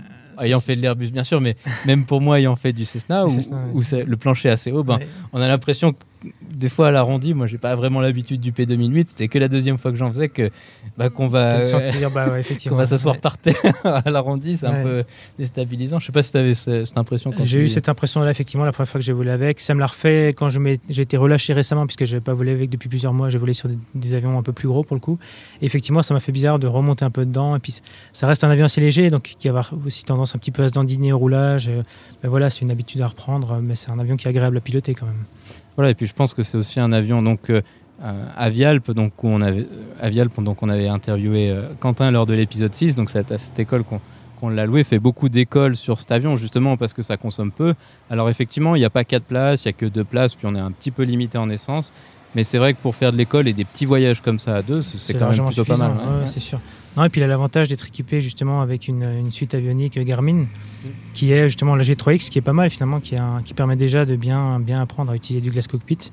ayant 0.41 0.60
fait 0.60 0.76
de 0.76 0.82
l'Airbus 0.82 1.12
bien 1.12 1.24
sûr, 1.24 1.41
mais 1.41 1.56
même 1.86 2.06
pour 2.06 2.21
moi 2.21 2.39
ayant 2.39 2.56
fait 2.56 2.74
du 2.74 2.86
Cessna, 2.86 3.26
où, 3.26 3.82
le 3.91 4.15
plancher 4.15 4.50
est 4.50 4.54
assez 4.54 4.71
haut, 4.71 4.84
ben, 4.84 5.00
on 5.34 5.41
a 5.41 5.48
l'impression 5.48 5.93
que 5.93 6.00
des 6.42 6.70
fois 6.70 6.90
à 6.90 6.92
l'arrondi, 6.92 7.34
moi 7.34 7.48
j'ai 7.48 7.58
pas 7.58 7.76
vraiment 7.76 8.02
l'habitude 8.02 8.42
du 8.42 8.52
P2008, 8.52 9.08
c'était 9.08 9.28
que 9.28 9.38
la 9.40 9.48
deuxième 9.48 9.78
fois 9.78 9.92
que 9.92 9.98
j'en 9.98 10.10
faisais 10.10 10.30
que 10.30 10.50
bah, 10.98 11.10
qu'on 11.10 11.28
va 11.28 11.50
bah 11.50 12.30
qu'on 12.70 12.76
va 12.76 12.86
s'asseoir 12.86 13.18
par 13.20 13.38
terre 13.38 13.56
à 13.84 14.10
l'arrondi, 14.10 14.58
c'est 14.58 14.66
un 14.66 14.84
peu 14.84 15.04
déstabilisant. 15.38 16.00
Je 16.00 16.08
sais 16.08 16.12
pas 16.12 16.24
si 16.24 16.32
tu 16.32 16.38
avais 16.38 16.54
cette 16.54 16.98
impression 16.98 17.32
J'ai 17.44 17.60
eu 17.60 17.70
cette 17.70 17.90
impression 17.90 18.22
là 18.22 18.32
effectivement 18.32 18.66
la 18.66 18.72
première 18.72 18.90
fois 18.90 19.00
que 19.00 19.06
j'ai 19.06 19.14
volé 19.14 19.32
avec, 19.32 19.60
ça 19.60 19.74
me 19.74 19.80
l'a 19.80 19.88
refait 19.88 20.30
quand 20.30 20.50
je 20.50 20.60
j'ai 20.90 21.02
été 21.02 21.18
relâché 21.18 21.54
récemment 21.54 21.86
puisque 21.86 22.06
je 22.06 22.14
n'avais 22.14 22.24
pas 22.24 22.34
volé 22.34 22.52
avec 22.52 22.70
depuis 22.70 22.90
plusieurs 22.90 23.14
mois, 23.14 23.30
j'ai 23.30 23.38
volé 23.38 23.54
sur 23.54 23.70
des, 23.94 24.14
avions 24.14 24.38
un 24.38 24.44
peu 24.44 24.54
plus 24.54 24.68
gros 24.68 24.84
pour 24.84 24.96
le 24.96 25.02
coup. 25.02 25.18
Et 25.62 25.66
effectivement, 25.66 26.02
ça 26.02 26.14
m'a 26.14 26.20
fait 26.20 26.32
bizarre 26.32 26.60
de 26.60 26.68
remonter 26.68 27.06
un 27.06 27.12
peu 27.12 27.26
dedans 27.26 27.56
et 27.56 27.60
puis 27.60 27.76
ça 28.14 28.28
reste 28.28 28.44
un 28.44 28.50
avion 28.50 28.66
assez 28.66 28.82
léger 28.82 29.10
donc 29.10 29.36
qui 29.38 29.50
a 29.50 29.62
aussi 29.86 30.06
tendance 30.06 30.36
un 30.36 30.40
petit 30.40 30.52
peu 30.52 30.64
à 30.64 30.68
se 30.68 30.74
dandiner 30.74 31.14
au 31.14 31.18
roulage. 31.18 31.70
Mais 32.24 32.30
voilà, 32.30 32.50
c'est 32.50 32.62
une 32.62 32.72
habitude 32.72 33.02
à 33.02 33.08
reprendre 33.08 33.60
mais 33.62 33.76
c'est 33.76 33.92
un 33.92 34.00
avion 34.00 34.16
qui 34.16 34.28
est 34.28 34.30
agréable 34.30 34.58
à 34.58 34.62
piloter 34.62 34.94
quand 34.94 35.06
même. 35.06 35.26
Voilà, 35.76 35.92
et 35.92 35.96
puis 35.96 36.06
je 36.06 36.14
pense 36.14 36.34
que 36.34 36.44
c'est 36.44 36.58
aussi 36.58 36.80
un 36.80 36.92
avion 36.92 37.22
donc 37.22 37.50
euh, 37.50 37.62
à 38.36 38.50
Vialp, 38.50 38.92
donc 38.92 39.24
où 39.24 39.28
on 39.28 39.42
avait 39.42 39.68
à 40.00 40.10
Vialp, 40.10 40.42
donc 40.42 40.64
on 40.64 40.70
avait 40.70 40.88
interviewé 40.88 41.50
euh, 41.50 41.70
Quentin 41.80 42.12
lors 42.12 42.26
de 42.26 42.34
l'épisode 42.34 42.74
6, 42.74 42.96
donc 42.96 43.10
c'est 43.10 43.32
à 43.32 43.38
cette 43.38 43.60
école 43.60 43.84
qu'on 43.84 44.50
l'a 44.50 44.66
loué, 44.66 44.84
fait 44.84 45.00
beaucoup 45.00 45.30
d'écoles 45.30 45.76
sur 45.76 46.00
cet 46.00 46.12
avion 46.12 46.36
justement 46.36 46.78
parce 46.78 46.94
que 46.94 47.02
ça 47.02 47.18
consomme 47.18 47.52
peu. 47.52 47.74
Alors 48.10 48.30
effectivement, 48.30 48.76
il 48.76 48.80
n'y 48.80 48.86
a 48.86 48.90
pas 48.90 49.04
quatre 49.04 49.24
places, 49.24 49.66
il 49.66 49.70
n'y 49.70 49.72
a 49.72 49.74
que 49.74 49.86
deux 49.86 50.04
places, 50.04 50.36
puis 50.36 50.48
on 50.48 50.56
est 50.56 50.60
un 50.60 50.72
petit 50.72 50.92
peu 50.92 51.04
limité 51.04 51.38
en 51.38 51.50
essence. 51.50 51.92
Mais 52.36 52.44
c'est 52.44 52.58
vrai 52.58 52.74
que 52.74 52.80
pour 52.82 52.96
faire 52.96 53.14
de 53.14 53.18
l'école 53.18 53.48
et 53.48 53.54
des 53.54 53.64
petits 53.64 53.86
voyages 53.86 54.22
comme 54.22 54.40
ça 54.40 54.56
à 54.56 54.62
deux, 54.62 54.82
c'est 54.82 55.18
quand 55.18 55.32
même 55.32 55.46
plutôt 55.46 55.64
pas 55.66 55.78
mal. 55.78 55.94
C'est 56.26 56.42
sûr. 56.42 56.60
Non, 56.97 57.03
et 57.03 57.10
puis 57.10 57.19
il 57.19 57.23
a 57.23 57.27
l'avantage 57.27 57.67
d'être 57.67 57.88
équipé 57.88 58.21
justement 58.21 58.62
avec 58.62 58.88
une, 58.88 59.29
suite 59.31 59.53
avionique 59.53 59.99
Garmin, 59.99 60.45
qui 61.13 61.31
est 61.31 61.47
justement 61.49 61.75
la 61.75 61.84
G3X, 61.84 62.29
qui 62.29 62.38
est 62.38 62.41
pas 62.41 62.53
mal 62.53 62.69
finalement, 62.69 62.99
qui, 62.99 63.15
qui 63.43 63.53
permet 63.53 63.75
déjà 63.75 64.05
de 64.05 64.15
bien, 64.15 64.60
bien 64.60 64.79
apprendre 64.79 65.12
à 65.12 65.15
utiliser 65.15 65.41
du 65.41 65.49
glass 65.49 65.67
cockpit. 65.67 66.12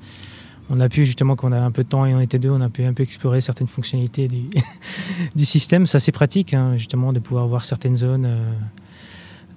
On 0.69 0.79
a 0.79 0.89
pu 0.89 1.05
justement, 1.05 1.35
quand 1.35 1.49
on 1.49 1.51
a 1.51 1.59
un 1.59 1.71
peu 1.71 1.83
de 1.83 1.89
temps 1.89 2.05
et 2.05 2.13
on 2.13 2.19
était 2.19 2.39
deux, 2.39 2.49
on 2.49 2.61
a 2.61 2.69
pu 2.69 2.83
un 2.83 2.93
peu 2.93 3.03
explorer 3.03 3.41
certaines 3.41 3.67
fonctionnalités 3.67 4.27
du, 4.27 4.47
du 5.35 5.45
système. 5.45 5.85
C'est 5.87 5.97
assez 5.97 6.11
pratique 6.11 6.53
hein, 6.53 6.77
justement 6.77 7.13
de 7.13 7.19
pouvoir 7.19 7.47
voir 7.47 7.65
certaines 7.65 7.97
zones, 7.97 8.25
euh, 8.25 8.51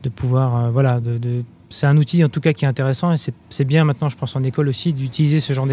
de 0.02 0.08
pouvoir, 0.08 0.56
euh, 0.56 0.70
voilà, 0.70 1.00
de, 1.00 1.42
c'est 1.68 1.87
un 1.87 1.96
outil 1.96 2.22
en 2.24 2.29
tout 2.29 2.40
cas 2.40 2.52
qui 2.52 2.64
est 2.64 2.68
intéressant 2.68 3.12
et 3.12 3.16
c'est 3.16 3.64
bien 3.64 3.85
maintenant, 3.85 4.09
je 4.09 4.16
pense, 4.16 4.37
en 4.37 4.42
école 4.42 4.68
aussi 4.68 4.92
d'utiliser 4.92 5.40
ce 5.40 5.52
genre 5.52 5.66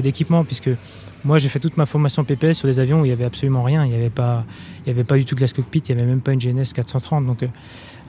d'équipement 0.00 0.44
puisque 0.44 0.70
moi 1.24 1.38
j'ai 1.38 1.48
fait 1.48 1.58
toute 1.58 1.76
ma 1.76 1.86
formation 1.86 2.24
PPS 2.24 2.54
sur 2.54 2.68
des 2.68 2.80
avions 2.80 3.00
où 3.00 3.04
il 3.04 3.08
n'y 3.08 3.12
avait 3.12 3.26
absolument 3.26 3.62
rien, 3.62 3.84
il 3.84 3.90
n'y 3.90 3.96
avait, 3.96 4.10
pas, 4.10 4.44
il 4.86 4.90
avait 4.90 5.04
pas 5.04 5.16
du 5.16 5.24
tout 5.24 5.34
de 5.34 5.40
glace 5.40 5.52
cockpit, 5.52 5.82
il 5.88 5.96
n'y 5.96 6.00
avait 6.00 6.10
même 6.10 6.20
pas 6.20 6.32
une 6.32 6.40
GNS 6.40 6.72
430 6.74 7.26
donc 7.26 7.42
euh, 7.42 7.48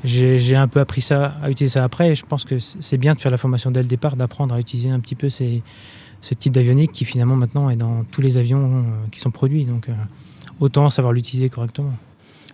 j'ai 0.03 0.55
un 0.55 0.67
peu 0.67 0.79
appris 0.79 1.01
ça, 1.01 1.35
à 1.41 1.49
utiliser 1.49 1.73
ça 1.73 1.83
après 1.83 2.09
et 2.09 2.15
je 2.15 2.25
pense 2.25 2.43
que 2.45 2.59
c'est 2.59 2.97
bien 2.97 3.13
de 3.13 3.21
faire 3.21 3.31
la 3.31 3.37
formation 3.37 3.71
dès 3.71 3.81
le 3.81 3.87
départ, 3.87 4.15
d'apprendre 4.15 4.55
à 4.55 4.59
utiliser 4.59 4.89
un 4.89 4.99
petit 4.99 5.15
peu 5.15 5.29
ces, 5.29 5.61
ce 6.23 6.33
type 6.33 6.53
d'avionique 6.53 6.93
qui 6.93 7.05
finalement 7.05 7.35
maintenant 7.35 7.69
est 7.69 7.75
dans 7.75 8.05
tous 8.05 8.21
les 8.21 8.37
avions 8.37 8.77
euh, 8.77 8.81
qui 9.11 9.19
sont 9.19 9.29
produits. 9.29 9.65
Donc 9.65 9.89
euh, 9.89 9.93
autant 10.59 10.89
savoir 10.89 11.13
l'utiliser 11.13 11.49
correctement. 11.49 11.93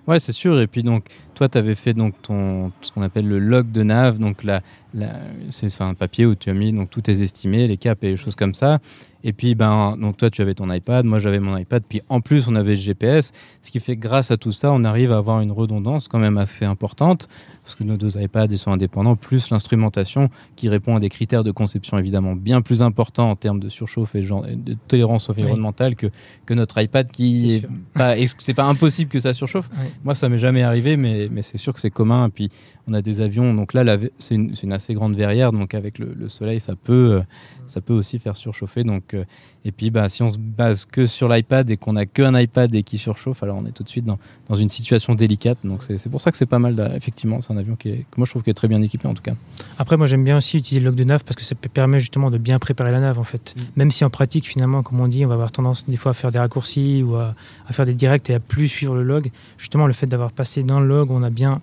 Ouais, 0.07 0.19
c'est 0.19 0.33
sûr. 0.33 0.59
Et 0.59 0.67
puis 0.67 0.83
donc, 0.83 1.05
toi, 1.35 1.47
tu 1.47 1.57
avais 1.57 1.75
fait 1.75 1.93
donc 1.93 2.19
ton 2.21 2.71
ce 2.81 2.91
qu'on 2.91 3.01
appelle 3.01 3.27
le 3.27 3.39
log 3.39 3.71
de 3.71 3.83
nav. 3.83 4.17
Donc 4.17 4.43
là, 4.43 4.62
c'est 5.51 5.81
un 5.81 5.93
papier 5.93 6.25
où 6.25 6.35
tu 6.35 6.49
as 6.49 6.53
mis 6.53 6.73
donc 6.73 6.89
tous 6.89 7.01
tes 7.01 7.21
estimés, 7.21 7.67
les 7.67 7.77
caps 7.77 8.03
et 8.03 8.09
les 8.09 8.17
choses 8.17 8.35
comme 8.35 8.53
ça. 8.53 8.79
Et 9.23 9.34
puis, 9.34 9.55
ben, 9.55 9.95
donc 9.99 10.17
toi, 10.17 10.29
tu 10.29 10.41
avais 10.41 10.53
ton 10.53 10.71
iPad, 10.71 11.05
moi, 11.05 11.19
j'avais 11.19 11.39
mon 11.39 11.58
iPad. 11.58 11.84
Puis 11.88 12.01
en 12.10 12.21
plus, 12.21 12.47
on 12.47 12.55
avait 12.55 12.75
le 12.75 12.75
GPS, 12.75 13.32
ce 13.62 13.71
qui 13.71 13.79
fait 13.79 13.95
que 13.95 14.01
grâce 14.01 14.32
à 14.32 14.38
tout 14.38 14.51
ça, 14.51 14.71
on 14.71 14.84
arrive 14.84 15.12
à 15.12 15.17
avoir 15.17 15.41
une 15.41 15.51
redondance 15.51 16.08
quand 16.08 16.19
même 16.19 16.38
assez 16.38 16.65
importante 16.65 17.27
parce 17.69 17.75
que 17.75 17.84
nos 17.84 17.97
deux 17.97 18.19
iPads 18.19 18.47
ils 18.49 18.58
sont 18.58 18.71
indépendants, 18.71 19.15
plus 19.15 19.51
l'instrumentation 19.51 20.29
qui 20.55 20.69
répond 20.69 20.95
à 20.95 20.99
des 20.99 21.10
critères 21.10 21.43
de 21.43 21.51
conception 21.51 21.99
évidemment 21.99 22.36
bien 22.36 22.63
plus 22.63 22.82
importants 22.82 23.29
en 23.29 23.36
termes 23.36 23.60
de 23.60 23.69
surchauffe 23.69 24.15
et 24.15 24.21
de 24.21 24.75
tolérance 24.88 25.29
environnementale 25.29 25.95
que, 25.95 26.08
que 26.47 26.55
notre 26.55 26.82
iPad 26.82 27.12
qui 27.12 27.53
est, 27.53 27.67
pas, 27.93 28.15
c'est 28.39 28.55
pas 28.55 28.65
impossible 28.65 29.12
que 29.12 29.19
ça 29.19 29.36
surchauffe. 29.36 29.69
Moi, 30.03 30.15
ça 30.15 30.29
m'est 30.29 30.39
jamais 30.39 30.63
arrivé, 30.63 30.97
mais, 30.97 31.29
mais 31.32 31.43
c'est 31.43 31.60
sûr 31.60 31.71
que 31.71 31.79
c'est 31.79 31.91
commun. 31.91 32.27
Et 32.27 32.32
puis, 32.32 32.49
on 32.88 32.93
a 32.93 33.03
des 33.03 33.21
avions, 33.21 33.53
donc 33.53 33.73
là, 33.73 33.97
c'est 34.17 34.34
une, 34.34 34.53
une, 34.63 34.73
assez 34.73 34.95
grande 34.95 35.15
verrière, 35.15 35.51
donc 35.51 35.75
avec 35.75 35.99
le, 35.99 36.27
soleil, 36.27 36.60
ça 36.60 36.75
peut, 36.75 37.19
euh, 37.19 37.21
ça 37.67 37.82
peut 37.82 37.93
aussi 37.93 38.17
faire 38.17 38.36
surchauffer. 38.36 38.84
Donc, 38.84 39.08
euh, 39.13 39.25
et 39.65 39.71
puis, 39.71 39.89
bah, 39.89 40.07
si 40.07 40.23
on 40.23 40.29
se 40.29 40.37
base 40.37 40.85
que 40.85 41.05
sur 41.05 41.27
l'iPad 41.27 41.69
et 41.69 41.77
qu'on 41.77 41.93
n'a 41.93 42.05
qu'un 42.05 42.37
iPad 42.37 42.73
et 42.73 42.83
qui 42.83 42.97
surchauffe, 42.97 43.43
alors 43.43 43.57
on 43.57 43.65
est 43.65 43.71
tout 43.71 43.83
de 43.83 43.89
suite 43.89 44.05
dans, 44.05 44.17
dans 44.47 44.55
une 44.55 44.69
situation 44.69 45.15
délicate. 45.15 45.57
Donc, 45.63 45.83
c'est 45.83 46.09
pour 46.09 46.21
ça 46.21 46.31
que 46.31 46.37
c'est 46.37 46.45
pas 46.45 46.59
mal, 46.59 46.93
effectivement, 46.95 47.41
c'est 47.41 47.51
un 47.51 47.57
avion 47.57 47.75
qui 47.75 47.89
est, 47.89 47.97
que 48.09 48.17
moi 48.17 48.25
je 48.25 48.31
trouve 48.31 48.43
qu'il 48.43 48.51
est 48.51 48.55
très 48.55 48.69
bien 48.69 48.81
équipé 48.81 49.07
en 49.07 49.13
tout 49.13 49.21
cas. 49.21 49.33
Après, 49.77 49.97
moi 49.97 50.07
j'aime 50.07 50.23
bien 50.23 50.37
aussi 50.37 50.57
utiliser 50.57 50.79
le 50.79 50.91
log 50.91 50.95
de 50.95 51.03
nav 51.03 51.23
parce 51.25 51.35
que 51.35 51.43
ça 51.43 51.55
permet 51.55 51.99
justement 51.99 52.31
de 52.31 52.37
bien 52.37 52.57
préparer 52.57 52.91
la 52.91 52.99
nav 52.99 53.19
en 53.19 53.23
fait. 53.25 53.53
Mm. 53.55 53.61
Même 53.75 53.91
si 53.91 54.05
en 54.05 54.09
pratique, 54.09 54.47
finalement, 54.47 54.81
comme 54.81 54.99
on 55.01 55.09
dit, 55.09 55.25
on 55.25 55.27
va 55.27 55.33
avoir 55.33 55.51
tendance 55.51 55.89
des 55.89 55.97
fois 55.97 56.11
à 56.11 56.13
faire 56.13 56.31
des 56.31 56.39
raccourcis 56.39 57.03
ou 57.03 57.15
à, 57.15 57.35
à 57.67 57.73
faire 57.73 57.85
des 57.85 57.95
directs 57.95 58.29
et 58.29 58.35
à 58.35 58.39
plus 58.39 58.69
suivre 58.69 58.95
le 58.95 59.03
log, 59.03 59.29
justement, 59.57 59.87
le 59.87 59.93
fait 59.93 60.07
d'avoir 60.07 60.31
passé 60.31 60.63
dans 60.63 60.79
le 60.79 60.87
log, 60.87 61.11
on 61.11 61.21
a 61.21 61.29
bien 61.29 61.61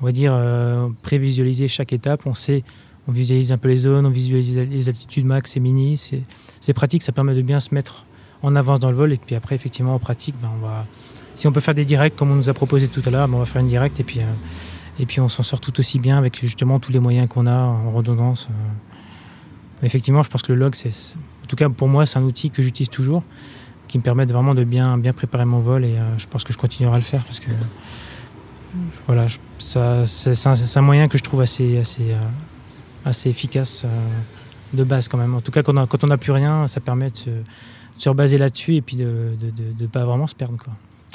on 0.00 0.06
va 0.06 0.12
dire, 0.12 0.32
euh, 0.34 0.88
prévisualiser 1.02 1.68
chaque 1.68 1.92
étape. 1.92 2.26
On 2.26 2.34
sait, 2.34 2.64
on 3.08 3.12
visualise 3.12 3.52
un 3.52 3.58
peu 3.58 3.68
les 3.68 3.76
zones, 3.76 4.06
on 4.06 4.10
visualise 4.10 4.56
les 4.56 4.88
altitudes 4.88 5.24
max 5.24 5.56
et 5.56 5.60
mini. 5.60 5.96
C'est 6.60 6.72
pratique, 6.72 7.02
ça 7.02 7.12
permet 7.12 7.34
de 7.34 7.42
bien 7.42 7.60
se 7.60 7.74
mettre 7.74 8.04
en 8.42 8.56
avance 8.56 8.80
dans 8.80 8.90
le 8.90 8.96
vol. 8.96 9.12
Et 9.12 9.16
puis 9.16 9.34
après, 9.34 9.54
effectivement, 9.54 9.94
en 9.94 9.98
pratique, 9.98 10.34
ben, 10.42 10.50
si 11.34 11.46
on 11.46 11.52
peut 11.52 11.60
faire 11.60 11.74
des 11.74 11.84
directs 11.84 12.16
comme 12.16 12.30
on 12.30 12.36
nous 12.36 12.48
a 12.48 12.54
proposé 12.54 12.88
tout 12.88 13.02
à 13.06 13.10
l'heure, 13.10 13.28
ben, 13.28 13.36
on 13.36 13.40
va 13.40 13.46
faire 13.46 13.62
une 13.62 13.68
direct 13.68 14.00
et 14.00 14.04
puis, 14.04 14.20
euh, 14.20 14.26
et 14.98 15.06
puis 15.06 15.20
on 15.20 15.28
s'en 15.28 15.42
sort 15.42 15.60
tout 15.60 15.78
aussi 15.78 15.98
bien 15.98 16.18
avec 16.18 16.40
justement 16.40 16.80
tous 16.80 16.92
les 16.92 17.00
moyens 17.00 17.28
qu'on 17.28 17.46
a 17.46 17.56
en 17.56 17.90
redondance. 17.90 18.48
Euh. 18.50 19.86
effectivement, 19.86 20.22
je 20.22 20.30
pense 20.30 20.42
que 20.42 20.52
le 20.52 20.58
log, 20.58 20.74
c'est, 20.74 20.90
en 20.90 21.46
tout 21.46 21.56
cas 21.56 21.68
pour 21.68 21.88
moi, 21.88 22.06
c'est 22.06 22.18
un 22.18 22.24
outil 22.24 22.50
que 22.50 22.62
j'utilise 22.62 22.90
toujours, 22.90 23.22
qui 23.88 23.98
me 23.98 24.02
permet 24.02 24.26
vraiment 24.26 24.54
de 24.54 24.64
bien, 24.64 24.98
bien 24.98 25.12
préparer 25.12 25.44
mon 25.44 25.60
vol 25.60 25.84
et 25.84 25.96
je 26.18 26.26
pense 26.26 26.42
que 26.42 26.52
je 26.52 26.58
continuerai 26.58 26.96
à 26.96 26.98
le 26.98 27.04
faire 27.04 27.22
parce 27.24 27.38
que 27.38 27.50
voilà, 29.06 29.26
c'est 29.58 29.78
un, 29.78 30.82
moyen 30.82 31.08
que 31.08 31.18
je 31.18 31.22
trouve 31.22 31.40
assez, 31.40 31.78
assez, 31.78 32.12
euh, 32.12 32.20
assez 33.06 33.30
efficace 33.30 33.84
euh, 33.84 33.88
de 34.74 34.84
base 34.84 35.08
quand 35.08 35.16
même. 35.16 35.34
En 35.34 35.40
tout 35.40 35.52
cas, 35.52 35.62
quand 35.62 36.04
on 36.04 36.06
n'a 36.06 36.18
plus 36.18 36.32
rien, 36.32 36.68
ça 36.68 36.80
permet 36.80 37.10
de 37.10 37.16
se, 37.98 38.08
rebaser 38.08 38.36
là-dessus 38.36 38.74
et 38.74 38.82
puis 38.82 38.96
de 38.96 39.36
ne 39.80 39.86
pas 39.86 40.04
vraiment 40.04 40.26
se 40.26 40.34
perdre. 40.34 40.56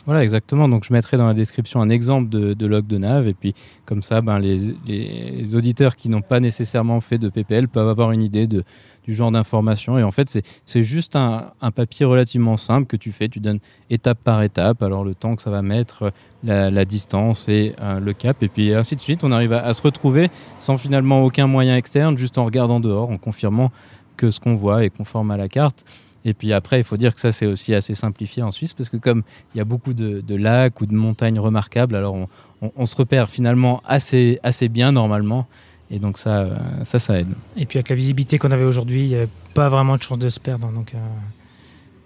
Voilà, 0.06 0.24
exactement. 0.24 0.68
Donc, 0.68 0.84
je 0.84 0.94
mettrai 0.94 1.18
dans 1.18 1.28
la 1.28 1.36
description 1.36 1.80
un 1.80 1.90
exemple 1.90 2.30
de, 2.30 2.66
log 2.66 2.88
de 2.88 2.98
nav. 2.98 3.28
Et 3.28 3.36
puis, 3.36 3.54
comme 3.86 4.02
ça, 4.02 4.22
ben, 4.22 4.40
les, 4.40 5.56
auditeurs 5.56 5.96
qui 5.96 6.10
n'ont 6.10 6.22
pas 6.22 6.40
nécessairement 6.40 7.02
fait 7.02 7.20
de 7.20 7.30
PPL 7.30 7.68
peuvent 7.68 7.88
avoir 7.88 8.12
une 8.12 8.24
idée 8.24 8.48
du 8.48 8.64
genre 9.08 9.32
d'information. 9.32 10.00
Et 10.00 10.04
en 10.04 10.12
fait, 10.12 10.42
c'est 10.66 10.84
juste 10.84 11.16
un, 11.16 11.52
papier 11.76 12.06
relativement 12.06 12.58
simple 12.58 12.88
que 12.88 12.98
tu 12.98 13.12
fais. 13.12 13.30
Tu 13.30 13.40
donnes 13.40 13.60
étape 13.92 14.18
par 14.24 14.42
étape. 14.42 14.82
Alors, 14.82 15.04
le 15.04 15.14
temps 15.14 15.36
que 15.36 15.44
ça 15.44 15.52
va 15.52 15.62
mettre, 15.62 16.12
la, 16.44 16.86
distance 16.86 17.48
et 17.48 17.76
euh, 17.80 18.00
le 18.00 18.14
cap. 18.14 18.42
Et 18.42 18.48
puis, 18.48 18.74
ainsi 18.74 18.96
de 18.96 19.02
suite. 19.02 19.24
On 19.24 19.32
arrive 19.32 19.54
à, 19.54 19.72
se 19.76 19.84
retrouver 19.84 20.30
sans 20.58 20.78
finalement 20.80 21.24
aucun 21.24 21.46
moyen 21.46 21.78
externe, 21.78 22.18
juste 22.18 22.40
en 22.40 22.46
regardant 22.46 22.80
dehors, 22.80 23.12
en 23.12 23.18
confirmant 23.18 23.72
que 24.18 24.32
ce 24.32 24.40
qu'on 24.40 24.56
voit 24.56 24.84
est 24.84 24.90
conforme 24.90 25.30
à 25.30 25.38
la 25.38 25.48
carte. 25.48 25.86
Et 26.26 26.34
puis 26.34 26.54
après, 26.54 26.80
il 26.80 26.84
faut 26.84 26.98
dire 26.98 27.16
que 27.16 27.22
ça, 27.22 27.32
c'est 27.32 27.46
aussi 27.46 27.74
assez 27.74 27.96
simplifié 27.96 28.44
en 28.44 28.52
Suisse, 28.52 28.74
parce 28.74 28.90
que 28.90 28.98
comme 28.98 29.24
il 29.54 29.58
y 29.58 29.62
a 29.62 29.66
beaucoup 29.66 29.94
de, 29.94 30.36
lacs 30.36 30.82
ou 30.82 30.86
de 30.86 30.94
montagnes 30.94 31.40
remarquables, 31.40 31.96
alors 31.96 32.16
on, 32.62 32.86
se 32.86 32.96
repère 32.96 33.30
finalement 33.30 33.82
assez, 33.86 34.40
assez 34.44 34.68
bien 34.68 34.92
normalement. 34.92 35.48
Et 35.90 36.00
donc 36.00 36.18
ça, 36.18 36.40
euh, 36.40 36.58
ça, 36.84 37.00
ça 37.00 37.20
aide. 37.20 37.34
Et 37.58 37.66
puis 37.66 37.78
avec 37.78 37.90
la 37.90 37.96
visibilité 37.96 38.38
qu'on 38.38 38.52
avait 38.52 38.64
aujourd'hui, 38.64 39.02
il 39.02 39.08
n'y 39.08 39.16
avait 39.16 39.30
pas 39.54 39.68
vraiment 39.68 39.98
de 39.98 40.04
chance 40.04 40.20
de 40.20 40.30
se 40.30 40.40
perdre. 40.40 40.72
Donc, 40.72 40.94
euh, 40.94 40.98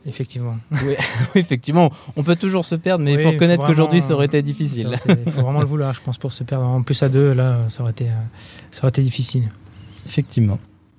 effectivement. 0.08 0.56
Oui, 0.72 0.96
effectivement, 1.36 1.92
on 2.16 2.24
peut 2.24 2.36
toujours 2.36 2.66
se 2.66 2.76
perdre, 2.76 3.04
mais 3.04 3.14
il 3.14 3.20
faut 3.20 3.32
reconnaître 3.32 3.66
qu'aujourd'hui, 3.66 4.02
ça 4.02 4.14
aurait 4.14 4.26
été 4.26 4.42
difficile. 4.42 4.98
Il 5.08 5.32
faut 5.32 5.42
vraiment 5.42 5.60
le 5.60 5.68
vouloir, 5.68 5.94
je 5.94 6.02
pense, 6.02 6.18
pour 6.18 6.32
se 6.32 6.44
perdre. 6.44 6.66
En 6.66 6.82
plus 6.82 7.02
à 7.04 7.10
deux, 7.10 7.34
là, 7.34 7.60
ça 7.70 7.84
aurait 7.84 7.92
été, 7.92 8.06
euh, 8.06 8.14
ça 8.72 8.82
aurait 8.84 8.90
été 8.90 9.04
difficile. 9.04 9.50
Effectivement. 10.08 10.58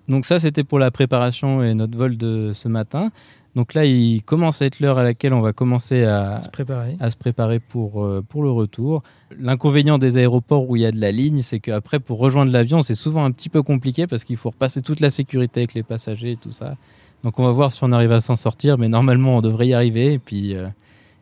Donc 0.09 0.25
ça, 0.25 0.39
c'était 0.41 0.65
pour 0.65 0.79
la 0.79 0.91
préparation 0.91 1.63
et 1.63 1.75
notre 1.75 1.97
vol 1.97 2.17
de 2.17 2.53
ce 2.53 2.69
matin. 2.69 3.11
Donc 3.57 3.73
là, 3.73 3.87
il 3.87 4.23
commence 4.23 4.61
à 4.61 4.67
être 4.67 4.81
l'heure 4.81 4.99
à 4.99 5.03
laquelle 5.03 5.33
on 5.33 5.41
va 5.41 5.55
commencer 5.55 6.05
à 6.05 6.43
se 6.43 6.51
préparer, 6.51 6.95
à 7.01 7.09
se 7.09 7.17
préparer 7.17 7.59
pour, 7.59 8.05
euh, 8.05 8.23
pour 8.29 8.43
le 8.43 8.51
retour. 8.51 9.03
L'inconvénient 9.39 9.97
des 9.97 10.19
aéroports 10.19 10.69
où 10.69 10.77
il 10.77 10.83
y 10.83 10.87
a 10.87 10.93
de 10.93 11.01
la 11.01 11.11
ligne, 11.11 11.41
c'est 11.41 11.59
qu'après, 11.59 11.99
pour 11.99 12.19
rejoindre 12.19 12.53
l'avion, 12.53 12.83
c'est 12.83 12.95
souvent 12.95 13.25
un 13.25 13.31
petit 13.31 13.49
peu 13.49 13.63
compliqué 13.63 14.07
parce 14.07 14.25
qu'il 14.25 14.37
faut 14.37 14.51
repasser 14.51 14.83
toute 14.83 15.01
la 15.01 15.09
sécurité 15.09 15.61
avec 15.61 15.73
les 15.73 15.83
passagers 15.83 16.33
et 16.33 16.37
tout 16.37 16.53
ça. 16.53 16.77
Donc 17.25 17.39
on 17.39 17.45
va 17.45 17.51
voir 17.51 17.73
si 17.73 17.83
on 17.83 17.93
arrive 17.93 18.13
à 18.13 18.21
s'en 18.21 18.37
sortir, 18.37 18.77
mais 18.77 18.89
normalement, 18.89 19.39
on 19.39 19.41
devrait 19.41 19.69
y 19.69 19.75
arriver. 19.75 20.13
Et 20.13 20.19
puis, 20.19 20.55
euh, 20.55 20.69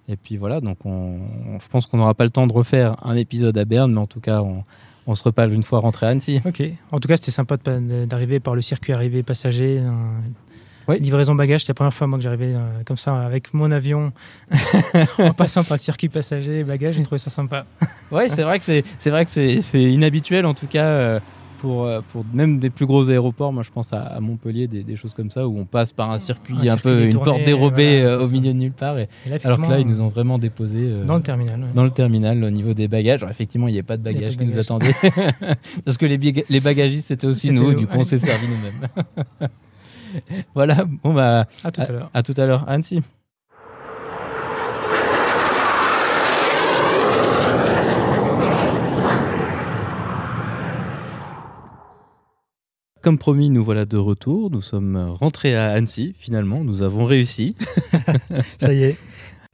et 0.09 0.17
puis 0.17 0.37
voilà, 0.37 0.61
donc 0.61 0.79
on, 0.85 1.21
je 1.61 1.69
pense 1.69 1.87
qu'on 1.87 1.99
n'aura 1.99 2.15
pas 2.15 2.25
le 2.25 2.31
temps 2.31 2.49
de 2.49 2.53
refaire 2.53 2.97
un 3.07 3.15
épisode 3.15 3.57
à 3.57 3.65
Berne, 3.65 3.93
mais 3.93 4.01
en 4.01 4.09
tout 4.09 4.21
cas, 4.21 4.43
on, 4.43 4.65
on 5.07 5.15
se 5.15 5.25
reparle 5.25 5.53
une 5.53 5.63
fois 5.63 5.81
rentré 5.81 6.07
à 6.07 6.11
Annecy. 6.11 6.41
Ok. 6.45 6.63
En 6.93 7.01
tout 7.01 7.09
cas, 7.09 7.17
c'était 7.17 7.31
sympa 7.31 7.57
d'arriver 7.57 8.41
par 8.41 8.55
le 8.55 8.63
circuit 8.63 8.93
arrivé 8.93 9.23
passager. 9.23 9.83
Livraison 10.89 11.35
bagage, 11.35 11.63
c'était 11.63 11.71
la 11.71 11.75
première 11.75 11.95
fois 11.95 12.07
moi 12.07 12.19
que 12.19 12.23
j'arrivais 12.23 12.53
euh, 12.55 12.83
comme 12.85 12.97
ça 12.97 13.17
avec 13.23 13.55
mon 13.55 13.71
avion 13.71 14.13
en 15.19 15.33
passant 15.33 15.65
par 15.65 15.77
le 15.77 15.81
circuit 15.81 16.09
passager 16.09 16.63
bagage. 16.63 16.97
J'ai 16.97 17.03
trouvé 17.03 17.19
ça 17.19 17.31
sympa. 17.31 17.65
oui, 18.11 18.25
c'est 18.29 18.43
vrai 18.43 18.59
que 18.59 18.65
c'est 18.65 19.11
vrai 19.11 19.25
que 19.25 19.31
c'est 19.31 19.83
inhabituel 19.83 20.45
en 20.45 20.55
tout 20.55 20.67
cas. 20.67 20.85
Euh, 20.85 21.21
pour, 21.59 21.85
euh, 21.85 22.01
pour 22.13 22.25
même 22.33 22.59
des 22.59 22.71
plus 22.71 22.87
gros 22.87 23.11
aéroports, 23.11 23.53
moi 23.53 23.63
je 23.63 23.71
pense 23.71 23.93
à, 23.93 24.19
Montpellier, 24.21 24.67
des, 24.67 24.97
choses 24.97 25.15
comme 25.15 25.31
ça, 25.31 25.47
où 25.47 25.59
on 25.59 25.65
passe 25.65 25.93
par 25.93 26.11
un 26.11 26.19
circuit 26.19 26.69
un, 26.69 26.77
peu, 26.77 27.05
une 27.05 27.19
porte 27.19 27.45
dérobée 27.45 28.03
euh, 28.03 28.25
au 28.25 28.29
milieu 28.29 28.53
de 28.53 28.59
nulle 28.59 28.73
part. 28.73 28.99
Et, 28.99 29.09
alors 29.43 29.61
que 29.61 29.71
là, 29.71 29.81
ils 29.81 29.87
nous 29.87 30.01
ont 30.01 30.09
vraiment 30.09 30.39
déposé 30.39 30.79
euh, 30.81 31.05
dans 31.05 31.17
le 31.17 31.23
terminal. 31.23 31.67
Dans 31.75 31.85
le 31.85 31.91
terminal, 31.91 32.43
au 32.43 32.51
niveau 32.51 32.75
des 32.75 32.89
bagages. 32.89 33.23
Alors, 33.23 33.31
effectivement, 33.31 33.69
il 33.69 33.73
n'y 33.73 33.79
avait 33.79 33.87
pas 33.87 33.97
de 33.97 34.03
bagages 34.03 34.37
qui 34.37 34.45
nous 34.45 34.59
attendaient. 34.59 34.95
Parce 35.85 35.99
que 35.99 36.07
les, 36.07 36.45
les 36.49 36.61
bagagistes, 36.61 37.09
c'était 37.09 37.27
aussi 37.27 37.51
nous, 37.51 37.75
du 37.75 37.87
coup, 37.87 37.99
on 37.99 38.05
s'est 38.05 38.19
servi 38.19 38.47
nous-mêmes. 38.49 39.49
voilà, 40.55 40.85
bon 41.03 41.15
bah. 41.15 41.47
À 41.63 41.73
tout 41.73 41.81
à, 41.81 41.85
à 41.85 41.93
l'heure. 41.93 42.11
À 42.15 42.23
tout 42.23 42.35
à 42.37 42.47
l'heure, 42.47 42.69
Annecy. 42.69 43.01
Comme 53.05 53.19
promis, 53.19 53.51
nous 53.51 53.63
voilà 53.63 53.85
de 53.85 53.99
retour. 53.99 54.51
Nous 54.51 54.63
sommes 54.63 54.97
rentrés 54.97 55.55
à 55.55 55.73
Annecy, 55.73 56.15
finalement. 56.17 56.65
Nous 56.65 56.81
avons 56.81 57.05
réussi. 57.05 57.55
Ça 58.59 58.73
y 58.73 58.83
est. 58.83 58.97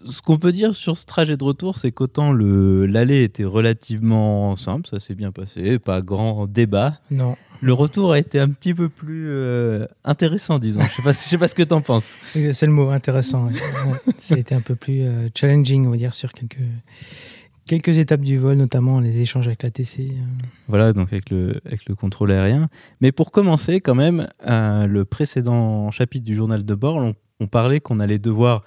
Ce 0.05 0.23
qu'on 0.23 0.39
peut 0.39 0.53
dire 0.53 0.73
sur 0.73 0.97
ce 0.97 1.05
trajet 1.05 1.37
de 1.37 1.43
retour, 1.43 1.77
c'est 1.77 1.91
qu'autant 1.91 2.33
l'aller 2.33 3.25
était 3.25 3.43
relativement 3.43 4.55
simple, 4.55 4.87
ça 4.87 5.01
s'est 5.01 5.17
bien 5.17 5.33
passé, 5.33 5.81
pas 5.81 6.01
grand 6.01 6.47
débat. 6.47 7.01
Non. 7.11 7.37
Le 7.61 7.73
retour 7.73 8.13
a 8.13 8.21
été 8.21 8.39
un 8.39 8.49
petit 8.49 8.73
peu 8.73 8.89
plus 8.89 9.27
euh, 9.29 9.85
intéressant, 10.05 10.61
disons. 10.61 10.81
Je 10.83 11.09
ne 11.09 11.13
sais, 11.13 11.29
sais, 11.29 11.37
pas 11.37 11.49
ce 11.49 11.55
que 11.57 11.65
tu 11.65 11.75
en 11.75 11.81
penses. 11.81 12.13
C'est 12.33 12.67
le 12.67 12.73
mot, 12.73 12.89
intéressant. 12.91 13.51
ça 14.19 14.37
a 14.37 14.39
été 14.39 14.55
un 14.55 14.63
peu 14.63 14.77
plus 14.77 15.03
euh, 15.03 15.29
challenging, 15.35 15.89
on 15.89 15.91
va 15.91 15.97
dire, 15.97 16.15
sur 16.15 16.33
quelques, 16.33 16.57
quelques 17.71 17.99
étapes 17.99 18.23
du 18.23 18.37
vol, 18.37 18.57
notamment 18.57 18.99
les 18.99 19.21
échanges 19.21 19.47
avec 19.47 19.63
la 19.63 19.71
TC. 19.71 20.01
Euh. 20.01 20.15
Voilà, 20.67 20.93
donc 20.93 21.13
avec 21.13 21.31
le, 21.31 21.61
avec 21.65 21.89
le 21.89 21.95
contrôle 21.95 22.33
aérien. 22.33 22.69
Mais 23.01 23.13
pour 23.13 23.31
commencer, 23.31 23.81
quand 23.81 23.95
même, 23.95 24.27
euh, 24.45 24.89
le 24.89 25.05
précédent 25.05 25.93
chapitre 25.93 26.25
du 26.25 26.35
journal 26.35 26.65
de 26.65 26.75
bord, 26.75 26.97
on, 27.39 27.47
parlait 27.47 27.79
qu'on 27.79 28.01
allait 28.01 28.19
devoir 28.19 28.65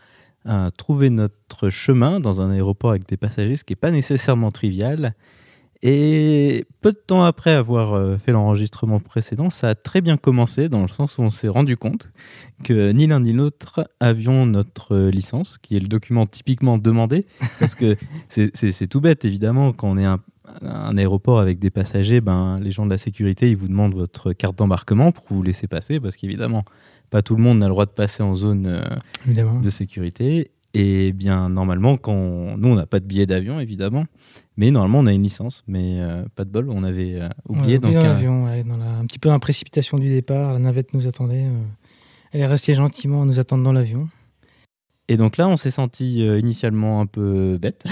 euh, 0.48 0.70
trouver 0.70 1.10
notre 1.10 1.70
chemin 1.70 2.22
dans 2.22 2.40
un 2.40 2.50
aéroport 2.50 2.92
avec 2.92 3.06
des 3.06 3.18
passagers, 3.18 3.58
ce 3.58 3.66
qui 3.66 3.74
n'est 3.74 3.78
pas 3.78 3.92
nécessairement 3.92 4.52
trivial. 4.52 5.14
Et 5.86 6.64
peu 6.80 6.94
de 6.94 6.98
temps 6.98 7.26
après 7.26 7.52
avoir 7.52 7.94
euh, 7.94 8.16
fait 8.16 8.32
l'enregistrement 8.32 9.02
précédent, 9.02 9.50
ça 9.50 9.68
a 9.68 9.76
très 9.76 10.00
bien 10.00 10.16
commencé 10.16 10.70
dans 10.70 10.82
le 10.82 10.88
sens 10.88 11.18
où 11.18 11.24
on 11.24 11.30
s'est 11.30 11.50
rendu 11.50 11.76
compte 11.76 12.10
que 12.64 12.92
ni 12.94 13.06
l'un 13.06 13.20
ni 13.20 13.34
l'autre 13.34 13.90
avions 14.00 14.46
notre 14.46 14.96
euh, 14.96 15.12
licence, 15.12 15.58
qui 15.58 15.76
est 15.76 15.82
le 15.82 15.90
document 15.90 16.26
typiquement 16.26 16.78
demandé, 16.78 17.26
parce 17.60 17.76
que 17.76 17.98
c'est 18.30 18.88
tout 18.88 19.02
bête 19.02 19.26
évidemment 19.26 19.74
quand 19.74 19.90
on 19.90 19.98
est 19.98 20.06
un, 20.06 20.22
un 20.62 20.96
aéroport 20.96 21.42
avec 21.42 21.60
des 21.60 21.70
passagers, 21.70 22.22
ben, 22.22 22.62
les 22.62 22.72
gens 22.72 22.86
de 22.86 22.92
la 22.92 22.98
sécurité 22.98 23.50
ils 23.50 23.58
vous 23.58 23.68
demandent 23.68 23.96
votre 23.96 24.32
carte 24.32 24.58
d'embarquement 24.58 25.12
pour 25.12 25.26
vous 25.28 25.44
laisser 25.44 25.68
passer, 25.68 26.00
parce 26.00 26.16
qu'évidemment 26.16 26.64
pas 27.10 27.22
tout 27.22 27.36
le 27.36 27.44
monde 27.44 27.60
n'a 27.60 27.68
le 27.68 27.72
droit 27.72 27.86
de 27.86 27.92
passer 27.92 28.24
en 28.24 28.36
zone 28.36 28.68
euh, 28.68 29.62
de 29.62 29.70
sécurité. 29.70 30.50
Et 30.74 31.12
bien, 31.12 31.50
normalement, 31.50 31.98
quand 31.98 32.58
nous, 32.58 32.70
on 32.70 32.76
n'a 32.76 32.88
pas 32.88 33.00
de 33.00 33.06
billet 33.06 33.28
d'avion, 33.28 33.60
évidemment, 33.60 34.06
mais 34.58 34.72
normalement, 34.72 35.00
on 35.00 35.06
a 35.08 35.14
une 35.14 35.24
licence, 35.24 35.64
mais 35.68 36.00
euh, 36.00 36.24
pas 36.36 36.46
de 36.46 36.50
bol, 36.50 36.70
on 36.70 36.84
avait 36.84 37.16
euh, 37.16 37.30
oublié. 37.48 37.80
donc, 37.80 37.94
dans 37.94 38.04
l'avion, 38.04 38.46
un 38.48 39.06
petit 39.06 39.20
peu 39.20 39.30
dans 39.30 39.36
la 39.36 39.40
précipitation 39.40 39.98
du 39.98 40.12
départ, 40.12 40.54
la 40.54 40.60
navette 40.60 40.94
nous 40.94 41.08
attendait. 41.08 41.46
Euh, 41.46 41.64
elle 42.32 42.42
est 42.42 42.48
restée 42.48 42.74
gentiment 42.74 43.24
à 43.24 43.26
nous 43.26 43.40
attendre 43.40 43.64
dans 43.64 43.74
l'avion. 43.74 44.10
Et 45.08 45.18
donc 45.18 45.38
là, 45.38 45.48
on 45.48 45.58
s'est 45.58 45.72
senti 45.72 46.26
initialement 46.26 47.02
un 47.02 47.06
peu 47.06 47.58
bête. 47.62 47.84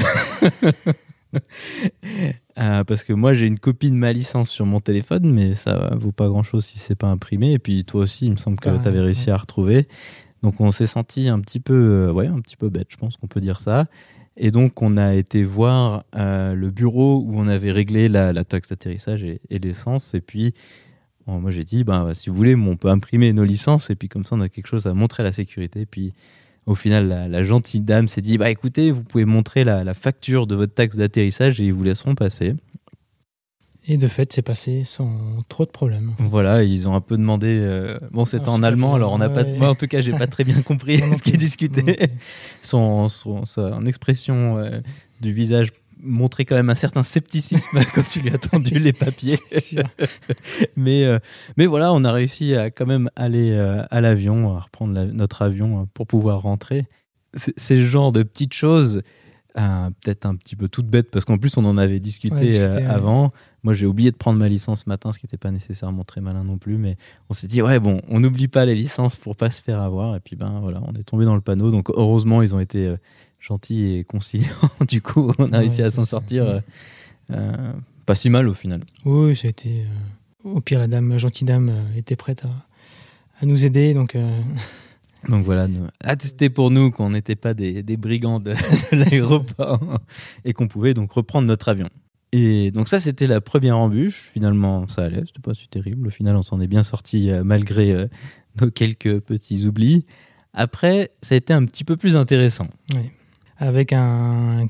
parce 2.55 3.03
que 3.03 3.13
moi, 3.13 3.33
j'ai 3.33 3.45
une 3.45 3.59
copie 3.59 3.91
de 3.91 3.95
ma 3.95 4.13
licence 4.13 4.49
sur 4.49 4.65
mon 4.65 4.79
téléphone, 4.79 5.31
mais 5.31 5.53
ça 5.53 5.93
vaut 5.95 6.11
pas 6.13 6.27
grand 6.27 6.41
chose 6.41 6.65
si 6.65 6.79
c'est 6.79 6.95
pas 6.95 7.07
imprimé. 7.07 7.51
Et 7.51 7.59
puis 7.59 7.83
toi 7.85 8.01
aussi, 8.01 8.25
il 8.27 8.31
me 8.31 8.37
semble 8.37 8.59
que 8.59 8.69
tu 8.81 8.87
avais 8.87 9.01
réussi 9.01 9.29
à 9.29 9.37
retrouver. 9.37 9.87
Donc 10.43 10.59
on 10.59 10.71
s'est 10.71 10.87
senti 10.87 11.29
un 11.29 11.39
petit 11.39 11.59
peu, 11.59 11.73
euh, 12.07 12.11
ouais, 12.11 12.27
un 12.27 12.39
petit 12.41 12.57
peu 12.57 12.69
bête, 12.69 12.87
je 12.89 12.97
pense 12.97 13.17
qu'on 13.17 13.27
peut 13.27 13.41
dire 13.41 13.59
ça. 13.59 13.85
Et 14.37 14.51
donc 14.51 14.81
on 14.81 14.97
a 14.97 15.13
été 15.13 15.43
voir 15.43 16.03
euh, 16.15 16.53
le 16.53 16.71
bureau 16.71 17.23
où 17.25 17.33
on 17.35 17.47
avait 17.47 17.71
réglé 17.71 18.07
la, 18.09 18.43
taxe 18.43 18.69
d'atterrissage 18.69 19.23
et, 19.23 19.39
l'essence. 19.49 20.13
Et 20.13 20.21
puis 20.21 20.53
moi 21.27 21.51
j'ai 21.51 21.63
dit, 21.63 21.83
ben, 21.83 22.13
si 22.13 22.29
vous 22.29 22.35
voulez, 22.35 22.55
on 22.55 22.75
peut 22.75 22.89
imprimer 22.89 23.31
nos 23.31 23.43
licences 23.43 23.89
et 23.89 23.95
puis 23.95 24.09
comme 24.09 24.25
ça 24.25 24.35
on 24.35 24.41
a 24.41 24.49
quelque 24.49 24.67
chose 24.67 24.87
à 24.87 24.93
montrer 24.93 25.23
à 25.23 25.25
la 25.25 25.31
sécurité. 25.31 25.85
Puis 25.85 26.13
au 26.65 26.75
final, 26.75 27.07
la, 27.07 27.43
gentille 27.43 27.81
dame 27.81 28.07
s'est 28.07 28.21
dit, 28.21 28.37
bah 28.37 28.49
écoutez, 28.49 28.91
vous 28.91 29.03
pouvez 29.03 29.25
montrer 29.25 29.63
la, 29.63 29.83
la 29.83 29.93
facture 29.93 30.45
de 30.47 30.55
votre 30.55 30.73
taxe 30.73 30.95
d'atterrissage 30.95 31.59
et 31.59 31.65
ils 31.65 31.73
vous 31.73 31.83
laisseront 31.83 32.15
passer. 32.15 32.55
Et 33.87 33.97
de 33.97 34.07
fait, 34.07 34.31
c'est 34.31 34.43
passé 34.43 34.83
sans 34.83 35.43
trop 35.49 35.65
de 35.65 35.71
problèmes. 35.71 36.13
Voilà, 36.19 36.63
ils 36.63 36.87
ont 36.87 36.93
un 36.93 37.01
peu 37.01 37.17
demandé. 37.17 37.47
Euh, 37.47 37.97
bon, 38.11 38.25
c'était 38.25 38.49
ah, 38.49 38.53
en 38.53 38.61
allemand, 38.61 38.93
alors 38.93 39.11
on 39.11 39.17
n'a 39.17 39.29
pas. 39.29 39.43
Moi, 39.43 39.69
en 39.69 39.75
tout 39.75 39.87
cas, 39.87 40.01
j'ai 40.01 40.11
pas 40.11 40.27
très 40.27 40.43
bien 40.43 40.61
compris 40.61 40.99
ce 41.17 41.23
qui 41.23 41.31
est 41.31 41.37
discuté. 41.37 42.11
Son, 42.61 43.09
son, 43.09 43.45
son, 43.45 43.85
expression 43.87 44.59
euh, 44.59 44.81
du 45.19 45.33
visage 45.33 45.69
montrait 46.03 46.45
quand 46.45 46.55
même 46.55 46.69
un 46.69 46.75
certain 46.75 47.01
scepticisme 47.01 47.79
quand 47.95 48.07
tu 48.07 48.19
lui 48.19 48.29
as 48.29 48.37
tendu 48.37 48.77
les 48.77 48.93
papiers. 48.93 49.39
mais, 50.75 51.03
euh, 51.05 51.17
mais 51.57 51.65
voilà, 51.65 51.91
on 51.91 52.03
a 52.03 52.11
réussi 52.11 52.53
à 52.55 52.69
quand 52.69 52.85
même 52.85 53.09
aller 53.15 53.57
à 53.89 53.99
l'avion, 53.99 54.55
à 54.55 54.59
reprendre 54.59 54.93
notre 55.05 55.41
avion 55.41 55.87
pour 55.95 56.05
pouvoir 56.05 56.43
rentrer. 56.43 56.85
C'est 57.33 57.57
ce 57.57 57.83
genre 57.83 58.11
de 58.11 58.21
petites 58.21 58.53
choses 58.53 59.01
peut-être 59.53 60.25
un 60.25 60.35
petit 60.35 60.55
peu 60.55 60.67
toute 60.67 60.87
bête 60.87 61.11
parce 61.11 61.25
qu'en 61.25 61.37
plus 61.37 61.57
on 61.57 61.65
en 61.65 61.77
avait 61.77 61.99
discuté, 61.99 62.59
euh, 62.59 62.89
avant. 62.89 63.31
Moi 63.63 63.73
j'ai 63.73 63.85
oublié 63.85 64.11
de 64.11 64.15
prendre 64.15 64.39
ma 64.39 64.47
licence 64.47 64.83
ce 64.83 64.89
matin, 64.89 65.11
ce 65.11 65.19
qui 65.19 65.25
n'était 65.25 65.37
pas 65.37 65.51
nécessairement 65.51 66.03
très 66.03 66.21
malin 66.21 66.43
non 66.43 66.57
plus, 66.57 66.77
mais 66.77 66.97
on 67.29 67.33
s'est 67.33 67.47
dit 67.47 67.61
ouais 67.61 67.79
bon, 67.79 68.01
on 68.07 68.19
n'oublie 68.19 68.47
pas 68.47 68.65
les 68.65 68.75
licences 68.75 69.15
pour 69.15 69.35
pas 69.35 69.49
se 69.49 69.61
faire 69.61 69.81
avoir 69.81 70.15
et 70.15 70.19
puis 70.19 70.35
ben 70.35 70.59
voilà, 70.61 70.81
on 70.85 70.93
est 70.93 71.03
tombé 71.03 71.25
dans 71.25 71.35
le 71.35 71.41
panneau. 71.41 71.71
Donc 71.71 71.89
heureusement 71.89 72.41
ils 72.41 72.55
ont 72.55 72.59
été 72.59 72.87
euh, 72.87 72.97
gentils 73.39 73.95
et 73.95 74.03
conciliants. 74.03 74.47
du 74.87 75.01
coup 75.01 75.31
on 75.37 75.51
a 75.53 75.59
réussi 75.59 75.81
à 75.81 75.91
s'en 75.91 76.05
sortir 76.05 76.61
euh, 77.31 77.73
pas 78.05 78.15
si 78.15 78.29
mal 78.29 78.47
au 78.47 78.53
final. 78.53 78.81
Oui, 79.05 79.35
ça 79.35 79.47
a 79.47 79.49
été. 79.49 79.85
au 80.43 80.59
pire 80.59 80.79
la 80.79 80.87
dame, 80.87 81.17
gentille 81.17 81.45
dame, 81.45 81.71
était 81.95 82.15
prête 82.15 82.45
à, 82.45 82.49
à 83.41 83.45
nous 83.45 83.65
aider 83.65 83.93
donc. 83.93 84.15
Donc 85.29 85.45
voilà, 85.45 85.67
attester 86.03 86.49
pour 86.49 86.71
nous 86.71 86.91
qu'on 86.91 87.11
n'était 87.11 87.35
pas 87.35 87.53
des, 87.53 87.83
brigands 87.97 88.39
de, 88.39 88.53
l'aéroport 88.91 89.99
et 90.45 90.53
qu'on 90.53 90.67
pouvait 90.67 90.93
donc 90.93 91.11
reprendre 91.11 91.47
notre 91.47 91.69
avion. 91.69 91.89
Et 92.31 92.71
donc 92.71 92.87
ça, 92.87 92.99
c'était 92.99 93.27
la 93.27 93.41
première 93.41 93.77
embûche. 93.77 94.29
Finalement, 94.31 94.87
ça 94.87 95.03
allait, 95.03 95.23
c'était 95.25 95.41
pas 95.41 95.53
si 95.53 95.67
terrible. 95.67 96.07
Au 96.07 96.11
final, 96.11 96.35
on 96.35 96.43
s'en 96.43 96.61
est 96.61 96.67
bien 96.67 96.83
sorti 96.83 97.29
euh, 97.29 97.43
malgré 97.43 97.91
euh, 97.91 98.07
nos 98.61 98.71
quelques 98.71 99.19
petits 99.19 99.65
oublis. 99.65 100.05
Après, 100.53 101.11
ça 101.21 101.35
a 101.35 101.37
été 101.37 101.53
un 101.53 101.65
petit 101.65 101.83
peu 101.83 101.97
plus 101.97 102.15
intéressant. 102.15 102.67
Oui. 102.93 103.11
Avec 103.57 103.93
un 103.93 104.67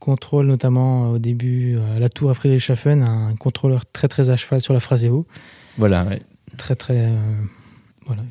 contrôle, 0.00 0.46
notamment 0.46 1.12
au 1.12 1.18
début 1.18 1.76
à 1.94 1.98
la 1.98 2.08
tour 2.08 2.30
à 2.30 2.34
Friedrichshafen, 2.34 3.08
un 3.08 3.34
contrôleur 3.36 3.86
très 3.86 4.06
très 4.06 4.28
à 4.28 4.36
cheval 4.36 4.60
sur 4.60 4.74
la 4.74 4.80
Phraseo. 4.80 5.26
Voilà, 5.78 6.04
ouais. 6.04 6.20
Très 6.58 6.74
très... 6.74 7.06
Euh, 7.06 7.16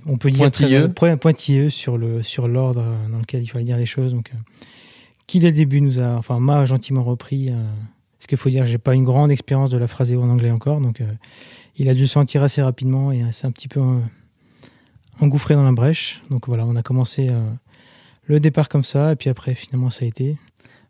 on 0.06 0.18
peut 0.18 0.32
dire 0.32 0.42
pointilleux, 0.42 0.94
très, 0.94 1.18
pointilleux 1.18 1.70
sur 1.70 1.98
le 1.98 2.24
sur 2.24 2.48
l'ordre 2.48 2.84
dans 3.12 3.18
lequel 3.18 3.44
il 3.44 3.48
fallait 3.48 3.66
dire 3.66 3.78
les 3.78 3.86
choses. 3.86 4.14
Donc, 4.14 4.32
euh, 4.34 4.38
qui 5.28 5.40
dès 5.40 5.48
le 5.48 5.54
début 5.54 5.82
nous 5.82 6.02
a, 6.02 6.16
enfin, 6.16 6.40
m'a 6.40 6.66
gentiment 6.66 7.04
repris. 7.04 7.50
Euh, 7.50 7.56
ce 8.20 8.28
qu'il 8.28 8.38
faut 8.38 8.50
dire, 8.50 8.66
j'ai 8.66 8.78
pas 8.78 8.94
une 8.94 9.04
grande 9.04 9.32
expérience 9.32 9.70
de 9.70 9.78
la 9.78 9.88
phrase 9.88 10.14
en 10.14 10.30
anglais 10.30 10.52
encore, 10.52 10.80
donc 10.80 11.02
euh, 11.02 11.06
il 11.76 11.90
a 11.90 11.94
dû 11.94 12.08
se 12.08 12.14
sentir 12.14 12.42
assez 12.42 12.62
rapidement 12.62 13.12
et 13.12 13.22
c'est 13.32 13.48
un 13.48 13.52
petit 13.52 13.68
peu 13.68 13.82
engouffré 15.20 15.56
dans 15.56 15.64
la 15.64 15.74
brèche. 15.74 16.22
Donc 16.30 16.48
voilà, 16.48 16.66
on 16.66 16.78
a 16.78 16.84
commencé 16.84 17.28
le 18.26 18.40
départ 18.40 18.70
comme 18.70 18.86
ça, 18.86 19.12
et 19.12 19.16
puis 19.18 19.30
après 19.30 19.56
finalement 19.56 19.90
ça 19.90 20.06
a 20.06 20.08
été. 20.08 20.38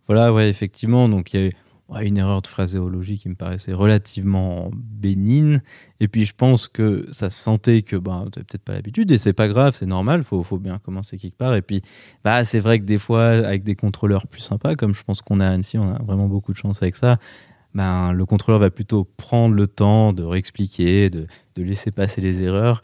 Voilà, 0.08 0.32
ouais, 0.32 0.48
effectivement. 0.48 1.10
Donc 1.10 1.34
il 1.34 1.40
y 1.40 1.44
a 1.44 1.48
eu 1.48 1.52
une 2.02 2.18
erreur 2.18 2.42
de 2.42 2.48
phraséologie 2.48 3.20
qui 3.20 3.30
me 3.30 3.36
paraissait 3.36 3.74
relativement 3.74 4.72
bénigne. 4.74 5.62
Et 6.00 6.08
puis 6.08 6.26
je 6.26 6.34
pense 6.34 6.68
que 6.68 7.08
ça 7.12 7.30
se 7.30 7.40
sentait 7.40 7.82
que 7.84 7.96
bah, 7.96 8.26
tu 8.34 8.40
peut-être 8.40 8.64
pas 8.64 8.74
l'habitude 8.74 9.12
et 9.12 9.18
c'est 9.18 9.34
pas 9.34 9.48
grave, 9.48 9.74
c'est 9.76 9.86
normal, 9.86 10.24
faut, 10.24 10.42
faut, 10.44 10.58
bien 10.58 10.80
commencer 10.80 11.18
quelque 11.18 11.38
part. 11.38 11.56
Et 11.56 11.62
puis 11.62 11.82
bah, 12.24 12.44
c'est 12.44 12.60
vrai 12.60 12.80
que 12.80 12.86
des 12.86 12.98
fois, 12.98 13.26
avec 13.26 13.64
des 13.64 13.76
contrôleurs 13.76 14.28
plus 14.28 14.42
sympas, 14.42 14.76
comme 14.76 14.96
je 14.96 15.04
pense 15.04 15.22
qu'on 15.22 15.40
a 15.40 15.48
à 15.48 15.52
Annecy, 15.52 15.78
on 15.78 15.94
a 15.94 16.02
vraiment 16.02 16.28
beaucoup 16.28 16.54
de 16.54 16.58
chance 16.58 16.82
avec 16.82 16.96
ça. 16.96 17.18
Ben, 17.74 18.14
le 18.14 18.26
contrôleur 18.26 18.60
va 18.60 18.70
plutôt 18.70 19.04
prendre 19.04 19.56
le 19.56 19.68
temps 19.68 20.14
de 20.14 20.24
réexpliquer, 20.24 21.10
de, 21.10 21.28
de 21.56 21.64
laisser 21.64 21.92
passer 21.92 22.22
les 22.22 22.44
erreurs. 22.44 22.82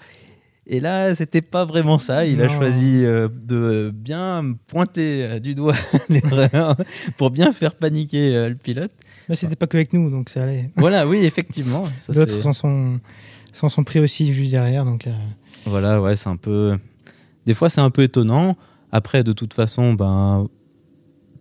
Et 0.71 0.79
là, 0.79 1.15
c'était 1.15 1.41
pas 1.41 1.65
vraiment 1.65 1.97
ça. 1.97 2.27
Il 2.27 2.43
a 2.43 2.47
choisi 2.47 3.03
euh, 3.03 3.27
de 3.27 3.91
bien 3.91 4.55
pointer 4.67 5.23
euh, 5.23 5.39
du 5.39 5.55
doigt 5.55 5.73
l'erreur 6.09 6.77
pour 7.17 7.31
bien 7.31 7.51
faire 7.51 7.73
paniquer 7.73 8.35
euh, 8.35 8.49
le 8.49 8.55
pilote. 8.55 8.91
Mais 9.27 9.35
c'était 9.35 9.55
pas 9.55 9.65
que 9.65 9.77
avec 9.77 9.93
nous, 9.93 10.11
donc 10.11 10.29
ça 10.29 10.43
allait. 10.43 10.69
Voilà, 10.75 11.07
oui, 11.07 11.25
effectivement. 11.25 11.81
D'autres 12.09 12.41
s'en 12.43 12.53
sont, 12.53 12.99
sont, 13.51 13.83
pris 13.83 13.99
aussi 13.99 14.31
juste 14.31 14.51
derrière. 14.51 14.85
Donc, 14.85 15.09
Voilà, 15.65 15.99
ouais, 15.99 16.15
c'est 16.15 16.29
un 16.29 16.37
peu. 16.37 16.77
Des 17.47 17.55
fois, 17.55 17.71
c'est 17.71 17.81
un 17.81 17.89
peu 17.89 18.03
étonnant. 18.03 18.55
Après, 18.91 19.23
de 19.23 19.31
toute 19.31 19.55
façon, 19.55 19.93
ben. 19.93 20.47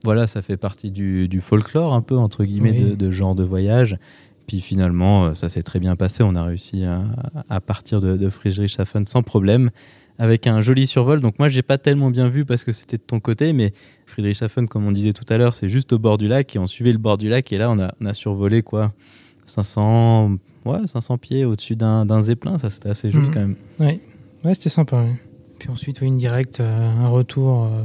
Voilà, 0.05 0.29
ça 0.29 0.43
fait 0.43 0.57
partie 0.57 0.93
du, 0.93 1.41
folklore, 1.41 1.93
un 1.93 2.03
peu, 2.03 2.17
entre 2.17 2.45
guillemets, 2.45 2.73
de, 2.73 2.95
de 2.95 3.11
genre 3.11 3.35
de 3.35 3.43
voyage. 3.43 3.99
Puis 4.49 4.61
finalement, 4.61 5.27
euh, 5.27 5.35
ça 5.35 5.49
s'est 5.49 5.63
très 5.63 5.79
bien 5.79 5.95
passé. 5.95 6.25
On 6.25 6.35
a 6.35 6.43
réussi 6.43 6.83
à, 6.85 7.61
partir 7.61 8.01
de, 8.01 8.17
de 8.17 8.31
Friedrichshafen 8.31 9.07
sans 9.07 9.23
problème, 9.23 9.71
avec 10.19 10.47
un 10.47 10.63
joli 10.63 10.87
survol. 10.87 11.21
Donc 11.21 11.39
moi, 11.39 11.51
j'ai 11.51 11.63
pas 11.63 11.77
tellement 11.77 12.11
bien 12.11 12.29
vu 12.29 12.47
parce 12.47 12.65
que 12.65 12.73
c'était 12.73 12.97
de 12.97 13.03
ton 13.03 13.21
côté, 13.21 13.53
mais 13.53 13.73
Friedrichshafen, 14.07 14.67
comme 14.67 14.87
on 14.87 14.91
disait 14.91 15.13
tout 15.13 15.27
à 15.29 15.37
l'heure, 15.37 15.55
c'est 15.55 15.69
juste 15.69 15.93
au 15.93 15.99
bord 15.99 16.17
du 16.17 16.29
lac 16.29 16.57
et 16.57 16.59
on 16.59 16.67
suivait 16.67 16.93
le 16.93 16.99
bord 16.99 17.19
du 17.19 17.29
lac 17.29 17.53
et 17.53 17.59
là, 17.59 17.71
on 17.71 17.79
a, 17.79 17.95
on 18.01 18.07
a 18.07 18.15
survolé 18.15 18.63
quoi 18.63 18.95
500, 19.45 20.37
ouais, 20.65 20.87
500 20.87 21.19
pieds 21.19 21.45
au-dessus 21.45 21.77
d'un 21.77 22.23
zeppelin. 22.23 22.57
Ça, 22.57 22.71
c'était 22.71 22.89
assez 22.89 23.11
joli 23.11 23.27
mhm. 23.27 23.35
quand 23.35 23.41
même. 23.41 23.57
Oui, 23.81 24.01
ouais, 24.45 24.55
c'était 24.55 24.71
sympa. 24.71 25.05
Puis 25.59 25.69
ensuite, 25.69 26.01
une 26.01 26.17
directe, 26.17 26.61
euh, 26.61 26.89
un 26.89 27.09
retour. 27.09 27.65
Euh, 27.65 27.83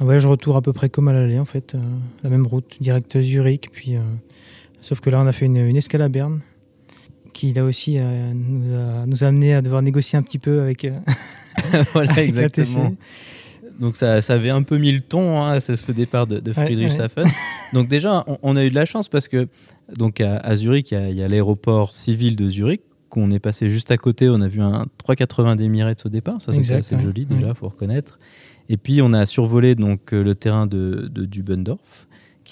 un 0.00 0.04
voyage 0.04 0.26
retour 0.26 0.56
à 0.56 0.62
peu 0.62 0.72
près 0.72 0.88
comme 0.88 1.06
à 1.06 1.12
l'aller 1.12 1.38
en 1.38 1.44
fait, 1.44 1.76
la 2.24 2.28
même 2.28 2.48
route, 2.48 2.78
direct 2.80 3.20
Zurich, 3.20 3.70
puis 3.70 3.96
Sauf 4.84 5.00
que 5.00 5.08
là, 5.08 5.18
on 5.18 5.26
a 5.26 5.32
fait 5.32 5.46
une, 5.46 5.56
escale 5.76 6.02
à 6.02 6.10
Berne, 6.10 6.40
qui 7.32 7.54
là 7.54 7.64
aussi 7.64 7.96
euh, 7.98 8.32
nous, 8.34 9.24
a, 9.24 9.26
amené 9.26 9.54
à 9.54 9.62
devoir 9.62 9.80
négocier 9.80 10.18
un 10.18 10.22
petit 10.22 10.38
peu 10.38 10.60
avec. 10.60 10.84
Euh, 10.84 10.92
voilà, 11.94 12.22
exactement. 12.22 12.94
Donc 13.80 13.96
ça, 13.96 14.20
ça, 14.20 14.34
avait 14.34 14.50
un 14.50 14.62
peu 14.62 14.76
mis 14.76 14.92
le 14.92 15.00
ton, 15.00 15.42
hein, 15.42 15.58
ce 15.58 15.90
départ 15.90 16.26
de, 16.26 16.38
de 16.38 16.52
Friedrichshafen. 16.52 17.26
Donc 17.72 17.88
déjà, 17.88 18.26
on, 18.42 18.56
a 18.56 18.64
eu 18.64 18.68
de 18.68 18.74
la 18.74 18.84
chance 18.84 19.08
parce 19.08 19.26
que 19.26 19.48
donc 19.96 20.20
à, 20.20 20.54
Zurich, 20.54 20.92
il 20.92 21.14
y 21.14 21.22
a, 21.22 21.28
l'aéroport 21.28 21.94
civil 21.94 22.36
de 22.36 22.46
Zurich 22.50 22.82
qu'on 23.08 23.30
est 23.30 23.38
passé 23.38 23.70
juste 23.70 23.90
à 23.90 23.96
côté. 23.96 24.28
On 24.28 24.42
a 24.42 24.48
vu 24.48 24.60
un 24.60 24.86
380 24.98 25.56
d'Emirates 25.56 26.04
au 26.04 26.10
départ, 26.10 26.42
ça 26.42 26.52
c'est 26.62 26.74
assez 26.74 26.98
joli 26.98 27.24
déjà, 27.24 27.54
faut 27.54 27.68
reconnaître. 27.68 28.18
Et 28.68 28.76
puis 28.76 29.00
on 29.00 29.12
a 29.14 29.24
survolé 29.24 29.74
donc 29.74 30.12
le 30.12 30.34
terrain 30.34 30.66
de, 30.66 31.08
de 31.10 31.24
Dubendorf 31.24 32.06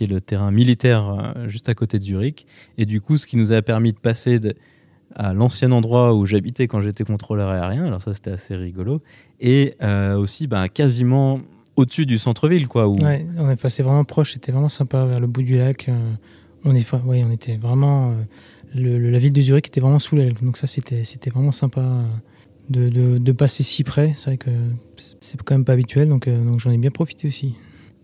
le 0.06 0.20
terrain 0.20 0.50
militaire 0.50 1.08
euh, 1.08 1.48
juste 1.48 1.68
à 1.68 1.74
côté 1.74 1.98
de 1.98 2.02
Zurich. 2.02 2.46
Et 2.78 2.86
du 2.86 3.00
coup, 3.00 3.16
ce 3.16 3.26
qui 3.26 3.36
nous 3.36 3.52
a 3.52 3.62
permis 3.62 3.92
de 3.92 3.98
passer 3.98 4.40
à 5.14 5.34
l'ancien 5.34 5.72
endroit 5.72 6.14
où 6.14 6.24
j'habitais 6.26 6.68
quand 6.68 6.80
j'étais 6.80 7.04
contrôleur 7.04 7.48
aérien, 7.50 7.84
alors 7.84 8.02
ça 8.02 8.14
c'était 8.14 8.30
assez 8.30 8.56
rigolo, 8.56 9.02
et 9.40 9.74
euh, 9.82 10.16
aussi 10.16 10.46
bah, 10.46 10.68
quasiment 10.68 11.40
au-dessus 11.76 12.06
du 12.06 12.18
centre-ville. 12.18 12.68
quoi. 12.68 12.88
On 12.88 13.50
est 13.50 13.56
passé 13.56 13.82
vraiment 13.82 14.04
proche, 14.04 14.32
c'était 14.32 14.52
vraiment 14.52 14.68
sympa, 14.68 15.04
vers 15.04 15.20
le 15.20 15.26
bout 15.26 15.42
du 15.42 15.58
lac. 15.58 15.88
Euh, 15.88 16.12
on, 16.64 16.74
est, 16.74 16.92
ouais, 16.92 17.24
on 17.26 17.30
était 17.30 17.56
vraiment... 17.56 18.14
la 18.74 19.18
ville 19.18 19.32
de 19.32 19.40
Zurich 19.40 19.66
était 19.66 19.80
vraiment 19.80 19.98
sous 19.98 20.16
l'aile, 20.16 20.34
donc 20.40 20.56
ça 20.56 20.66
c'était 20.66 21.30
vraiment 21.30 21.52
sympa. 21.52 22.04
De, 22.70 23.18
de, 23.18 23.32
passer 23.32 23.64
si 23.64 23.84
près. 23.84 24.14
C'est 24.16 24.26
vrai 24.26 24.36
que 24.38 24.48
c'est 24.96 25.42
quand 25.42 25.54
même 25.54 25.64
pas 25.64 25.74
habituel, 25.74 26.08
donc 26.08 26.30
j'en 26.56 26.70
ai 26.70 26.78
bien 26.78 26.92
profité 26.92 27.28
aussi. 27.28 27.54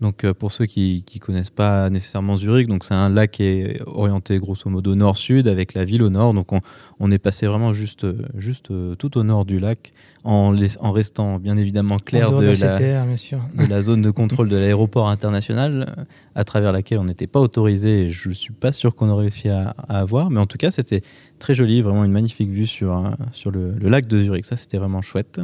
Donc 0.01 0.23
euh, 0.23 0.33
pour 0.33 0.51
ceux 0.51 0.65
qui 0.65 1.03
ne 1.13 1.19
connaissent 1.19 1.49
pas 1.49 1.89
nécessairement 1.89 2.37
Zurich, 2.37 2.67
donc 2.67 2.85
c'est 2.85 2.93
un 2.93 3.09
lac 3.09 3.31
qui 3.31 3.43
est 3.43 3.81
orienté 3.85 4.37
grosso 4.37 4.69
modo 4.69 4.95
nord-sud 4.95 5.47
avec 5.47 5.73
la 5.73 5.83
ville 5.83 6.03
au 6.03 6.09
nord. 6.09 6.33
Donc 6.33 6.53
on, 6.53 6.61
on 6.99 7.11
est 7.11 7.17
passé 7.17 7.47
vraiment 7.47 7.73
juste, 7.73 8.07
juste 8.35 8.71
euh, 8.71 8.95
tout 8.95 9.17
au 9.17 9.23
nord 9.23 9.43
du 9.45 9.59
lac 9.59 9.91
en, 10.23 10.55
en 10.79 10.91
restant 10.91 11.37
bien 11.37 11.57
évidemment 11.57 11.97
clair 11.97 12.31
de, 12.31 12.45
la, 12.45 12.79
de 12.79 13.69
la 13.69 13.81
zone 13.81 14.01
de 14.01 14.11
contrôle 14.11 14.47
de 14.47 14.55
l'aéroport 14.55 15.09
international 15.09 15.95
euh, 15.97 16.03
à 16.35 16.43
travers 16.45 16.71
laquelle 16.71 16.99
on 16.99 17.05
n'était 17.05 17.27
pas 17.27 17.41
autorisé. 17.41 18.05
Et 18.05 18.09
je 18.09 18.29
ne 18.29 18.33
suis 18.33 18.53
pas 18.53 18.71
sûr 18.71 18.95
qu'on 18.95 19.09
aurait 19.09 19.23
réussi 19.23 19.49
à, 19.49 19.75
à, 19.89 19.99
avoir. 19.99 20.29
Mais 20.29 20.39
en 20.39 20.45
tout 20.45 20.57
cas 20.57 20.71
c'était 20.71 21.01
très 21.39 21.53
joli, 21.53 21.81
vraiment 21.81 22.05
une 22.05 22.13
magnifique 22.13 22.49
vue 22.49 22.67
sur, 22.67 23.03
sur 23.33 23.51
le, 23.51 23.71
le 23.71 23.89
lac 23.89 24.07
de 24.07 24.17
Zurich. 24.17 24.45
Ça 24.45 24.55
c'était 24.55 24.77
vraiment 24.77 25.01
chouette. 25.01 25.41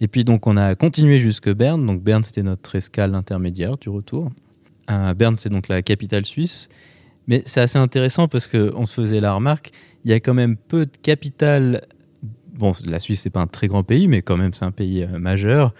Et 0.00 0.08
puis 0.08 0.24
donc 0.24 0.46
on 0.46 0.56
a 0.56 0.74
continué 0.74 1.18
jusque 1.18 1.52
Berne. 1.52 1.84
Donc 1.84 2.02
Berne 2.02 2.22
c'était 2.22 2.42
notre 2.42 2.74
escale 2.74 3.14
intermédiaire 3.14 3.76
du 3.76 3.88
retour. 3.88 4.30
Euh, 4.90 5.14
Berne 5.14 5.36
c'est 5.36 5.50
donc 5.50 5.68
la 5.68 5.82
capitale 5.82 6.26
suisse. 6.26 6.68
Mais 7.26 7.42
c'est 7.44 7.60
assez 7.60 7.78
intéressant 7.78 8.26
parce 8.26 8.46
qu'on 8.46 8.86
se 8.86 8.94
faisait 8.94 9.20
la 9.20 9.34
remarque, 9.34 9.70
il 10.04 10.10
y 10.10 10.14
a 10.14 10.20
quand 10.20 10.34
même 10.34 10.56
peu 10.56 10.86
de 10.86 10.96
capitales. 11.02 11.82
Bon, 12.54 12.72
la 12.86 13.00
Suisse 13.00 13.20
c'est 13.22 13.30
pas 13.30 13.40
un 13.40 13.46
très 13.46 13.68
grand 13.68 13.84
pays, 13.84 14.08
mais 14.08 14.22
quand 14.22 14.36
même 14.36 14.52
c'est 14.52 14.64
un 14.64 14.72
pays 14.72 15.04
euh, 15.04 15.18
majeur. 15.18 15.74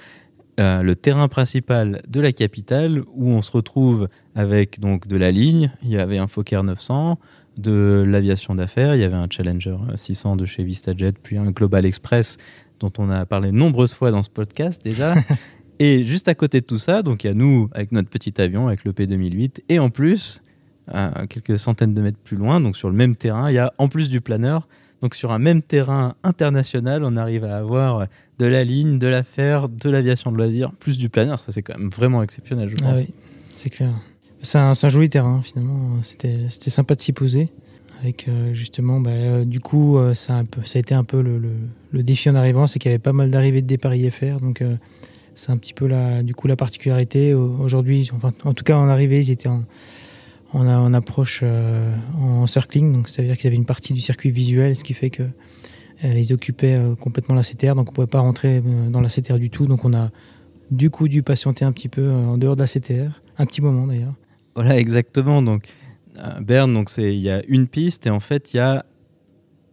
Euh, 0.60 0.82
le 0.82 0.96
terrain 0.96 1.28
principal 1.28 2.02
de 2.08 2.20
la 2.20 2.32
capitale 2.32 3.02
où 3.14 3.30
on 3.30 3.42
se 3.42 3.52
retrouve 3.52 4.08
avec 4.34 4.80
donc 4.80 5.06
de 5.06 5.16
la 5.16 5.30
ligne, 5.30 5.70
il 5.82 5.90
y 5.90 5.98
avait 5.98 6.18
un 6.18 6.26
Fokker 6.26 6.62
900, 6.62 7.18
de 7.58 8.04
l'aviation 8.06 8.54
d'affaires, 8.54 8.94
il 8.94 9.00
y 9.00 9.04
avait 9.04 9.16
un 9.16 9.26
Challenger 9.28 9.76
600 9.96 10.36
de 10.36 10.46
chez 10.46 10.64
VistaJet, 10.64 11.12
puis 11.22 11.36
un 11.36 11.50
Global 11.50 11.84
Express 11.84 12.38
dont 12.80 12.92
on 12.98 13.10
a 13.10 13.26
parlé 13.26 13.52
nombreuses 13.52 13.94
fois 13.94 14.10
dans 14.10 14.22
ce 14.22 14.30
podcast 14.30 14.82
déjà. 14.82 15.14
et 15.78 16.04
juste 16.04 16.28
à 16.28 16.34
côté 16.34 16.60
de 16.60 16.66
tout 16.66 16.78
ça, 16.78 17.02
donc 17.02 17.24
il 17.24 17.28
y 17.28 17.30
a 17.30 17.34
nous 17.34 17.68
avec 17.72 17.92
notre 17.92 18.08
petit 18.08 18.40
avion, 18.40 18.68
avec 18.68 18.84
le 18.84 18.92
P2008, 18.92 19.62
et 19.68 19.78
en 19.78 19.90
plus, 19.90 20.42
à 20.90 21.26
quelques 21.28 21.58
centaines 21.58 21.94
de 21.94 22.02
mètres 22.02 22.18
plus 22.22 22.36
loin, 22.36 22.60
donc 22.60 22.76
sur 22.76 22.88
le 22.88 22.96
même 22.96 23.16
terrain, 23.16 23.50
il 23.50 23.54
y 23.54 23.58
a 23.58 23.72
en 23.78 23.88
plus 23.88 24.08
du 24.08 24.20
planeur. 24.20 24.68
Donc 25.00 25.14
sur 25.14 25.30
un 25.30 25.38
même 25.38 25.62
terrain 25.62 26.16
international, 26.24 27.04
on 27.04 27.14
arrive 27.14 27.44
à 27.44 27.58
avoir 27.58 28.08
de 28.40 28.46
la 28.46 28.64
ligne, 28.64 28.98
de 28.98 29.06
l'affaire, 29.06 29.68
de 29.68 29.88
l'aviation 29.88 30.32
de 30.32 30.36
loisirs, 30.36 30.72
plus 30.72 30.98
du 30.98 31.08
planeur. 31.08 31.40
Ça 31.40 31.52
c'est 31.52 31.62
quand 31.62 31.78
même 31.78 31.88
vraiment 31.88 32.22
exceptionnel, 32.22 32.68
je 32.68 32.74
ah 32.82 32.90
pense. 32.90 33.00
oui, 33.00 33.10
c'est 33.54 33.70
clair. 33.70 33.92
C'est 34.42 34.58
un, 34.58 34.72
un, 34.80 34.88
joli 34.88 35.08
terrain 35.08 35.40
finalement. 35.42 36.02
C'était 36.02 36.48
sympa 36.70 36.96
de 36.96 37.00
s'y 37.00 37.12
poser 37.12 37.50
avec 38.02 38.28
euh, 38.28 38.52
justement, 38.54 39.00
bah, 39.00 39.10
euh, 39.10 39.44
du 39.44 39.60
coup, 39.60 39.98
euh, 39.98 40.14
ça, 40.14 40.40
a 40.40 40.42
ça 40.64 40.78
été 40.78 40.94
un 40.94 41.04
peu 41.04 41.20
le, 41.20 42.02
défi 42.02 42.30
en 42.30 42.34
arrivant, 42.34 42.66
c'est 42.66 42.78
qu'il 42.78 42.90
y 42.90 42.94
avait 42.94 42.98
pas 42.98 43.12
mal 43.12 43.30
d'arrivées 43.30 43.62
de 43.62 43.66
départ 43.66 43.94
IFR, 43.94 44.40
donc 44.40 44.62
c'est 45.34 45.50
un 45.50 45.56
petit 45.56 45.72
peu 45.72 45.86
la, 45.86 46.22
du 46.22 46.34
coup 46.34 46.48
la 46.48 46.56
particularité. 46.56 47.34
Aujourd'hui, 47.34 48.10
enfin, 48.14 48.32
en 48.44 48.54
tout 48.54 48.64
cas 48.64 48.76
en 48.76 48.88
arrivée, 48.88 49.20
ils 49.20 49.30
étaient 49.30 49.48
en, 49.48 50.94
approche 50.94 51.42
en 51.42 52.46
circling, 52.46 52.92
donc 52.92 53.08
c'est-à-dire 53.08 53.36
qu'ils 53.36 53.48
avaient 53.48 53.56
une 53.56 53.64
partie 53.64 53.92
du 53.92 54.00
circuit 54.00 54.30
visuel, 54.30 54.76
ce 54.76 54.84
qui 54.84 54.94
fait 54.94 55.10
que 55.10 55.24
ils 56.04 56.32
occupaient 56.32 56.78
complètement 57.00 57.34
la 57.34 57.42
CTR, 57.42 57.74
donc 57.74 57.90
on 57.90 57.92
pouvait 57.92 58.06
pas 58.06 58.20
rentrer 58.20 58.62
dans 58.90 59.00
la 59.00 59.08
CTR 59.08 59.38
du 59.38 59.50
tout, 59.50 59.66
donc 59.66 59.84
on 59.84 59.94
a 59.94 60.10
du 60.70 60.90
coup 60.90 61.08
dû 61.08 61.22
patienter 61.22 61.64
un 61.64 61.72
petit 61.72 61.88
peu 61.88 62.10
en 62.10 62.38
dehors 62.38 62.54
de 62.54 62.60
la 62.60 62.68
CTR, 62.68 63.20
un 63.38 63.46
petit 63.46 63.60
moment 63.60 63.86
d'ailleurs. 63.86 64.14
Voilà, 64.54 64.78
exactement. 64.78 65.42
Donc 65.42 65.64
Berne, 66.40 66.74
donc 66.74 66.90
il 66.98 67.14
y 67.14 67.30
a 67.30 67.42
une 67.46 67.68
piste 67.68 68.06
et 68.06 68.10
en 68.10 68.20
fait 68.20 68.54
il 68.54 68.58
y 68.58 68.60
a 68.60 68.84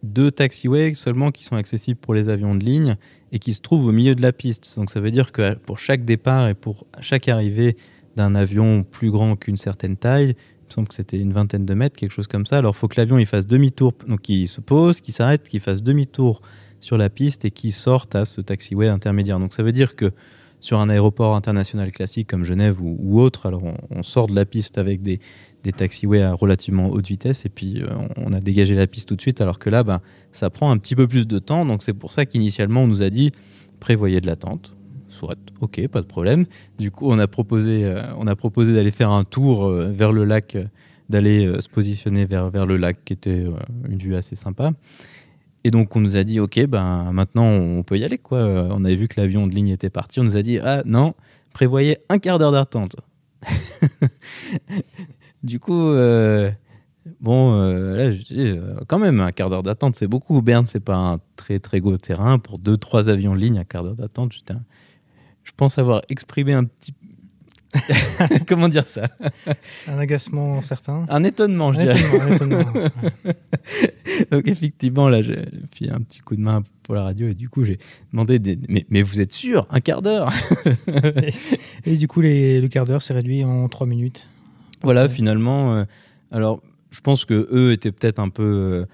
deux 0.02 0.30
taxiways 0.30 0.94
seulement 0.94 1.30
qui 1.30 1.44
sont 1.44 1.56
accessibles 1.56 1.98
pour 1.98 2.14
les 2.14 2.28
avions 2.28 2.54
de 2.54 2.64
ligne 2.64 2.96
et 3.32 3.38
qui 3.38 3.54
se 3.54 3.60
trouvent 3.60 3.86
au 3.86 3.92
milieu 3.92 4.14
de 4.14 4.22
la 4.22 4.32
piste. 4.32 4.76
Donc 4.76 4.90
ça 4.90 5.00
veut 5.00 5.10
dire 5.10 5.32
que 5.32 5.54
pour 5.54 5.78
chaque 5.78 6.04
départ 6.04 6.48
et 6.48 6.54
pour 6.54 6.86
chaque 7.00 7.28
arrivée 7.28 7.76
d'un 8.14 8.34
avion 8.34 8.82
plus 8.84 9.10
grand 9.10 9.36
qu'une 9.36 9.56
certaine 9.56 9.96
taille, 9.96 10.30
il 10.30 10.66
me 10.66 10.70
semble 10.70 10.88
que 10.88 10.94
c'était 10.94 11.18
une 11.18 11.32
vingtaine 11.32 11.66
de 11.66 11.74
mètres, 11.74 11.96
quelque 11.96 12.12
chose 12.12 12.28
comme 12.28 12.46
ça. 12.46 12.58
Alors 12.58 12.74
il 12.74 12.78
faut 12.78 12.88
que 12.88 13.00
l'avion 13.00 13.18
il 13.18 13.26
fasse 13.26 13.46
demi-tour, 13.46 13.94
donc 14.06 14.28
il 14.28 14.46
se 14.48 14.60
pose, 14.60 15.00
qu'il 15.00 15.14
s'arrête, 15.14 15.48
qu'il 15.48 15.60
fasse 15.60 15.82
demi-tour 15.82 16.40
sur 16.80 16.96
la 16.96 17.10
piste 17.10 17.44
et 17.44 17.50
qu'il 17.50 17.72
sorte 17.72 18.14
à 18.14 18.24
ce 18.24 18.40
taxiway 18.40 18.88
intermédiaire. 18.88 19.38
Donc 19.38 19.52
ça 19.52 19.62
veut 19.62 19.72
dire 19.72 19.96
que 19.96 20.12
sur 20.60 20.78
un 20.80 20.88
aéroport 20.88 21.36
international 21.36 21.90
classique 21.92 22.28
comme 22.28 22.44
Genève 22.44 22.80
ou, 22.82 23.20
autre, 23.20 23.46
alors 23.46 23.62
on, 23.90 24.02
sort 24.02 24.26
de 24.26 24.34
la 24.34 24.44
piste 24.44 24.78
avec 24.78 25.02
des, 25.02 25.20
des 25.62 25.72
taxiways 25.72 26.22
à 26.22 26.32
relativement 26.32 26.88
haute 26.88 27.06
vitesse 27.06 27.44
et 27.44 27.48
puis 27.48 27.82
euh, 27.82 27.86
on 28.16 28.32
a 28.32 28.40
dégagé 28.40 28.74
la 28.74 28.86
piste 28.86 29.08
tout 29.08 29.16
de 29.16 29.20
suite 29.20 29.40
alors 29.40 29.58
que 29.58 29.70
là 29.70 29.82
bah, 29.82 30.00
ça 30.32 30.50
prend 30.50 30.70
un 30.70 30.78
petit 30.78 30.94
peu 30.94 31.06
plus 31.06 31.26
de 31.26 31.38
temps. 31.38 31.64
Donc 31.66 31.82
c'est 31.82 31.94
pour 31.94 32.12
ça 32.12 32.26
qu'initialement 32.26 32.84
on 32.84 32.86
nous 32.86 33.02
a 33.02 33.10
dit 33.10 33.32
prévoyez 33.80 34.20
de 34.20 34.26
l'attente. 34.26 34.74
Soit. 35.08 35.38
Ok 35.60 35.86
pas 35.88 36.00
de 36.00 36.06
problème. 36.06 36.46
Du 36.78 36.90
coup 36.90 37.06
on 37.08 37.18
a 37.18 37.28
proposé 37.28 37.84
euh, 37.84 38.34
proposé 38.34 38.74
d'aller 38.74 38.90
faire 38.90 39.10
un 39.10 39.24
tour 39.24 39.66
euh, 39.66 39.90
vers 39.92 40.12
le 40.12 40.24
lac 40.24 40.56
d'aller 41.08 41.60
se 41.60 41.68
positionner 41.68 42.24
vers, 42.24 42.50
vers 42.50 42.66
le 42.66 42.76
lac 42.76 43.04
qui 43.04 43.12
était 43.12 43.46
une 43.88 43.98
vue 43.98 44.16
assez 44.16 44.34
sympa 44.34 44.72
et 45.66 45.70
donc 45.70 45.96
on 45.96 46.00
nous 46.00 46.16
a 46.16 46.24
dit 46.24 46.40
ok 46.40 46.66
ben 46.66 47.10
maintenant 47.12 47.48
on 47.48 47.82
peut 47.82 47.98
y 47.98 48.04
aller 48.04 48.18
quoi 48.18 48.38
on 48.38 48.84
avait 48.84 48.96
vu 48.96 49.08
que 49.08 49.20
l'avion 49.20 49.46
de 49.46 49.54
ligne 49.54 49.68
était 49.68 49.90
parti 49.90 50.20
on 50.20 50.24
nous 50.24 50.36
a 50.36 50.42
dit 50.42 50.58
ah 50.58 50.82
non 50.84 51.14
prévoyez 51.52 51.98
un 52.08 52.18
quart 52.18 52.38
d'heure 52.38 52.52
d'attente 52.52 52.96
Du 55.46 55.60
coup, 55.60 55.90
euh, 55.90 56.50
bon, 57.20 57.54
euh, 57.54 57.96
là, 57.96 58.16
euh, 58.32 58.80
quand 58.88 58.98
même, 58.98 59.20
un 59.20 59.30
quart 59.30 59.48
d'heure 59.48 59.62
d'attente, 59.62 59.94
c'est 59.94 60.08
beaucoup. 60.08 60.42
Berne, 60.42 60.66
c'est 60.66 60.80
pas 60.80 60.96
un 60.96 61.20
très 61.36 61.60
très 61.60 61.80
gros 61.80 61.96
terrain. 61.98 62.40
Pour 62.40 62.58
deux, 62.58 62.76
trois 62.76 63.08
avions 63.08 63.32
en 63.32 63.34
ligne, 63.34 63.58
un 63.58 63.64
quart 63.64 63.84
d'heure 63.84 63.94
d'attente, 63.94 64.32
je 64.32 65.52
pense 65.56 65.78
avoir 65.78 66.02
exprimé 66.08 66.52
un 66.52 66.64
petit. 66.64 66.94
Comment 68.48 68.68
dire 68.68 68.86
ça? 68.86 69.08
Un 69.88 69.98
agacement 69.98 70.62
certain. 70.62 71.06
Un 71.08 71.24
étonnement, 71.24 71.72
je 71.72 71.80
dirais. 71.80 71.96
Donc, 74.30 74.48
effectivement, 74.48 75.08
là, 75.08 75.22
j'ai 75.22 75.44
fait 75.74 75.90
un 75.90 76.00
petit 76.00 76.20
coup 76.20 76.36
de 76.36 76.40
main 76.40 76.62
pour 76.82 76.94
la 76.94 77.02
radio 77.02 77.28
et 77.28 77.34
du 77.34 77.48
coup, 77.48 77.64
j'ai 77.64 77.78
demandé 78.12 78.38
des... 78.38 78.58
mais, 78.68 78.86
mais, 78.90 79.02
vous 79.02 79.20
êtes 79.20 79.32
sûr? 79.32 79.66
Un 79.70 79.80
quart 79.80 80.02
d'heure? 80.02 80.32
Et, 81.84 81.96
du 81.96 82.08
coup, 82.08 82.20
les, 82.20 82.60
le 82.60 82.68
quart 82.68 82.84
d'heure 82.84 83.02
s'est 83.02 83.14
réduit 83.14 83.44
en 83.44 83.68
trois 83.68 83.86
minutes. 83.86 84.28
Voilà, 84.82 85.08
finalement. 85.08 85.74
Euh, 85.74 85.84
alors, 86.30 86.62
je 86.90 87.00
pense 87.00 87.24
que 87.24 87.48
eux 87.52 87.72
étaient 87.72 87.92
peut-être 87.92 88.18
un 88.18 88.28
peu, 88.28 88.42
euh, 88.42 88.86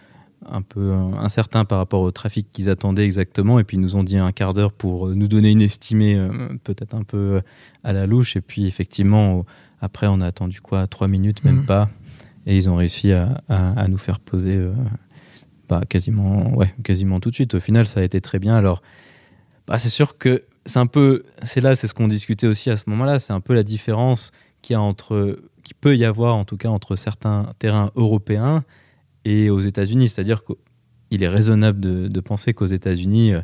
un 0.49 0.63
peu 0.63 0.93
incertains 1.19 1.65
par 1.65 1.79
rapport 1.79 2.03
au 2.03 2.11
trafic 2.11 2.47
qu'ils 2.53 2.69
attendaient 2.69 3.05
exactement, 3.05 3.59
et 3.59 3.65
puis 3.65 3.77
ils 3.77 3.81
nous 3.81 3.97
ont 3.97 4.05
dit 4.05 4.19
un 4.19 4.33
quart 4.33 4.53
d'heure 4.53 4.73
pour 4.73 5.09
nous 5.09 5.29
donner 5.29 5.51
une 5.51 5.63
estimée 5.63 6.21
peut-être 6.65 6.95
un 6.95 7.05
peu 7.05 7.41
à 7.85 7.93
la 7.93 8.07
louche. 8.07 8.37
Et 8.37 8.41
puis 8.41 8.67
effectivement, 8.67 9.45
après, 9.81 10.07
on 10.07 10.21
a 10.21 10.27
attendu 10.27 10.61
quoi, 10.61 10.87
trois 10.87 11.09
minutes, 11.09 11.45
même 11.45 11.63
mmh. 11.63 11.67
pas, 11.67 11.91
et 12.47 12.57
ils 12.57 12.71
ont 12.71 12.77
réussi 12.77 13.13
à, 13.13 13.43
à, 13.49 13.89
nous 13.89 13.99
faire 13.99 14.21
poser. 14.21 14.57
Euh, 14.57 14.73
bah, 15.69 15.83
quasiment, 15.89 16.55
ouais, 16.55 16.73
quasiment 16.83 17.21
tout 17.21 17.31
de 17.31 17.35
suite. 17.35 17.55
Au 17.55 17.61
final, 17.61 17.87
ça 17.87 18.01
a 18.01 18.03
été 18.03 18.21
très 18.21 18.39
bien. 18.39 18.55
Alors, 18.55 18.83
bah, 19.67 19.79
c'est 19.79 19.89
sûr 19.89 20.19
que 20.19 20.43
c'est 20.67 20.79
un 20.79 20.87
peu, 20.87 21.25
c'est 21.43 21.61
là, 21.61 21.75
c'est 21.75 21.89
ce 21.89 21.95
qu'on 21.95 22.09
discutait 22.09 22.47
aussi 22.47 22.71
à 22.71 22.77
ce 22.77 22.85
moment-là, 22.91 23.19
c'est 23.19 23.33
un 23.33 23.41
peu 23.41 23.55
la 23.55 23.63
différence 23.63 24.31
qu'il 24.61 24.75
y 24.75 24.77
a 24.77 24.81
entre 24.81 25.39
qu'il 25.65 25.77
peut 25.77 25.97
y 25.97 26.05
avoir 26.05 26.35
en 26.35 26.45
tout 26.45 26.57
cas 26.57 26.69
entre 26.69 26.97
certains 26.97 27.53
terrains 27.59 27.91
européens 27.95 28.65
et 29.25 29.51
aux 29.51 29.61
États-Unis. 29.61 30.09
C'est-à-dire 30.09 30.43
qu'il 30.45 31.23
est 31.23 31.29
raisonnable 31.29 31.81
de, 31.81 32.21
penser 32.21 32.55
qu'aux 32.55 32.67
États-Unis, 32.67 33.35
euh, 33.35 33.41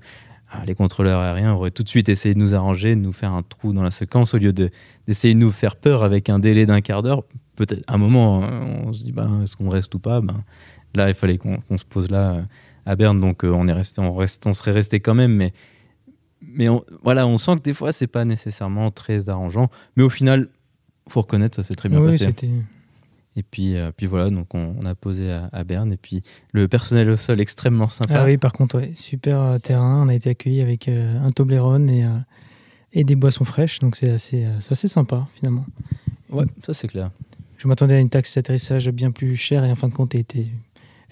les 0.67 0.75
contrôleurs 0.75 1.21
aériens 1.21 1.53
auraient 1.55 1.71
tout 1.71 1.83
de 1.83 1.89
suite 1.89 2.09
essayé 2.09 2.35
de 2.35 2.39
nous 2.39 2.55
arranger, 2.55 2.97
de 2.97 3.01
nous 3.01 3.13
faire 3.13 3.33
un 3.33 3.43
trou 3.43 3.73
dans 3.73 3.83
la 3.83 3.91
séquence 3.91 4.35
au 4.35 4.39
lieu 4.39 4.53
d'essayer 4.53 5.35
de, 5.35 5.39
nous 5.39 5.51
faire 5.51 5.77
peur 5.77 6.03
avec 6.03 6.31
un 6.31 6.39
délai 6.39 6.67
d'un 6.67 6.81
quart 6.81 7.03
d'heure. 7.03 7.25
Peut-être 7.57 7.83
à 7.87 7.95
un 7.95 7.99
moment, 7.99 8.45
hein, 8.45 8.67
on 8.87 8.93
se 8.93 9.05
dit 9.05 9.13
ben, 9.13 9.43
est-ce 9.43 9.57
qu'on 9.57 9.69
reste 9.69 9.95
ou 9.95 9.99
pas? 9.99 10.21
Ben, 10.21 10.43
Là, 10.95 11.09
il 11.09 11.15
fallait 11.15 11.39
qu'on 11.39 11.61
se 11.77 11.85
pose 11.85 12.11
là 12.11 12.33
euh, 12.33 12.43
à 12.87 12.97
Berne, 12.97 13.21
donc 13.21 13.45
euh, 13.45 13.51
on, 13.51 13.69
est 13.69 13.73
resté, 13.73 14.01
on, 14.01 14.15
reste, 14.15 14.47
on 14.47 14.55
serait 14.55 14.73
resté 14.73 15.01
quand 15.01 15.15
même, 15.15 15.33
mais 15.33 15.53
mais 16.41 16.69
voilà, 17.03 17.27
on 17.27 17.37
sent 17.37 17.57
que 17.57 17.63
des 17.63 17.75
fois, 17.75 17.91
c'est 17.93 18.07
pas 18.07 18.25
nécessairement 18.25 18.91
très 18.91 19.29
arrangeant. 19.29 19.71
Mais 19.97 20.05
au 20.05 20.09
final, 20.09 20.49
faut 21.09 21.23
reconnaître, 21.23 21.57
ça 21.57 21.63
s'est 21.63 21.75
très 21.75 21.89
bien 21.89 22.01
passé. 22.01 22.33
Et 23.39 23.45
puis, 23.45 23.77
euh, 23.77 23.93
puis 23.97 24.07
voilà, 24.07 24.31
donc 24.31 24.53
on, 24.57 24.85
a 24.85 24.97
posé 24.97 25.31
à, 25.31 25.63
Berne. 25.63 25.93
Et 25.93 25.97
puis 25.97 26.25
le 26.53 26.67
personnel 26.67 27.09
au 27.09 27.17
sol 27.17 27.41
extrêmement 27.41 27.89
sympa. 27.89 28.21
Ah 28.21 28.25
oui, 28.27 28.37
par 28.37 28.53
contre, 28.53 28.83
super 28.95 29.41
euh, 29.41 29.59
terrain. 29.59 30.03
On 30.05 30.09
a 30.09 30.15
été 30.15 30.31
accueillis 30.31 30.61
avec 30.61 30.89
euh, 30.89 31.17
un 31.23 31.31
Toblerone 31.31 31.89
et, 31.89 32.05
et 32.93 33.05
des 33.05 33.15
boissons 33.15 33.45
fraîches. 33.45 33.79
Donc 33.79 33.95
c'est 33.95 34.11
assez, 34.11 34.45
assez 34.45 34.89
sympa 34.89 35.29
finalement. 35.37 35.65
Ouais, 36.31 36.47
ça 36.65 36.75
c'est 36.75 36.89
clair. 36.89 37.13
Je 37.59 37.69
m'attendais 37.69 37.95
à 37.95 38.01
une 38.01 38.11
taxe 38.11 38.35
d'atterrissage 38.35 38.91
bien 38.91 39.13
plus 39.13 39.37
chère 39.37 39.65
et 39.65 39.71
en 39.71 39.77
fin 39.77 39.89
de 39.89 39.95
compte, 39.95 40.17
elle 40.17 40.23
était, 40.23 40.49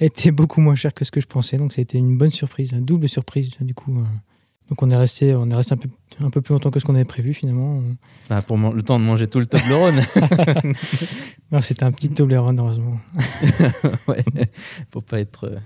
était 0.01 0.33
beaucoup 0.33 0.61
moins 0.61 0.75
chère 0.75 0.95
que 0.95 1.05
ce 1.05 1.13
que 1.13 1.21
je 1.21 1.27
pensais. 1.29 1.59
Donc 1.59 1.73
ça 1.73 1.81
a 1.81 1.83
été 1.83 1.97
une 1.97 2.19
bonne 2.19 2.33
surprise, 2.33 2.73
une 2.73 2.85
double 2.85 3.09
surprise 3.09 3.51
du 3.61 3.73
coup. 3.73 4.05
Donc 4.69 4.83
on 4.83 4.91
est 4.91 4.97
resté, 4.97 5.35
on 5.35 5.49
est 5.49 5.55
resté 5.55 5.75
un 5.75 5.77
peu, 5.77 5.89
un 6.21 6.31
peu 6.31 6.41
plus 6.41 6.53
longtemps 6.53 6.71
que 6.71 6.81
ce 6.81 6.85
qu'on 6.85 6.95
avait 6.95 7.05
prévu 7.05 7.35
finalement. 7.35 7.81
Bah, 8.29 8.43
pour 8.43 8.57
le 8.59 8.83
temps 8.83 8.99
de 8.99 9.05
manger 9.05 9.29
tout 9.29 9.39
le 9.39 9.47
Toblerone. 9.47 10.03
non, 11.53 11.61
c'était 11.61 11.85
un 11.85 11.93
petit 11.93 12.09
Toblerone 12.09 12.59
heureusement. 12.61 12.99
ouais, 14.09 14.25
faut 14.91 15.01
pas 15.01 15.21
être 15.21 15.45
euh, 15.45 15.57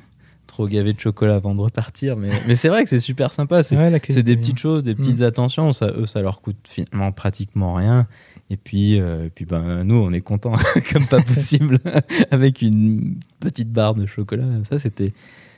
trop 0.47 0.69
gavé 0.69 0.93
de 0.93 1.01
chocolat 1.01 1.37
avant 1.37 1.55
de 1.55 1.63
repartir. 1.63 2.17
Mais, 2.17 2.29
mais 2.47 2.57
c'est 2.57 2.69
vrai 2.69 2.83
que 2.83 2.91
c'est 2.91 3.01
super 3.01 3.33
sympa. 3.33 3.63
C'est 3.63 3.77
Ouais, 3.77 3.91
des 3.91 4.37
petites 4.37 4.59
choses, 4.59 4.83
des 4.83 4.95
petites 4.95 5.23
attentions. 5.23 5.73
Ça, 5.73 5.93
eux, 5.97 6.07
ça 6.07 6.21
leur 6.21 6.43
coûte 6.43 6.69
finalement 6.69 7.13
pratiquement 7.13 7.75
rien. 7.75 8.07
Et 8.51 8.57
puis, 8.57 9.01
euh, 9.01 9.27
et 9.27 9.31
puis 9.31 9.45
ben, 9.45 9.85
nous, 9.85 9.95
on 9.95 10.13
est 10.13 10.21
contents 10.21 10.57
comme 10.93 11.07
pas 11.07 11.23
possible 11.23 11.79
avec 12.31 12.63
une 12.63 13.17
petite 13.39 13.71
barre 13.71 13.95
de 13.95 14.07
chocolat. 14.07 14.45
Ça, 14.69 14.79
c'était 14.79 15.15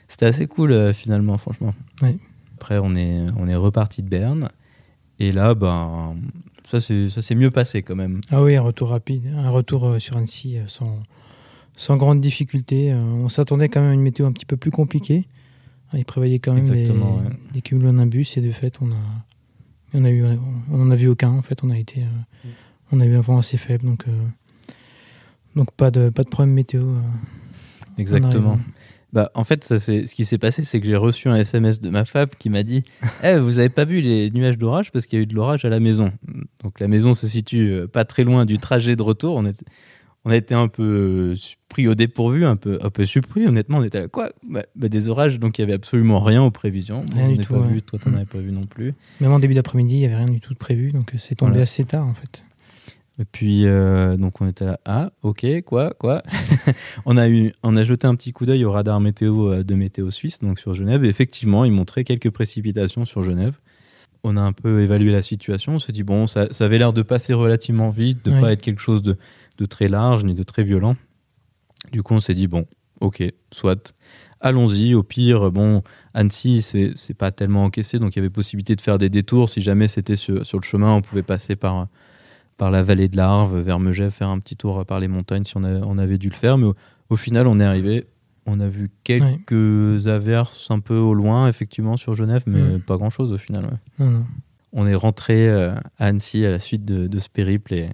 c'était 0.07 0.27
assez 0.27 0.45
cool 0.45 0.71
euh, 0.71 0.93
finalement, 0.93 1.37
franchement. 1.37 1.73
Oui. 2.03 2.19
Après, 2.63 2.79
on 2.81 2.95
est, 2.95 3.25
on 3.37 3.45
est 3.49 3.57
reparti 3.57 4.01
de 4.03 4.07
Berne. 4.07 4.47
Et 5.19 5.33
là, 5.33 5.53
ben, 5.53 6.15
ça 6.63 6.79
s'est 6.79 7.35
mieux 7.35 7.51
passé 7.51 7.83
quand 7.83 7.97
même. 7.97 8.21
Ah 8.31 8.41
oui, 8.41 8.55
un 8.55 8.61
retour 8.61 8.87
rapide, 8.87 9.27
un 9.35 9.49
retour 9.49 9.85
euh, 9.85 9.99
sur 9.99 10.15
Annecy 10.15 10.57
euh, 10.57 10.63
sans, 10.67 11.01
sans 11.75 11.97
grande 11.97 12.21
difficulté. 12.21 12.93
Euh, 12.93 13.01
on 13.01 13.27
s'attendait 13.27 13.67
quand 13.67 13.81
même 13.81 13.89
à 13.91 13.93
une 13.93 14.01
météo 14.01 14.25
un 14.27 14.31
petit 14.31 14.45
peu 14.45 14.55
plus 14.55 14.71
compliquée. 14.71 15.27
Ah, 15.91 15.97
Il 15.97 16.05
prévoyait 16.05 16.39
quand 16.39 16.53
même 16.53 16.63
des, 16.63 16.89
ouais. 16.89 16.97
des 17.51 17.61
cumulonimbus 17.61 18.27
et 18.37 18.41
de 18.41 18.51
fait, 18.51 18.79
on 18.81 18.89
a, 18.93 18.95
on 19.93 20.05
a 20.05 20.09
eu, 20.09 20.23
on 20.71 20.81
en 20.81 20.89
a 20.89 20.95
vu 20.95 21.09
aucun. 21.09 21.31
En 21.31 21.41
fait, 21.41 21.65
on 21.65 21.69
a 21.69 21.77
été, 21.77 22.03
euh, 22.03 22.49
on 22.93 23.01
a 23.01 23.05
eu 23.05 23.13
un 23.17 23.19
vent 23.21 23.39
assez 23.39 23.57
faible, 23.57 23.85
donc, 23.85 24.05
euh, 24.07 24.11
donc 25.57 25.69
pas 25.73 25.91
de, 25.91 26.07
pas 26.07 26.23
de 26.23 26.29
problème 26.29 26.53
météo. 26.55 26.83
euh, 26.83 27.01
en 27.97 27.97
Exactement. 27.97 28.57
Bah, 29.13 29.31
en 29.35 29.43
fait, 29.43 29.63
ça, 29.63 29.77
c'est- 29.79 30.07
ce 30.07 30.15
qui 30.15 30.25
s'est 30.25 30.39
passé, 30.39 30.63
c'est 30.63 30.79
que 30.81 30.87
j'ai 30.87 30.95
reçu 30.95 31.29
un 31.29 31.35
SMS 31.35 31.79
de 31.79 31.89
ma 31.89 32.03
femme 32.03 32.27
qui 32.39 32.49
m'a 32.49 32.63
dit 32.63 32.83
Eh, 33.23 33.37
Vous 33.37 33.59
avez 33.59 33.69
pas 33.69 33.85
vu 33.85 34.01
les 34.01 34.31
nuages 34.31 34.57
d'orage? 34.57 34.91
Parce 34.91 35.05
qu'il 35.05 35.19
y 35.19 35.21
a 35.21 35.23
eu 35.23 35.27
de 35.27 35.35
l'orage 35.35 35.63
à 35.65 35.69
la 35.69 35.79
maison. 35.79 36.11
Donc, 36.63 36.79
la 36.79 36.87
maison 36.87 37.13
se 37.13 37.27
situe 37.27 37.71
euh, 37.71 37.87
pas 37.87 38.05
très 38.05 38.23
loin 38.23 38.45
du 38.45 38.57
trajet 38.57 38.95
de 38.95 39.03
retour. 39.03 39.35
On, 39.35 40.29
a 40.31 40.35
été 40.35 40.55
un 40.55 40.67
peu 40.67 41.33
euh, 41.33 41.35
pris 41.69 41.87
au 41.87 41.93
dépourvu, 41.95 42.43
un 42.45 42.55
peu, 42.55 42.79
un 42.81 42.89
peu 42.89 43.05
surpris. 43.05 43.45
Honnêtement, 43.45 43.79
on 43.79 43.83
était 43.83 43.99
là 43.99 44.07
Quoi? 44.07 44.29
Bah, 44.49 44.63
bah, 44.75 44.89
Des 44.89 45.09
orages, 45.09 45.37
donc 45.37 45.59
il 45.59 45.61
y 45.61 45.63
avait 45.63 45.73
absolument 45.73 46.19
rien 46.19 46.41
aux 46.41 46.49
prévisions. 46.51 47.05
Rien 47.13 47.25
on 47.27 47.31
du 47.33 47.37
tout, 47.45 47.53
pas 47.53 47.59
ouais. 47.59 47.67
vu, 47.73 47.81
toi, 47.83 47.99
t'en 47.99 48.09
Mm. 48.09 48.15
avais 48.15 48.25
pas 48.25 48.39
vu 48.39 48.51
non 48.51 48.61
plus. 48.63 48.93
Même 49.21 49.31
en 49.31 49.39
début 49.39 49.53
d'après-midi, 49.53 49.95
il 49.95 49.99
n'y 49.99 50.05
avait 50.05 50.15
rien 50.15 50.25
du 50.25 50.39
tout 50.39 50.53
de 50.53 50.57
prévu, 50.57 50.91
donc 50.91 51.13
euh, 51.13 51.17
c'est 51.19 51.35
tombé 51.35 51.51
Voilà. 51.51 51.63
assez 51.63 51.83
tard 51.83 52.07
en 52.07 52.13
fait. 52.15 52.41
Et 53.19 53.25
puis, 53.25 53.65
euh, 53.67 54.17
donc 54.17 54.41
on 54.41 54.47
était 54.47 54.65
là, 54.65 54.79
ah, 54.85 55.11
ok, 55.21 55.45
quoi, 55.65 55.93
quoi? 55.99 56.17
On, 57.05 57.15
a 57.17 57.29
eu, 57.29 57.53
on 57.61 57.75
a 57.75 57.83
jeté 57.83 58.07
un 58.07 58.15
petit 58.15 58.33
coup 58.33 58.47
d'œil 58.47 58.65
au 58.65 58.71
radar 58.71 58.99
météo 58.99 59.51
euh, 59.51 59.63
de 59.63 59.75
Météo 59.75 60.09
Suisse, 60.09 60.39
donc 60.39 60.57
sur 60.57 60.73
Genève, 60.73 61.05
et 61.05 61.09
effectivement, 61.09 61.63
il 61.63 61.71
montrait 61.71 62.03
quelques 62.05 62.31
précipitations 62.31 63.05
sur 63.05 63.21
Genève. 63.21 63.59
On 64.23 64.35
a 64.35 64.41
un 64.41 64.53
peu 64.53 64.81
évalué 64.81 65.11
la 65.11 65.21
situation, 65.21 65.75
on 65.75 65.79
s'est 65.79 65.91
dit, 65.91 66.01
bon, 66.01 66.25
ça, 66.25 66.47
ça 66.51 66.65
avait 66.65 66.79
l'air 66.79 66.91
de 66.91 67.03
passer 67.03 67.33
relativement 67.33 67.91
vite, 67.91 68.25
de 68.25 68.31
Oui. 68.31 68.41
pas 68.41 68.51
être 68.53 68.61
quelque 68.61 68.81
chose 68.81 69.03
de, 69.03 69.15
de 69.59 69.65
très 69.65 69.89
large 69.89 70.23
ni 70.23 70.33
de 70.33 70.43
très 70.43 70.63
violent. 70.63 70.95
Du 71.91 72.01
coup, 72.01 72.15
on 72.15 72.19
s'est 72.19 72.33
dit, 72.33 72.47
bon, 72.47 72.65
ok, 72.99 73.21
soit, 73.51 73.93
allons-y. 74.39 74.95
Au 74.95 75.03
pire, 75.03 75.51
bon, 75.51 75.83
Annecy, 76.15 76.63
c'est 76.63 76.93
c'est 76.95 77.13
pas 77.13 77.31
tellement 77.31 77.65
encaissé, 77.65 77.99
donc 77.99 78.15
il 78.15 78.19
y 78.19 78.21
avait 78.21 78.31
possibilité 78.31 78.75
de 78.75 78.81
faire 78.81 78.97
des 78.97 79.09
détours. 79.09 79.49
Si 79.49 79.61
jamais 79.61 79.87
c'était 79.87 80.15
sur, 80.15 80.43
sur 80.45 80.57
le 80.57 80.63
chemin, 80.65 80.93
on 80.93 81.01
pouvait 81.01 81.21
passer 81.21 81.55
par, 81.55 81.87
par 82.57 82.71
la 82.71 82.83
vallée 82.83 83.07
de 83.09 83.17
l'Arve, 83.17 83.59
vers 83.59 83.79
Megève, 83.79 84.11
faire 84.11 84.29
un 84.29 84.39
petit 84.39 84.55
tour 84.55 84.85
par 84.85 84.99
les 84.99 85.07
montagnes 85.07 85.43
si 85.43 85.57
on, 85.57 85.63
a- 85.63 85.79
on 85.81 85.97
avait 85.97 86.17
dû 86.17 86.29
le 86.29 86.35
faire. 86.35 86.57
Mais 86.57 86.65
au, 86.65 86.75
au 87.09 87.15
final, 87.15 87.47
on 87.47 87.59
est 87.59 87.63
arrivé. 87.65 88.05
On 88.45 88.59
a 88.59 88.67
vu 88.67 88.89
quelques 89.03 90.07
averses 90.07 90.69
un 90.69 90.79
peu 90.79 90.97
au 90.97 91.13
loin, 91.13 91.47
effectivement, 91.47 91.97
sur 91.97 92.13
Genève, 92.13 92.43
mais 92.45 92.77
pas 92.79 92.97
grand-chose 92.97 93.31
au 93.31 93.37
final. 93.37 93.65
ouais. 93.65 94.05
Non, 94.05 94.11
non. 94.11 94.25
On 94.73 94.87
est 94.87 94.95
rentré 94.95 95.47
euh, 95.49 95.73
à 95.97 96.07
Annecy 96.07 96.45
à 96.45 96.49
la 96.51 96.59
suite 96.59 96.83
de, 96.83 97.07
de 97.07 97.19
ce 97.19 97.29
périple 97.29 97.73
et, 97.73 97.89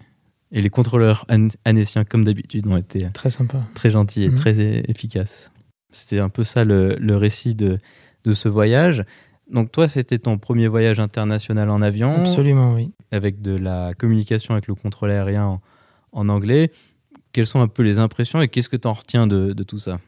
et 0.52 0.62
les 0.62 0.70
contrôleurs 0.70 1.26
an- 1.30 1.50
annéciens, 1.66 2.04
comme 2.06 2.24
d'habitude, 2.24 2.66
ont 2.68 2.78
été 2.78 3.10
Très 3.14 3.30
sympa. 3.30 3.64
très 3.76 3.90
gentils 3.90 4.24
et 4.24 4.30
Mhm. 4.30 4.36
très 4.36 4.60
efficaces. 4.90 5.52
C'était 5.92 6.20
un 6.20 6.30
peu 6.30 6.44
ça 6.44 6.64
le, 6.64 6.96
le 7.00 7.16
récit 7.18 7.54
de, 7.54 7.80
de 8.24 8.34
ce 8.34 8.48
voyage. 8.50 9.04
Donc 9.52 9.72
toi, 9.72 9.88
c'était 9.88 10.20
ton 10.20 10.38
premier 10.38 10.68
voyage 10.68 11.00
international 11.00 11.70
en 11.70 11.82
avion, 11.82 12.16
Absolument, 12.20 12.74
oui. 12.74 12.92
avec 13.12 13.42
de 13.42 13.56
la 13.56 13.94
communication 13.96 14.54
avec 14.54 14.68
le 14.68 14.76
contrôle 14.76 15.12
aérien 15.12 15.46
en, 15.46 15.62
en 16.12 16.30
anglais. 16.30 16.72
Quelles 17.32 17.48
sont 17.48 17.60
un 17.62 17.68
peu 17.68 17.84
les 17.84 18.00
impressions 18.00 18.42
et 18.42 18.48
qu'est-ce 18.48 18.70
que 18.70 18.78
tu 18.78 18.88
en 18.88 18.94
retiens 18.94 19.28
de, 19.28 19.54
de 19.54 19.64
tout 19.64 19.80
ça? 19.80 20.00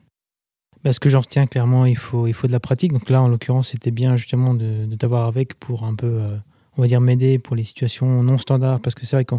Bah, 0.84 0.94
ce 0.94 1.00
que 1.00 1.10
j'en 1.10 1.20
retiens 1.22 1.46
clairement, 1.48 1.86
il 1.86 1.98
faut, 1.98 2.28
il 2.28 2.34
faut 2.34 2.48
de 2.48 2.52
la 2.52 2.60
pratique. 2.60 2.92
Donc 2.94 3.10
là, 3.10 3.22
en 3.22 3.28
l'occurrence, 3.28 3.70
c'était 3.70 3.92
bien 3.92 4.16
justement 4.16 4.54
de, 4.54 4.86
de 4.86 4.96
t'avoir 4.96 5.28
avec 5.28 5.56
pour 5.56 5.84
un 5.84 5.94
peu, 5.96 6.08
euh, 6.08 6.38
on 6.78 6.82
va 6.82 6.88
dire, 6.88 7.02
m'aider 7.02 7.38
pour 7.38 7.56
les 7.56 7.64
situations 7.64 8.24
non 8.24 8.38
standards. 8.40 8.80
Parce 8.80 8.96
que 8.96 9.06
c'est 9.06 9.16
vrai 9.16 9.26
que 9.26 9.36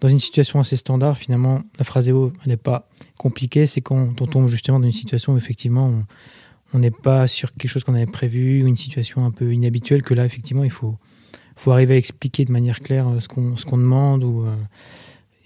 dans 0.00 0.08
une 0.08 0.20
situation 0.20 0.60
assez 0.60 0.76
standard, 0.76 1.16
finalement, 1.16 1.62
la 1.78 1.84
phraseo, 1.84 2.32
elle 2.44 2.50
n'est 2.50 2.56
pas 2.58 2.88
compliquée. 3.18 3.66
C'est 3.66 3.80
quand 3.80 4.20
on 4.20 4.26
tombe 4.26 4.48
justement 4.48 4.80
dans 4.80 4.86
une 4.86 4.92
situation 4.92 5.32
où 5.34 5.36
effectivement, 5.38 5.86
on- 5.88 6.04
on 6.74 6.78
n'est 6.78 6.90
pas 6.90 7.26
sur 7.26 7.52
quelque 7.52 7.70
chose 7.70 7.84
qu'on 7.84 7.94
avait 7.94 8.06
prévu 8.06 8.62
ou 8.62 8.66
une 8.66 8.76
situation 8.76 9.24
un 9.24 9.30
peu 9.30 9.52
inhabituelle 9.52 10.02
que 10.02 10.14
là, 10.14 10.24
effectivement, 10.24 10.64
il 10.64 10.70
faut, 10.70 10.96
faut 11.56 11.72
arriver 11.72 11.94
à 11.94 11.96
expliquer 11.96 12.44
de 12.44 12.52
manière 12.52 12.80
claire 12.80 13.08
euh, 13.08 13.20
ce 13.20 13.28
qu'on 13.28 13.54
qu'on 13.54 13.78
demande. 13.78 14.24
Ou, 14.24 14.44
euh, 14.44 14.54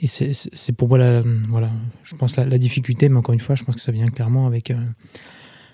et 0.00 0.06
c'est- 0.06 0.72
pour 0.72 0.88
moi, 0.88 1.22
voilà, 1.48 1.70
je 2.04 2.14
pense, 2.14 2.36
la, 2.36 2.58
difficulté. 2.58 3.08
Mais 3.08 3.16
encore 3.16 3.32
une 3.32 3.40
fois, 3.40 3.54
je 3.54 3.64
pense 3.64 3.74
que 3.76 3.80
ça 3.80 3.92
vient 3.92 4.06
clairement 4.08 4.46
avec... 4.46 4.70
euh, 4.70 4.76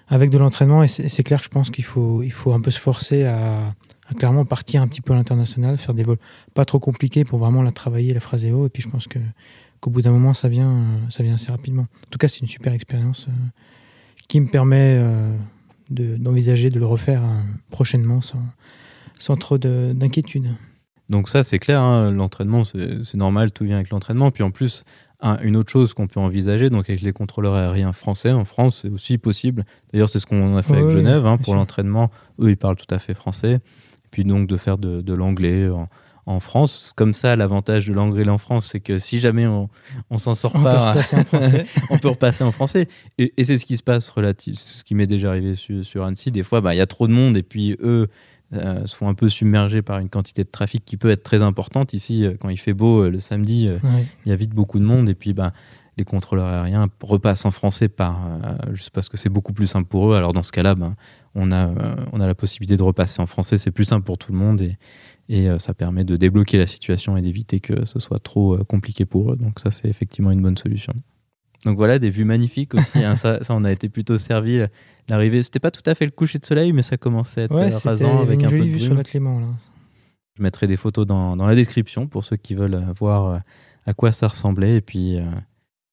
avec 0.09 0.29
de 0.29 0.37
l'entraînement, 0.37 0.83
et 0.83 0.89
c'est 0.89 1.23
clair 1.23 1.41
je 1.43 1.49
pense 1.49 1.71
qu'il 1.71 1.85
faut, 1.85 2.23
il 2.23 2.33
faut 2.33 2.53
un 2.53 2.61
peu 2.61 2.71
se 2.71 2.79
forcer 2.79 3.25
à, 3.25 3.75
clairement 4.19 4.45
partir 4.45 4.83
un 4.83 4.89
petit 4.89 5.01
peu 5.01 5.15
à 5.15 5.17
l'international, 5.17 5.79
faire 5.79 5.95
des 5.95 6.03
vols 6.03 6.19
pas 6.53 6.67
trop 6.67 6.79
compliqués 6.79 7.25
pour 7.25 7.39
vraiment 7.39 7.63
la 7.63 7.73
travailler, 7.73 8.13
la 8.13 8.21
phraséo, 8.21 8.67
et 8.67 8.69
puis 8.69 8.83
je 8.83 8.91
pense 8.91 9.07
que 9.07 9.19
qu'au 9.81 9.89
bout 9.91 10.03
d'un 10.03 10.11
moment, 10.11 10.35
ça 10.35 10.51
vient, 10.51 11.01
ça 11.09 11.23
vient 11.23 11.35
assez 11.35 11.51
rapidement. 11.51 11.85
En 11.85 12.11
tout 12.11 12.19
cas, 12.19 12.29
c'est 12.29 12.41
une 12.41 12.49
super 12.49 12.75
expérience 12.75 13.29
qui 14.33 14.41
me 14.41 14.47
permet 14.47 14.97
euh, 14.99 15.31
de- 15.91 16.17
d'envisager 16.17 16.71
de, 16.71 16.79
le 16.79 16.87
refaire 16.87 17.23
euh, 17.23 17.37
prochainement 17.71 18.23
sans, 18.23 18.43
sans 19.19 19.37
trop 19.37 19.59
de- 19.59 19.93
d'inquiétude. 19.95 20.47
Donc 21.11 21.29
ça, 21.29 21.43
c'est 21.43 21.59
clair, 21.59 21.83
hein, 21.83 22.11
l'entraînement, 22.11 22.65
c'est 22.65 23.15
normal, 23.15 23.53
tout 23.53 23.65
vient 23.65 23.77
avec 23.77 23.91
l'entraînement. 23.91 24.31
Puis 24.31 24.43
en 24.43 24.51
plus, 24.51 24.85
un- 25.21 25.39
une 25.43 25.55
autre 25.55 25.71
chose 25.71 25.93
qu'on 25.93 26.07
peut 26.07 26.19
envisager, 26.19 26.71
donc 26.71 26.89
avec 26.89 27.03
les 27.03 27.13
contrôleurs 27.13 27.53
aériens 27.53 27.93
français, 27.93 28.33
en 28.33 28.47
France, 28.47 28.79
c'est 28.81 28.89
aussi 28.89 29.19
possible. 29.19 29.67
D'ailleurs, 29.93 30.09
c'est 30.09 30.19
ce 30.19 30.25
qu'on 30.25 30.57
a 30.57 30.63
fait 30.63 30.73
avec 30.73 30.87
oui, 30.87 30.93
Genève, 30.93 31.27
hein, 31.27 31.37
pour 31.37 31.55
l'entraînement. 31.55 32.11
Eux, 32.41 32.49
ils 32.49 32.57
parlent 32.57 32.77
tout 32.77 32.95
à 32.95 32.99
fait 32.99 33.13
français. 33.13 33.57
Et 33.57 34.09
puis 34.11 34.25
donc 34.25 34.47
de 34.49 34.57
faire 34.57 34.79
de, 34.79 35.03
de 35.03 35.13
l'anglais 35.15 35.69
en, 35.69 35.91
en 36.27 36.41
France. 36.41 36.93
Comme 36.97 37.15
ça, 37.15 37.35
l'avantage 37.37 37.87
de 37.87 37.93
l'anglais 37.93 38.29
en 38.29 38.39
France, 38.39 38.69
c'est 38.73 38.81
que 38.81 38.99
si 38.99 39.19
jamais 39.19 39.47
on, 39.47 39.69
on 40.11 40.19
s'en 40.19 40.35
sort 40.35 40.53
On 40.55 40.63
pas, 40.63 40.95
on 41.91 41.99
peut 41.99 42.09
repasser 42.09 42.45
en 42.45 42.53
français. 42.53 42.89
Et, 43.19 43.33
et 43.37 43.45
c'est 43.45 43.59
ce 43.59 43.67
qui 43.67 43.77
se 43.77 43.83
passe 43.83 44.13
ce 44.15 44.85
qui 44.85 44.95
m'est 44.95 45.07
déjà 45.07 45.31
arrivé 45.31 45.57
sur, 45.57 45.85
sur 45.85 46.05
Annecy. 46.05 46.31
Des 46.31 46.43
fois, 46.43 46.61
bah, 46.61 46.75
il 46.75 46.79
y 46.79 46.81
a 46.83 46.87
trop 46.87 47.07
de 47.09 47.13
monde 47.13 47.37
et 47.37 47.43
puis 47.43 47.77
eux 47.83 48.09
euh, 48.55 48.87
se 48.87 48.95
font 48.95 49.09
un 49.09 49.15
peu 49.15 49.29
submerger 49.29 49.83
par 49.83 49.99
une 49.99 50.09
quantité 50.11 50.45
de 50.45 50.49
trafic 50.51 50.85
qui 50.85 50.97
peut 50.97 51.11
être 51.11 51.23
très 51.23 51.43
importante. 51.43 51.93
Ici, 51.95 52.25
euh, 52.25 52.35
quand 52.39 52.51
il 52.51 52.59
fait 52.59 52.75
beau 52.75 53.05
euh, 53.05 53.11
le 53.11 53.19
samedi, 53.19 53.67
euh, 53.69 53.75
Ouais. 53.83 54.07
il 54.25 54.29
y 54.29 54.33
a 54.33 54.37
vite 54.37 54.51
beaucoup 54.51 54.79
de 54.79 54.85
monde 54.85 55.09
et 55.09 55.15
puis 55.15 55.33
bah, 55.33 55.53
les 55.99 56.05
contrôleurs 56.05 56.47
aériens 56.47 56.89
repassent 57.03 57.45
en 57.45 57.51
français 57.51 57.89
par, 57.89 58.21
euh, 58.27 58.75
juste 58.75 58.91
parce 58.91 59.09
que 59.09 59.17
c'est 59.17 59.29
beaucoup 59.29 59.53
plus 59.53 59.67
simple 59.67 59.89
pour 59.89 60.13
eux. 60.13 60.17
Alors 60.17 60.33
dans 60.33 60.43
ce 60.43 60.53
cas-là, 60.53 60.75
bah, 60.75 60.95
on, 61.35 61.51
a, 61.51 61.69
euh, 61.69 61.97
on 62.13 62.21
a 62.21 62.27
la 62.27 62.35
possibilité 62.35 62.77
de 62.77 62.83
repasser 62.83 63.21
en 63.23 63.27
français. 63.27 63.57
C'est 63.59 63.71
plus 63.71 63.85
simple 63.85 64.05
pour 64.05 64.19
tout 64.19 64.33
le 64.33 64.39
monde 64.39 64.61
et, 64.63 64.77
et 65.29 65.49
euh, 65.49 65.59
ça 65.59 65.75
permet 65.75 66.05
de 66.05 66.17
débloquer 66.17 66.59
la 66.59 66.67
situation 66.67 67.17
et 67.17 67.23
d'éviter 67.23 67.61
que 67.61 67.85
ce 67.85 67.99
soit 68.01 68.19
trop 68.19 68.55
euh, 68.55 68.65
compliqué 68.65 69.05
pour 69.05 69.33
eux. 69.33 69.37
Donc 69.37 69.59
ça, 69.61 69.71
c'est 69.71 69.89
effectivement 69.89 70.31
une 70.31 70.43
bonne 70.43 70.57
solution. 70.59 70.93
Donc 71.65 71.77
voilà, 71.77 71.99
des 71.99 72.11
vues 72.11 72.25
magnifiques 72.25 72.75
aussi. 72.75 73.05
hein. 73.05 73.15
ça, 73.17 73.43
ça, 73.43 73.55
on 73.55 73.65
a 73.65 73.71
été 73.73 73.89
plutôt 73.89 74.19
servi. 74.19 74.59
L'arrivée, 75.09 75.43
c'était 75.43 75.61
pas 75.61 75.71
tout 75.71 75.83
à 75.87 75.95
fait 75.95 76.05
le 76.05 76.11
coucher 76.11 76.39
de 76.39 76.45
soleil, 76.45 76.73
mais 76.73 76.83
ça 76.83 76.97
commençait 76.97 77.43
à 77.43 77.45
être 77.45 77.55
Ouais, 77.55 77.73
euh, 77.73 77.79
rasant 77.79 78.21
avec 78.21 78.41
une 78.41 78.47
un 78.47 78.51
peu 78.51 78.59
de 78.59 78.63
vue 78.65 78.81
sur 78.81 78.95
la 78.95 79.03
Clément. 79.05 79.39
Là. 79.41 79.47
Je 80.37 80.43
mettrai 80.43 80.67
des 80.67 80.77
photos 80.77 81.07
dans, 81.07 81.37
dans 81.37 81.47
la 81.47 81.55
description 81.55 82.07
pour 82.09 82.25
ceux 82.25 82.37
qui 82.37 82.55
veulent 82.55 82.75
euh, 82.75 82.93
voir 82.99 83.27
euh, 83.27 83.39
à 83.87 83.95
quoi 83.95 84.11
ça 84.13 84.29
ressemblait. 84.29 84.77
Et 84.77 84.81
puis, 84.81 85.19
euh, 85.19 85.25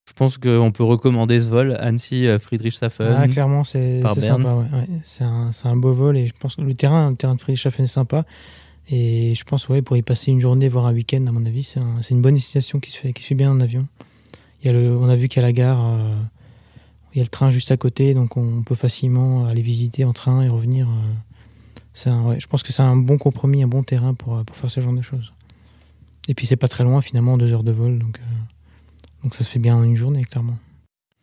je 0.07 0.13
pense 0.13 0.37
qu'on 0.39 0.71
peut 0.71 0.83
recommander 0.83 1.39
ce 1.39 1.49
vol, 1.49 1.75
Annecy-Friedrichshafen. 1.79 3.15
Ah, 3.17 3.27
clairement, 3.27 3.63
c'est 3.63 4.01
sympa. 4.01 4.55
ouais, 4.55 4.63
ouais. 4.73 4.87
C'est 5.03 5.23
un, 5.23 5.51
c'est 5.51 5.67
un 5.67 5.75
beau 5.75 5.93
vol 5.93 6.17
et 6.17 6.25
je 6.25 6.33
pense 6.39 6.55
que 6.55 6.61
le 6.61 6.73
terrain, 6.73 7.11
le 7.11 7.15
terrain 7.15 7.35
de 7.35 7.41
Friedrichshafen 7.41 7.83
est 7.83 7.87
sympa. 7.87 8.25
Et 8.91 9.35
je 9.35 9.43
pense, 9.43 9.69
ouais, 9.69 9.81
pour 9.81 9.97
y 9.97 10.01
passer 10.01 10.31
une 10.31 10.39
journée, 10.39 10.67
voire 10.67 10.87
un 10.87 10.93
week-end, 10.93 11.25
à 11.27 11.31
mon 11.31 11.45
avis, 11.45 11.63
c'est 11.63 11.79
un- 11.79 12.01
c'est 12.01 12.13
une 12.15 12.21
bonne 12.21 12.33
destination 12.33 12.79
qui 12.79 12.89
se 12.91 12.97
fait, 12.97 13.13
qui 13.13 13.21
se 13.21 13.27
fait 13.27 13.35
bien 13.35 13.51
en 13.51 13.59
avion. 13.59 13.87
Il 14.61 14.67
y 14.67 14.69
a 14.69 14.73
le, 14.73 14.97
on 14.97 15.07
a 15.09 15.15
vu 15.15 15.27
qu'à 15.27 15.41
la 15.41 15.51
gare, 15.51 15.85
euh, 15.85 16.15
il 17.13 17.17
y 17.17 17.21
a 17.21 17.23
le 17.23 17.29
train 17.29 17.49
juste 17.49 17.71
à 17.71 17.77
côté, 17.77 18.13
donc 18.13 18.35
on 18.35 18.63
peut 18.63 18.75
facilement 18.75 19.45
aller 19.45 19.61
visiter 19.61 20.05
en 20.05 20.13
train 20.13 20.41
et 20.43 20.49
revenir. 20.49 20.87
euh. 20.89 22.09
Un- 22.09 22.23
ouais, 22.23 22.39
je 22.39 22.47
pense 22.47 22.63
que 22.63 22.71
c'est 22.71 22.81
un 22.81 22.95
bon 22.95 23.17
compromis, 23.17 23.61
un 23.61 23.67
bon 23.67 23.83
terrain 23.83 24.13
pour, 24.13 24.37
euh, 24.37 24.43
pour 24.43 24.55
faire 24.55 24.71
ce 24.71 24.79
genre 24.79 24.93
de 24.93 25.01
choses. 25.01 25.33
Et 26.29 26.33
puis 26.33 26.47
c'est 26.47 26.55
pas 26.55 26.67
très 26.69 26.83
loin, 26.83 27.01
finalement, 27.01 27.37
deux 27.37 27.51
heures 27.51 27.63
de 27.63 27.71
vol, 27.73 27.99
donc, 27.99 28.19
euh, 28.19 28.23
donc 29.23 29.33
ça 29.35 29.43
se 29.43 29.49
fait 29.49 29.59
bien 29.59 29.75
en 29.75 29.83
une 29.83 29.95
journée, 29.97 30.23
clairement. 30.23 30.57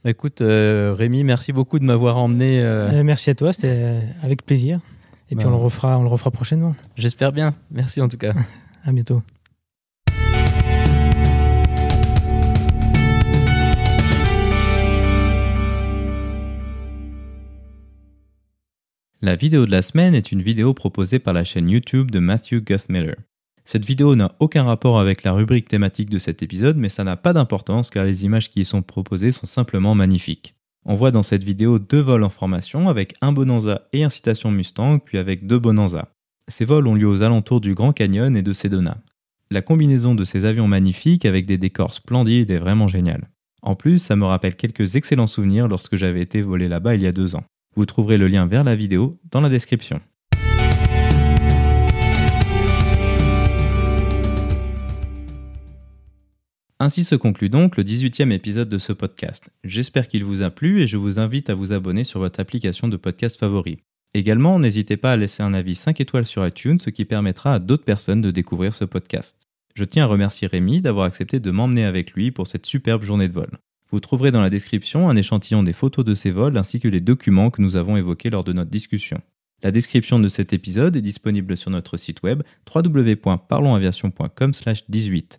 Écoute, 0.05 0.39
Rémi, 0.41 1.25
merci 1.25 1.53
beaucoup 1.53 1.79
de 1.79 1.85
m'avoir 1.85 2.19
emmené. 2.19 2.61
merci 3.05 3.31
à 3.31 3.35
toi, 3.35 3.53
c'était 3.53 4.03
avec 4.23 4.45
plaisir. 4.45 4.81
Et 5.31 5.37
puis 5.37 5.45
Bah. 5.45 5.51
on 5.51 5.57
le 5.57 5.63
refera, 5.63 5.99
on 5.99 6.03
le 6.03 6.09
refera 6.09 6.31
prochainement. 6.31 6.75
J'espère 6.97 7.33
bien. 7.33 7.55
Merci 7.71 8.01
en 8.01 8.09
tout 8.09 8.19
cas. 8.19 8.35
À 8.85 8.93
bientôt. 8.93 9.23
La 19.23 19.35
vidéo 19.35 19.67
de 19.67 19.71
la 19.71 19.83
semaine 19.83 20.15
est 20.15 20.31
une 20.31 20.43
vidéo 20.43 20.75
proposée 20.75 21.19
par 21.19 21.35
la 21.35 21.43
chaîne 21.45 21.69
YouTube 21.69 22.11
de 22.11 22.19
Matthew 22.19 22.57
Guthmiller. 22.65 23.17
Cette 23.65 23.85
vidéo 23.85 24.15
n'a 24.15 24.33
aucun 24.39 24.63
rapport 24.63 25.01
avec 25.01 25.25
la 25.25 25.33
rubrique 25.33 25.69
thématique 25.69 26.11
de 26.11 26.19
cet 26.19 26.43
épisode, 26.43 26.77
mais 26.77 26.89
ça 26.89 27.03
n'a 27.03 27.17
pas 27.17 27.33
d'importance 27.33 27.91
car 27.91 28.05
les 28.05 28.25
images 28.25 28.51
qui 28.51 28.61
y 28.61 28.65
sont 28.65 28.83
proposées 28.83 29.33
sont 29.33 29.47
simplement 29.47 29.95
magnifiques. 29.95 30.55
On 30.89 30.95
voit 30.95 31.11
dans 31.11 31.25
cette 31.25 31.43
vidéo 31.43 31.81
deux 31.81 32.01
vols 32.01 32.23
en 32.23 32.29
formation 32.29 32.89
avec 32.89 33.17
un 33.21 33.33
Bonanza 33.33 33.83
et 33.93 34.05
un 34.05 34.09
Citation 34.09 34.53
Mustang, 34.53 35.01
puis 35.01 35.19
avec 35.19 35.45
deux 35.45 35.59
Bonanza. 35.59 36.13
Ces 36.47 36.65
vols 36.65 36.87
ont 36.87 36.95
lieu 36.95 37.09
aux 37.09 37.23
alentours 37.23 37.61
du 37.61 37.75
Grand 37.75 37.91
Canyon 37.91 38.37
et 38.37 38.43
de 38.43 38.53
Sedona. 38.53 38.99
La 39.51 39.63
combinaison 39.63 40.15
de 40.15 40.23
ces 40.23 40.45
avions 40.45 40.69
magnifiques 40.69 41.25
avec 41.25 41.45
des 41.45 41.59
décors 41.59 41.93
splendides 41.93 42.53
est 42.53 42.59
vraiment 42.59 42.87
géniale. 42.87 43.29
En 43.63 43.75
plus, 43.75 43.99
ça 43.99 44.15
me 44.15 44.25
rappelle 44.25 44.55
quelques 44.55 44.95
excellents 44.95 45.27
souvenirs 45.27 45.67
lorsque 45.67 45.97
j'avais 45.97 46.21
été 46.21 46.41
volé 46.41 46.69
là-bas 46.69 46.95
il 46.95 47.03
y 47.03 47.09
a 47.09 47.13
deux 47.13 47.35
ans. 47.35 47.43
Vous 47.75 47.85
trouverez 47.85 48.17
le 48.17 48.29
lien 48.29 48.47
vers 48.47 48.63
la 48.63 48.77
vidéo 48.77 49.19
dans 49.33 49.41
la 49.41 49.49
description. 49.49 50.01
Ainsi 56.79 57.05
se 57.05 57.15
conclut 57.15 57.49
donc 57.49 57.79
le 57.79 57.85
18e 57.85 58.31
épisode 58.33 58.69
de 58.69 58.77
ce 58.77 58.93
podcast. 58.93 59.49
J'espère 59.65 60.09
qu'il 60.09 60.25
vous 60.25 60.43
a 60.43 60.51
plu 60.51 60.83
et 60.83 60.87
je 60.87 60.99
vous 60.99 61.19
invite 61.19 61.49
à 61.49 61.55
vous 61.55 61.73
abonner 61.73 62.05
sur 62.05 62.21
votre 62.21 62.39
application 62.39 62.87
de 62.87 62.99
podcast 62.99 63.39
favori. 63.39 63.79
Également, 64.13 64.59
n'hésitez 64.59 64.99
pas 64.99 65.13
à 65.13 65.17
laisser 65.17 65.43
un 65.43 65.55
avis 65.55 65.75
5 65.75 66.03
étoiles 66.03 66.27
sur 66.27 66.47
iTunes, 66.47 66.79
ce 66.79 66.91
qui 66.91 67.07
permettra 67.07 67.55
à 67.55 67.61
d'autres 67.61 67.85
personnes 67.85 68.21
de 68.21 68.31
découvrir 68.31 68.75
ce 68.75 68.85
podcast. 68.85 69.49
Je 69.75 69.85
tiens 69.85 70.05
à 70.05 70.07
remercier 70.07 70.49
Rémi 70.49 70.83
d'avoir 70.83 71.07
accepté 71.07 71.41
de 71.41 71.51
m'emmener 71.51 71.85
avec 71.85 72.13
lui 72.13 72.31
pour 72.31 72.47
cette 72.47 72.67
superbe 72.67 73.05
journée 73.05 73.29
de 73.29 73.33
vol. 73.33 73.53
Vous 73.91 74.01
trouverez 74.01 74.31
dans 74.31 74.43
la 74.43 74.51
description 74.51 75.09
un 75.09 75.17
échantillon 75.17 75.63
des 75.63 75.73
photos 75.73 76.05
de 76.05 76.15
ces 76.15 76.31
vols 76.31 76.59
ainsi 76.59 76.79
que 76.79 76.89
les 76.89 77.01
documents 77.01 77.51
que 77.51 77.63
nous 77.63 77.77
avons 77.77 77.97
évoqués 77.97 78.29
lors 78.29 78.45
de 78.45 78.53
notre 78.53 78.71
discussion. 78.71 79.23
La 79.63 79.71
description 79.71 80.19
de 80.19 80.29
cet 80.29 80.53
épisode 80.53 80.95
est 80.95 81.01
disponible 81.01 81.57
sur 81.57 81.71
notre 81.71 81.97
site 81.97 82.23
web 82.23 82.43
www.parlonsaviation.com/18. 82.75 85.39